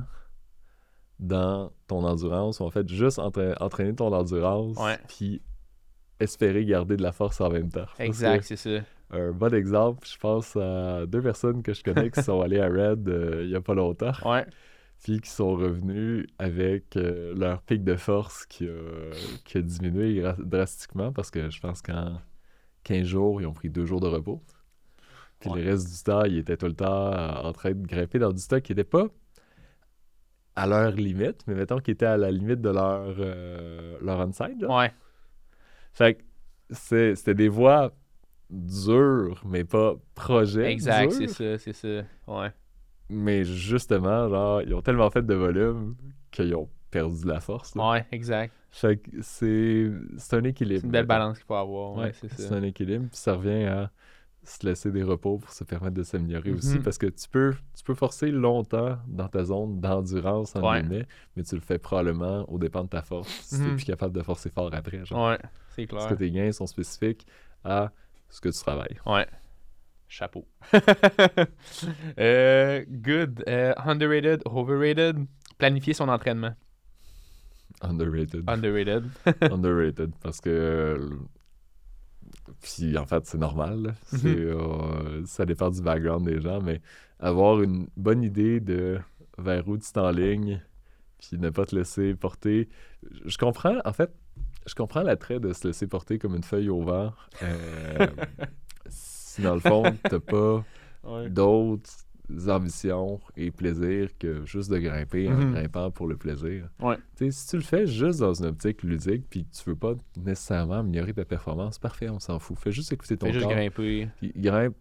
[1.18, 4.76] dans ton endurance, ou en fait juste entra- entraîner ton endurance,
[5.08, 5.40] puis
[6.18, 7.86] espérer garder de la force en même temps.
[7.98, 8.84] Exact, c'est ça.
[9.10, 12.66] un bon exemple, je pense à deux personnes que je connais qui sont allées à
[12.68, 14.12] Red euh, il y a pas longtemps.
[14.24, 14.46] Ouais.
[15.02, 19.10] puis qui sont revenus avec euh, leur pic de force qui a,
[19.44, 22.20] qui a diminué drastiquement parce que je pense qu'en
[22.84, 24.42] 15 jours, ils ont pris deux jours de repos.
[25.42, 25.62] Puis Ouais.
[25.62, 27.12] le reste du temps, ils étaient tout le temps
[27.44, 29.08] en train de grimper dans du stock qui n'était pas
[30.54, 34.64] à leur limite, mais mettons qu'ils étaient à la limite de leur, euh, leur onside.
[34.68, 34.92] Ouais.
[35.92, 36.22] Fait que
[36.70, 37.92] c'est- c'était des voies
[38.50, 40.70] dures, mais pas projets.
[40.70, 42.02] Exact, c'est ça, c'est ça.
[42.26, 42.50] Ouais.
[43.08, 45.96] Mais justement, genre, ils ont tellement fait de volume
[46.30, 47.74] qu'ils ont perdu de la force.
[47.74, 47.90] là.
[47.90, 48.52] Ouais, exact.
[48.70, 50.80] Fait que c'est c'est un équilibre.
[50.80, 51.92] C'est une belle balance qu'il faut avoir.
[51.94, 52.54] Ouais, Ouais, c'est c'est ça.
[52.54, 53.06] un équilibre.
[53.10, 53.90] Puis ça revient à
[54.44, 56.76] se laisser des repos pour se permettre de s'améliorer aussi.
[56.78, 56.82] Mhm.
[56.82, 60.80] Parce que tu peux, tu peux forcer longtemps dans ta zone d'endurance, en Ouais.
[60.82, 63.28] guillemets, mais tu le fais probablement au dépend de ta force.
[63.28, 63.76] Si t'es Mhm.
[63.76, 65.04] plus capable de forcer fort après.
[65.04, 65.28] Genre.
[65.28, 65.38] Ouais,
[65.68, 66.18] c'est Parce clair.
[66.18, 67.26] que tes gains sont spécifiques
[67.64, 67.92] à
[68.28, 68.98] ce que tu travailles.
[69.06, 69.26] Ouais.
[70.08, 70.46] Chapeau.
[72.18, 73.42] Euh, good.
[73.48, 75.16] Euh, underrated, overrated.
[75.58, 76.54] Planifier son entraînement.
[77.80, 78.44] Underrated.
[78.48, 79.04] Underrated.
[79.50, 80.12] Underrated.
[80.22, 81.08] Parce que.
[82.60, 83.94] Puis en fait, c'est normal.
[84.24, 86.80] euh, ça dépend du background des gens, mais
[87.18, 88.98] avoir une bonne idée de
[89.38, 90.60] vers où tu t'enlignes,
[91.18, 92.68] puis ne pas te laisser porter.
[93.24, 94.12] Je comprends, en fait,
[94.66, 97.12] je comprends l'attrait de se laisser porter comme une feuille au vent.
[97.42, 98.06] euh,
[98.88, 100.64] si dans le fond, t'as pas
[101.04, 101.28] Ouais.
[101.28, 101.90] d'autres
[102.48, 105.52] ambitions et plaisirs que juste de grimper en Mhm.
[105.54, 106.68] grimpant pour le plaisir.
[106.80, 106.96] Ouais.
[107.30, 110.80] Si tu le fais juste dans une optique ludique puis que tu veux pas nécessairement
[110.80, 112.58] améliorer ta performance, parfait, on s'en fout.
[112.58, 114.08] Fais juste écouter ton Fais juste grimper.
[114.18, 114.74] Puis grimpe,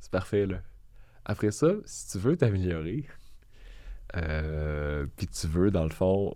[0.00, 0.60] c'est parfait là.
[1.24, 3.04] Après ça, si tu veux t'améliorer,
[4.16, 6.34] euh, puis tu veux dans le fond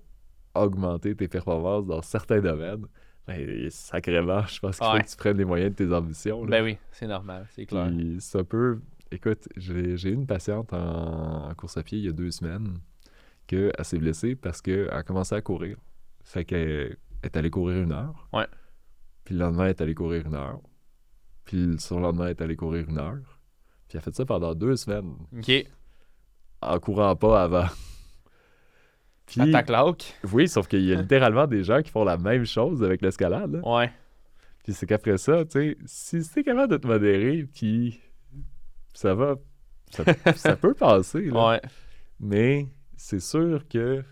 [0.55, 2.85] augmenter tes performances dans certains domaines,
[3.27, 6.45] ben, sacrément, je pense qu'il faut que tu prennes les moyens de tes ambitions.
[6.45, 6.51] là.
[6.51, 7.89] Ben oui, c'est normal, c'est clair.
[7.89, 8.81] Puis ça peut.
[9.13, 12.79] Écoute, j'ai une patiente en, en course à pied il y a deux semaines
[13.47, 15.77] qu'elle s'est blessée parce qu'elle a commencé à courir.
[16.25, 18.29] Fait qu'elle est allée courir une heure.
[18.33, 18.47] Ouais.
[19.25, 20.61] Puis le lendemain, elle est allée courir une heure.
[21.45, 23.39] Puis le surlendemain, elle est allée courir une heure.
[23.89, 25.51] Puis elle a fait ça pendant deux semaines Ok.
[26.63, 27.67] en courant pas avant.
[29.27, 30.19] Puis, Attaque claque.
[30.33, 33.61] oui, sauf qu'il y a littéralement des gens qui font la même chose avec l'escalade.
[33.65, 33.91] Ouais.
[34.65, 38.01] Puis c'est qu'après ça, tu sais, si t'es capable de te modérer, puis
[38.95, 39.37] ça va,
[39.91, 41.49] ça, ça peut passer, là.
[41.51, 41.61] Ouais.
[42.21, 42.67] Mais
[42.97, 44.03] c'est sûr que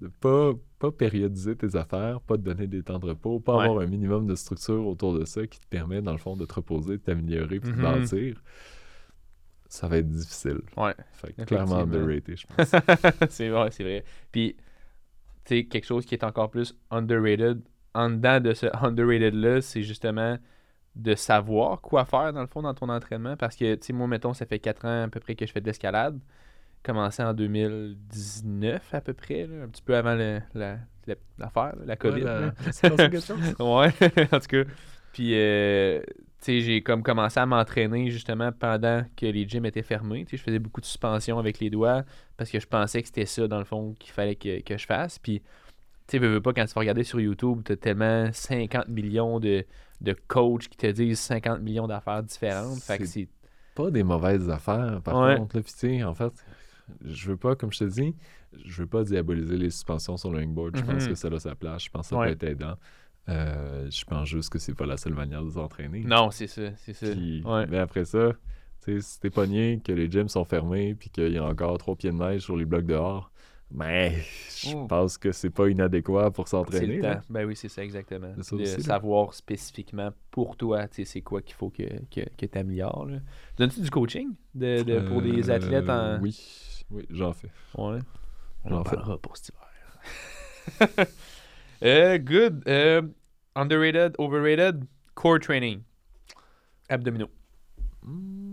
[0.00, 3.64] de pas, pas périodiser tes affaires, pas te donner des temps de repos, pas Ouais.
[3.66, 6.44] avoir un minimum de structure autour de ça qui te permet, dans le fond, de
[6.44, 7.82] te reposer, de t'améliorer, puis de Mhm.
[7.82, 8.42] bâtir,
[9.68, 10.60] ça va être difficile.
[10.76, 10.94] Ouais.
[11.12, 12.72] Fait que clairement underrated, je pense.
[13.30, 14.04] c'est vrai, c'est vrai.
[14.32, 14.56] Puis,
[15.44, 17.60] tu sais, quelque chose qui est encore plus underrated,
[17.94, 20.36] en dedans de ce underrated-là, c'est justement
[20.94, 23.36] de savoir quoi faire, dans le fond, dans ton entraînement.
[23.36, 25.52] Parce que, tu sais, moi, mettons, ça fait 4 ans à peu près que je
[25.52, 26.18] fais de l'escalade.
[26.82, 31.74] Commencé en 2019, à peu près, là, un petit peu avant le- la- la- l'affaire,
[31.84, 32.22] la, COVID.
[32.22, 32.52] Ouais, la- là.
[33.60, 33.92] Ouais,
[34.32, 34.64] en tout cas.
[35.12, 39.82] Puis, euh, tu sais, j'ai comme commencé à m'entraîner justement pendant que les gyms étaient
[39.82, 40.24] fermés.
[40.24, 42.02] Tu sais, je faisais beaucoup de suspension avec les doigts
[42.36, 44.86] parce que je pensais que c'était ça, dans le fond, qu'il fallait que, que je
[44.86, 45.18] fasse.
[45.18, 45.42] Puis,
[46.06, 49.64] tu veux, veux pas, quand tu vas regarder sur YouTube, t'as tellement 50 millions de,
[50.00, 52.80] de coachs qui te disent 50 millions d'affaires différentes.
[52.80, 53.28] Fait que c'est.
[53.74, 55.36] pas des mauvaises affaires, par Ouais.
[55.38, 55.56] contre.
[55.56, 56.32] Là, tu sais, en fait,
[57.04, 58.14] je veux pas, comme je te dis,
[58.64, 60.76] je veux pas diaboliser les suspensions sur le longboard.
[60.76, 61.08] Je pense Mhm.
[61.08, 61.84] que ça a sa place.
[61.84, 62.26] Je pense que ça Ouais.
[62.26, 62.74] peut être aidant.
[63.28, 66.00] Euh, je pense juste que c'est pas la seule manière de s'entraîner.
[66.04, 67.06] Non, c'est ça, c'est ça.
[67.12, 67.66] Puis, Ouais.
[67.68, 68.32] Mais après ça,
[68.84, 71.78] tu sais, si t'es pogné, que les gyms sont fermés, puis qu'il y a encore
[71.78, 73.31] trois pieds de neige sur les blocs dehors,
[73.74, 74.12] ben,
[74.62, 74.86] je Ouh.
[74.86, 77.00] pense que c'est pas inadéquat pour s'entraîner.
[77.30, 78.32] Ben oui, c'est ça exactement.
[78.42, 82.46] Ça de savoir spécifiquement pour toi, tu sais, c'est quoi qu'il faut que, que, que
[82.46, 83.08] tu améliores.
[83.56, 86.20] Donnes-tu du coaching de, de- pour des Euh, athlètes en.
[86.20, 86.38] Oui,
[86.90, 87.48] oui, j'en fais.
[87.76, 87.98] Ouais.
[88.64, 91.06] On en parlera pour cet hiver.
[91.84, 92.62] Euh, good.
[92.68, 93.02] Euh,
[93.56, 94.84] underrated, overrated,
[95.16, 95.80] core training.
[96.88, 97.28] Abdominaux.
[98.04, 98.51] Mm,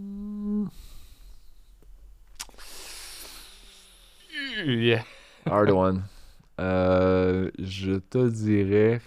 [4.74, 5.04] Yeah.
[5.46, 6.04] Hard one.
[6.60, 9.02] Euh, je te dirais.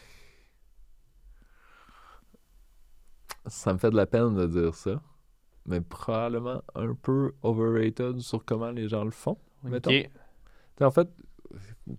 [3.47, 5.03] Ça me fait de la peine de dire ça,
[5.67, 9.37] mais probablement un peu overrated sur comment les gens le font.
[9.65, 9.91] mettons.
[10.81, 11.09] En fait,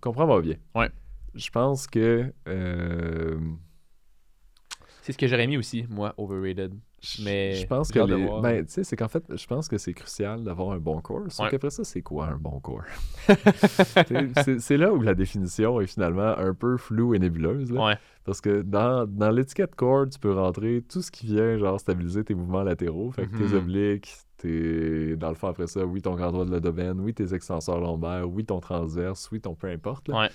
[0.00, 0.56] comprends-moi bien.
[0.74, 0.90] Ouais.
[1.34, 2.32] Je pense que.
[2.48, 3.38] euh,
[5.02, 6.74] C'est ce que j'aurais mis aussi, moi, overrated.
[7.04, 9.78] Je- Mais je pense que les- ben, tu sais, c'est qu'en fait, je pense que
[9.78, 11.24] c'est crucial d'avoir un bon corps.
[11.28, 11.50] Sauf Ouais.
[11.50, 12.82] qu'après ça, c'est quoi un bon corps?
[14.58, 17.70] C'est- là où la définition est finalement un peu floue et nébuleuse.
[17.70, 17.84] là.
[17.86, 17.94] Ouais.
[18.24, 22.24] Parce que dans, dans l'étiquette core, tu peux rentrer tout ce qui vient, genre stabiliser
[22.24, 23.54] tes mouvements latéraux, fait que tes Mhm.
[23.58, 27.32] obliques, T'es, dans le fond, après ça, oui, ton grand droit de l'abdomen, oui, tes
[27.34, 30.08] extenseurs lombaires, oui, ton transverse, oui, ton peu importe.
[30.08, 30.18] là.
[30.22, 30.28] Ouais.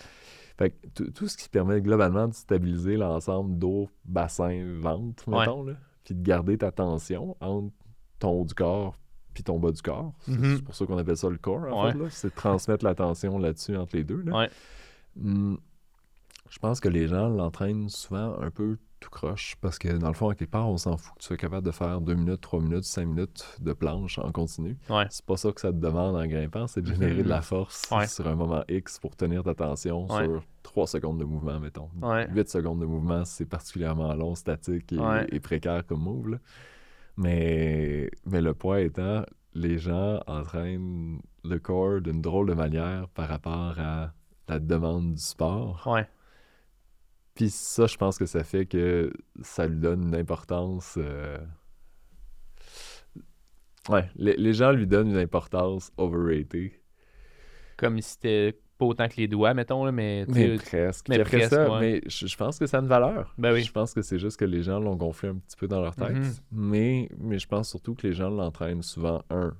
[0.57, 5.39] Fait que tout- ce qui permet globalement de stabiliser l'ensemble dos, bassin, ventre, Ouais.
[5.39, 5.73] mettons, là,
[6.09, 7.71] puis de garder ta tension entre
[8.17, 8.95] ton haut du corps
[9.35, 10.11] puis ton bas du corps.
[10.21, 10.61] C'est- Mhm.
[10.61, 11.91] Pour ça qu'on appelle ça le corps, en Ouais.
[11.93, 12.09] fait.
[12.09, 14.21] C'est de transmettre la tension là-dessus entre les deux.
[14.21, 14.35] là.
[14.37, 14.49] Ouais.
[15.15, 15.55] Hmm,
[16.49, 20.13] je pense que les gens l'entraînent souvent un peu tout croche parce que dans le
[20.13, 22.41] fond, à quelque part, on s'en fout que tu sois capable de faire 2 minutes,
[22.41, 24.77] 3 minutes, 5 minutes de planche en continu.
[24.89, 25.05] Ouais.
[25.09, 27.89] C'est pas ça que ça te demande en grimpant, c'est de générer de la force
[27.91, 28.07] Ouais.
[28.07, 30.25] sur un moment X pour tenir ta tension Ouais.
[30.25, 31.89] sur 3 secondes de mouvement, mettons.
[32.01, 32.27] Ouais.
[32.31, 34.93] 8 secondes de mouvement, c'est particulièrement long, statique
[35.31, 36.29] et, précaire comme move.
[36.29, 36.37] là.
[37.17, 39.23] Mais, mais le point étant,
[39.53, 44.11] les gens entraînent le corps d'une drôle de manière par rapport à
[44.47, 45.83] la demande du sport.
[45.85, 46.07] Ouais.
[47.39, 50.95] Puis ça, je pense que ça fait que ça lui donne une importance.
[50.97, 51.37] euh,
[53.87, 56.71] Ouais, les, les gens lui donnent une importance overrated.
[57.77, 60.25] Comme si c'était pas autant que les doigts, mettons, là, mais.
[60.27, 61.07] Mais presque.
[61.07, 61.79] mais après presque, ça, ouais.
[61.79, 63.33] mais je, je pense que ça a une valeur.
[63.37, 63.63] Ben oui.
[63.63, 65.95] Je pense que c'est juste que les gens l'ont gonflé un petit peu dans leur
[65.95, 66.11] tête.
[66.17, 66.33] Mhm.
[66.51, 69.53] mais, mais je pense surtout que les gens l'entraînent souvent, un,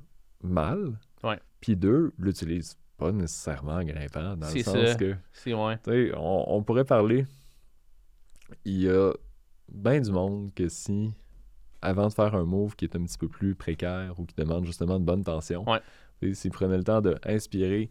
[0.44, 1.00] mal.
[1.24, 1.40] Ouais.
[1.62, 4.36] Puis deux, l'utilisent pas nécessairement en grimpant.
[4.36, 4.96] Dans le sens ça.
[4.96, 5.16] que.
[5.32, 5.78] C'est ouais.
[5.82, 7.26] Tu sais, on, on pourrait parler.
[8.66, 9.12] Il y a
[9.72, 11.12] bien du monde que si,
[11.82, 14.66] avant de faire un move qui est un petit peu plus précaire ou qui demande
[14.66, 15.80] justement de bonne tension, Ouais.
[16.22, 17.90] tu sais, s'il prenait le temps de inspirer,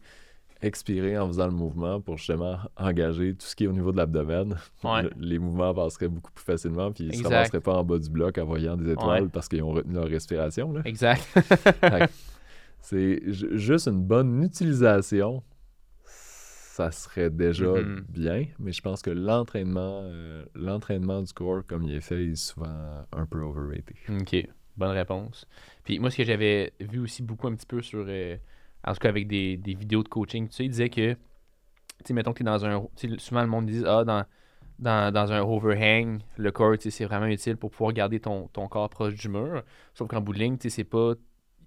[0.61, 3.97] expirer en faisant le mouvement pour justement engager tout ce qui est au niveau de
[3.97, 5.03] l'abdomen, Ouais.
[5.05, 7.99] le- les mouvements passeraient beaucoup plus facilement, puis ils ne se ramasseraient pas en bas
[7.99, 9.29] du bloc en voyant des étoiles Ouais.
[9.33, 10.73] parce qu'ils ont retenu leur respiration.
[10.73, 10.83] là.
[10.85, 11.23] Exact.
[12.81, 15.43] C'est ju- juste une bonne utilisation.
[16.79, 18.05] Ça serait déjà Mhm.
[18.09, 22.37] bien, mais je pense que l'entraînement euh, l'entraînement du corps, comme il est fait, est
[22.37, 23.97] souvent un peu overrated.
[24.09, 24.47] OK.
[24.77, 25.45] Bonne réponse.
[25.83, 28.05] Puis moi, ce que j'avais vu aussi beaucoup un petit peu sur.
[28.07, 28.37] euh,
[28.87, 31.15] en tout cas, avec des, des vidéos de coaching, tu sais, il disait que.
[31.15, 31.19] Tu
[32.05, 32.87] sais, mettons que tu es dans un.
[33.19, 34.25] souvent, le monde dit Ah, dans,
[34.79, 38.47] dans, dans un overhang, le corps, tu sais, c'est vraiment utile pour pouvoir garder ton,
[38.53, 39.65] ton corps proche du mur.
[39.95, 41.17] Sauf qu'en bout de ligne, tu sais, c'est pas.
[41.17, 41.21] Tu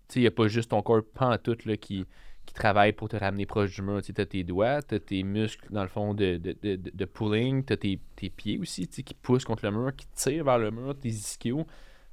[0.07, 2.05] sais, il n'y a pas juste ton corps pantoute là, qui,
[2.45, 4.01] qui travaille pour te ramener proche du mur.
[4.01, 7.05] Tu as tes doigts, tu as tes muscles, dans le fond, de, de, de, de-
[7.05, 10.05] pulling, tu as tes, tes pieds aussi, tu sais, qui poussent contre le mur, qui
[10.15, 11.65] tirent vers le mur, tes ischios.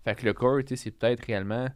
[0.05, 1.69] Fait que le corps, tu sais, c'est peut-être réellement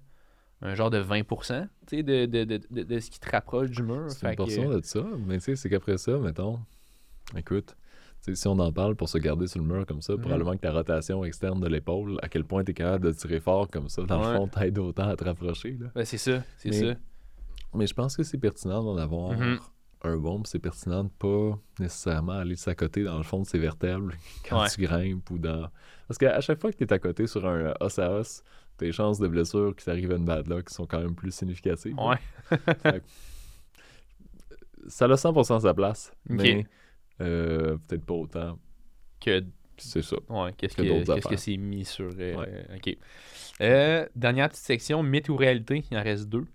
[0.60, 3.70] un genre de 20% tu sais, de, de, de, de, de ce qui te rapproche
[3.70, 4.04] du mur.
[4.10, 6.60] C'est une Fait que- portion de ça, mais tu sais, c'est qu'après ça, mettons,
[7.36, 7.74] écoute,
[8.20, 10.20] si on en parle pour se garder sur le mur comme ça, Mhm.
[10.20, 13.40] probablement que ta rotation externe de l'épaule, à quel point tu es capable de tirer
[13.40, 14.30] fort comme ça, dans Ouais.
[14.32, 15.76] le fond, t'aide autant à te rapprocher.
[15.80, 15.88] Là.
[15.94, 16.94] Ben, c'est ça, c'est Mais- ça.
[17.74, 19.58] Mais je pense que c'est pertinent d'en avoir Mhm.
[20.04, 24.12] un bon, c'est pertinent de pas nécessairement aller s'accoter dans le fond de ses vertèbres
[24.48, 24.68] quand Ouais.
[24.68, 25.68] tu grimpes ou dans.
[26.08, 28.42] Parce qu'à chaque fois que tu es à côté sur un os à os,
[28.76, 31.96] tes chances de blessure qui t'arrivent à une bad luck sont quand même plus significatives.
[31.98, 32.18] Ouais.
[34.88, 36.66] Ça a 100% sa place, mais
[37.20, 38.58] euh, peut-être pas autant.
[39.20, 39.44] Que,
[39.76, 40.16] C'est ça.
[40.28, 42.10] ouais, qu'est-ce Que qu'est-ce que c'est mis sur.
[42.18, 42.66] euh, Ouais.
[42.76, 42.96] ok.
[43.60, 45.84] Euh, dernière petite section, mythe ou réalité.
[45.90, 46.46] Il en reste deux.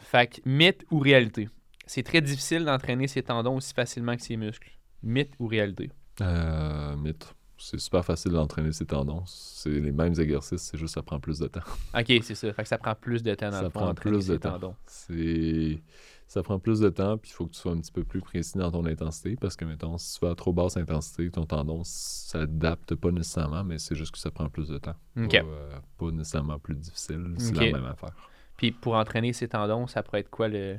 [0.00, 1.48] Fait que mythe ou réalité.
[1.86, 4.70] C'est très difficile d'entraîner ses tendons aussi facilement que ses muscles.
[5.02, 5.90] Mythe ou réalité.
[6.20, 7.34] Euh, mythe.
[7.58, 9.22] C'est super facile d'entraîner ses tendons.
[9.26, 11.60] C'est les mêmes exercices, c'est juste ça prend plus de temps.
[11.96, 12.52] Ok, c'est ça.
[12.52, 14.52] Fait que ça prend plus de temps dans Ça le fond prend plus de temps.
[14.52, 14.74] tendons.
[14.86, 15.80] C'est
[16.26, 18.20] ça prend plus de temps, puis il faut que tu sois un petit peu plus
[18.22, 21.44] précis dans ton intensité, parce que, mettons, si tu vas à trop basse intensité, ton
[21.44, 24.94] tendon s'adapte pas nécessairement, mais c'est juste que ça prend plus de temps.
[25.18, 25.30] Ok.
[25.30, 28.14] Pas, euh, pas nécessairement plus difficile, c'est la même affaire.
[28.56, 30.76] Puis pour entraîner ses tendons, ça pourrait être quoi le.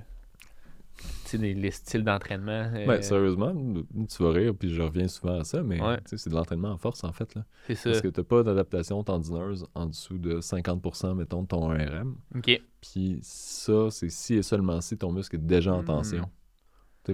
[1.34, 3.52] Les, les styles d'entraînement euh, Ben, sérieusement,
[4.08, 5.98] tu vas rire, puis je reviens souvent à ça, mais Ouais.
[6.06, 7.34] c'est de l'entraînement en force, en fait.
[7.34, 7.44] Là.
[7.66, 7.90] C'est ça.
[7.90, 12.14] Parce que tu n'as pas d'adaptation tendineuse en dessous de 50%, mettons, de ton 1RM.
[12.36, 12.62] Ok.
[12.82, 15.86] Puis ça, c'est si et seulement si ton muscle est déjà en Mm.
[15.86, 16.30] tension.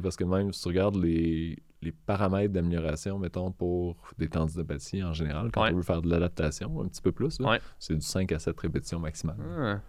[0.04, 5.14] Parce que même si tu regardes les, les paramètres d'amélioration, mettons, pour des tendinopathie en
[5.14, 5.72] général, quand Ouais.
[5.72, 7.62] on veut faire de l'adaptation un petit peu plus, là, Ouais.
[7.80, 9.38] c'est du 5 à 7 répétitions maximum.
[9.42, 9.80] Ah.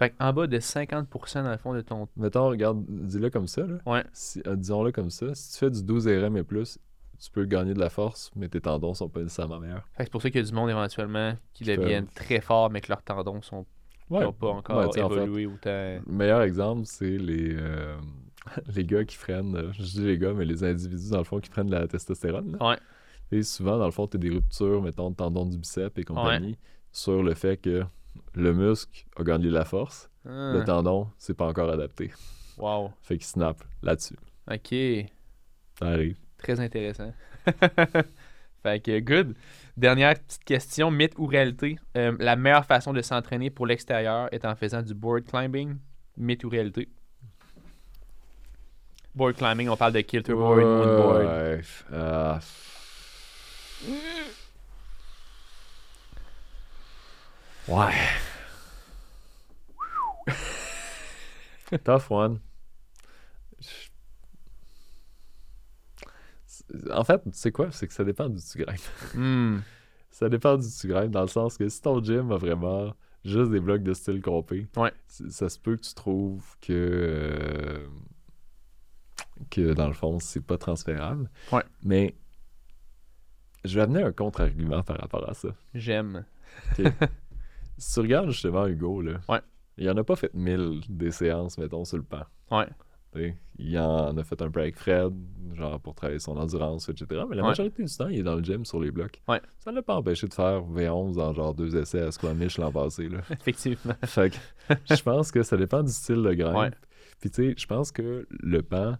[0.00, 2.08] Fait qu'en bas de 50% dans le fond de ton.
[2.16, 3.64] Mettons, regarde, dis-le comme ça.
[3.66, 3.76] Là.
[3.86, 4.02] Ouais.
[4.12, 5.32] Si- euh, Disons-le comme ça.
[5.34, 6.78] Si tu fais du 12 RM et plus,
[7.22, 9.86] tu peux gagner de la force, mais tes tendons sont pas nécessairement meilleurs.
[9.96, 12.70] Fait c'est pour ça qu'il y a du monde éventuellement qui deviennent peuvent- très forts,
[12.70, 13.66] mais que leurs tendons sont
[14.08, 15.60] pas encore Ouais, tu sais, en fait, évolué autant.
[15.66, 17.94] Le meilleur exemple, c'est les, euh,
[18.74, 21.38] les gars qui freinent, euh, je dis les gars, mais les individus, dans le fond,
[21.40, 22.56] qui prennent de la testostérone.
[22.58, 22.68] là.
[22.70, 22.78] Ouais.
[23.32, 26.04] Et souvent, dans le fond, tu as des ruptures, mettons, de tendons du biceps et
[26.04, 26.56] compagnie,
[26.90, 27.84] sur le fait que
[28.34, 30.52] le muscle a gagné de la force, Ah.
[30.54, 32.12] le tendon, c'est pas encore adapté.
[32.58, 32.92] Wow.
[33.02, 34.16] Fait qu'il snap là-dessus.
[34.50, 34.74] Ok.
[35.78, 36.16] Ça arrive.
[36.38, 37.12] Très intéressant.
[38.62, 39.34] Fait que good.
[39.76, 41.78] Dernière petite question, mythe ou réalité?
[41.96, 45.76] Euh, la meilleure façon de s'entraîner pour l'extérieur est en faisant du board climbing.
[46.18, 46.88] Mythe ou réalité?
[49.14, 51.24] Board climbing, on parle de kilterboard, moonboard.
[51.24, 51.60] Ouais,
[51.92, 52.34] euh,
[57.68, 57.92] Ouais.
[61.84, 62.40] Tough one.
[63.60, 63.88] Je-
[66.92, 67.70] En fait, tu sais quoi?
[67.72, 68.64] C'est que ça dépend du tu.
[69.14, 69.58] Hmm.
[70.12, 72.92] Ça dépend du tu dans le sens que si ton gym a vraiment
[73.24, 74.92] juste des blocs de style compé, Ouais.
[75.06, 77.86] ça se peut que tu trouves que euh,
[79.50, 81.30] que dans le fond, c'est pas transférable.
[81.52, 81.62] Ouais.
[81.84, 82.14] Mais
[83.64, 85.50] je vais amener un contre-argument par rapport à ça.
[85.74, 86.24] J'aime.
[87.80, 89.40] Si tu regardes justement Hugo, là, Ouais.
[89.78, 92.22] il en a pas fait 1000 des séances, mettons, sur le pan.
[92.50, 92.66] Ouais.
[93.58, 95.12] Il en a fait un peu avec Fred,
[95.54, 97.22] genre pour travailler son endurance, etc.
[97.28, 97.48] Mais la Ouais.
[97.48, 99.20] majorité du temps, il est dans le gym sur les blocs.
[99.26, 99.40] Ouais.
[99.58, 102.70] Ça ne l'a pas empêché de faire V11 en genre deux essais à Squamish l'an
[102.70, 103.08] passé.
[103.08, 103.18] Là.
[103.30, 103.94] Effectivement.
[104.04, 104.36] fait que
[104.94, 106.56] je pense que ça dépend du style de grimpe.
[106.56, 106.70] Ouais.
[107.20, 108.96] Puis tu sais, je pense que le pan,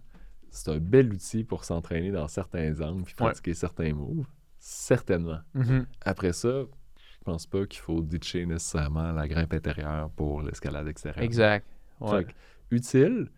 [0.49, 4.25] c'est un bel outil pour s'entraîner dans certains angles puis pratiquer certains moves.
[4.59, 5.39] Certainement.
[5.53, 5.85] Mhm.
[6.01, 6.63] Après ça,
[7.21, 11.23] je pense pas qu'il faut ditcher nécessairement la grimpe intérieure pour l'escalade extérieure.
[11.23, 11.65] Exact.
[11.99, 12.25] Ouais.
[12.25, 12.31] que,
[12.71, 13.29] utile,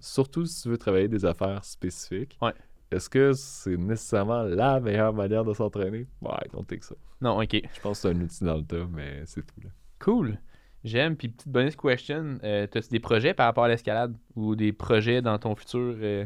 [0.00, 2.38] surtout si tu veux travailler des affaires spécifiques.
[2.40, 2.54] Ouais.
[2.90, 6.06] Est-ce que c'est nécessairement la meilleure manière de s'entraîner?
[6.22, 6.94] Ouais, don't take ça.
[7.20, 7.52] Non, ok.
[7.52, 9.60] Je pense que c'est un outil dans le tas, mais c'est tout.
[9.62, 9.68] Là.
[9.98, 10.38] Cool.
[10.84, 11.14] J'aime.
[11.16, 12.38] Puis, petite bonus question.
[12.44, 16.24] Euh, T'as-tu des projets par rapport à l'escalade ou des projets dans ton futur euh,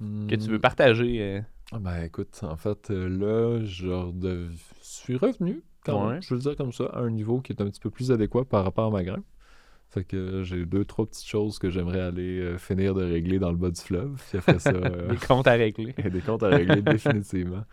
[0.00, 0.60] que tu veux Hmm.
[0.62, 1.20] partager?
[1.20, 1.40] euh?
[1.72, 4.48] Ah Ben écoute, en fait, euh, là, je
[4.80, 6.12] suis revenu, quand Ouais.
[6.14, 7.90] même, je veux le dire comme ça, à un niveau qui est un petit peu
[7.90, 9.24] plus adéquat par rapport à ma grimpe.
[9.88, 13.50] Fait que j'ai deux, trois petites choses que j'aimerais aller euh, finir de régler dans
[13.50, 14.22] le bas du fleuve.
[14.28, 15.92] Puis après ça, euh, Des comptes à régler.
[16.12, 17.64] des comptes à régler définitivement.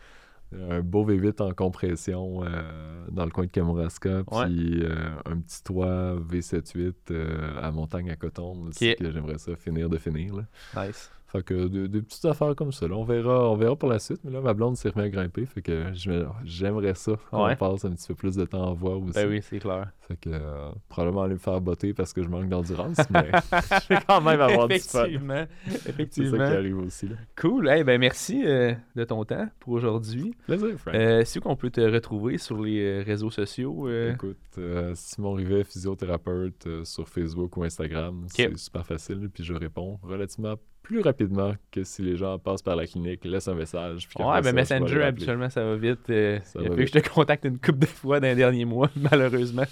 [0.58, 4.46] Un beau V8 en compression euh, dans le coin de Kamouraska, Ouais.
[4.46, 9.56] puis euh, un petit toit V78 euh, à montagne à coton aussi que j'aimerais ça
[9.58, 10.34] finir de finir.
[10.38, 10.88] Là.
[10.88, 11.12] Nice.
[11.38, 12.88] Fait que de- des petites affaires comme ça.
[12.88, 14.20] Là, on, verra, on verra pour la suite.
[14.24, 15.46] Mais là, ma blonde s'est remis à grimper.
[15.46, 17.56] Fait que je- j'aimerais ça qu'on Ouais.
[17.56, 19.14] passe un petit peu plus de temps en voie aussi.
[19.14, 19.92] Ben oui, c'est clair.
[20.00, 22.98] Fait que euh, probablement aller me faire botter parce que je manque d'endurance.
[23.12, 23.30] mais
[23.84, 25.04] je vais quand même avoir du fun.
[25.06, 25.46] Effectivement.
[25.66, 26.40] C'est ça qui Effectivement.
[26.44, 27.08] arrive aussi.
[27.10, 27.16] Là.
[27.40, 27.68] Cool.
[27.70, 30.34] Hey, ben merci euh, de ton temps pour aujourd'hui.
[30.48, 30.96] Plaisir, Frank.
[30.96, 33.88] Euh, c'est où qu'on peut te retrouver sur les euh, réseaux sociaux?
[33.88, 34.14] euh?
[34.14, 39.30] Écoute, euh, Simon Rivet, physiothérapeute euh, sur Facebook ou Instagram, c'est super facile.
[39.34, 40.56] Puis je réponds relativement
[40.88, 44.08] plus rapidement que si les gens passent par la clinique, laissent un message.
[44.08, 46.10] Puis Ouais, après ben Messenger, habituellement, ça va vite.
[46.10, 48.36] euh, Ça il a va que je te contacte une couple de fois dans les
[48.36, 49.66] derniers mois, malheureusement.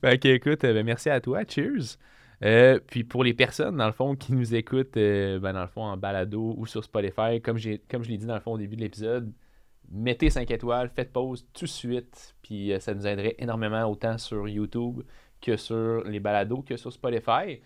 [0.00, 1.42] Fait que, écoute, euh, ben, merci à toi.
[1.46, 1.98] Cheers.
[2.44, 5.68] Euh, puis pour les personnes, dans le fond, qui nous écoutent, euh, ben, dans le
[5.68, 8.52] fond, en balado ou sur Spotify, comme, j'ai, comme je l'ai dit dans le fond
[8.52, 9.30] au début de l'épisode,
[9.90, 14.48] mettez 5 étoiles, faites pause tout de suite, puis ça nous aiderait énormément autant sur
[14.48, 15.02] YouTube
[15.42, 17.60] que sur les balados que sur Spotify.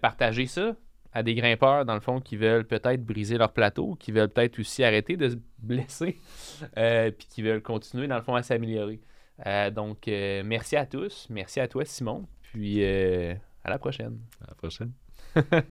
[0.00, 0.76] Partagez ça
[1.16, 4.58] à des grimpeurs, dans le fond, qui veulent peut-être briser leur plateau, qui veulent peut-être
[4.58, 6.20] aussi arrêter de se blesser,
[6.76, 9.00] euh, puis qui veulent continuer, dans le fond, à s'améliorer.
[9.46, 11.26] Euh, donc, euh, merci à tous.
[11.30, 12.26] Merci à toi, Simon.
[12.42, 14.18] Puis, à la prochaine.
[14.42, 14.92] À la prochaine.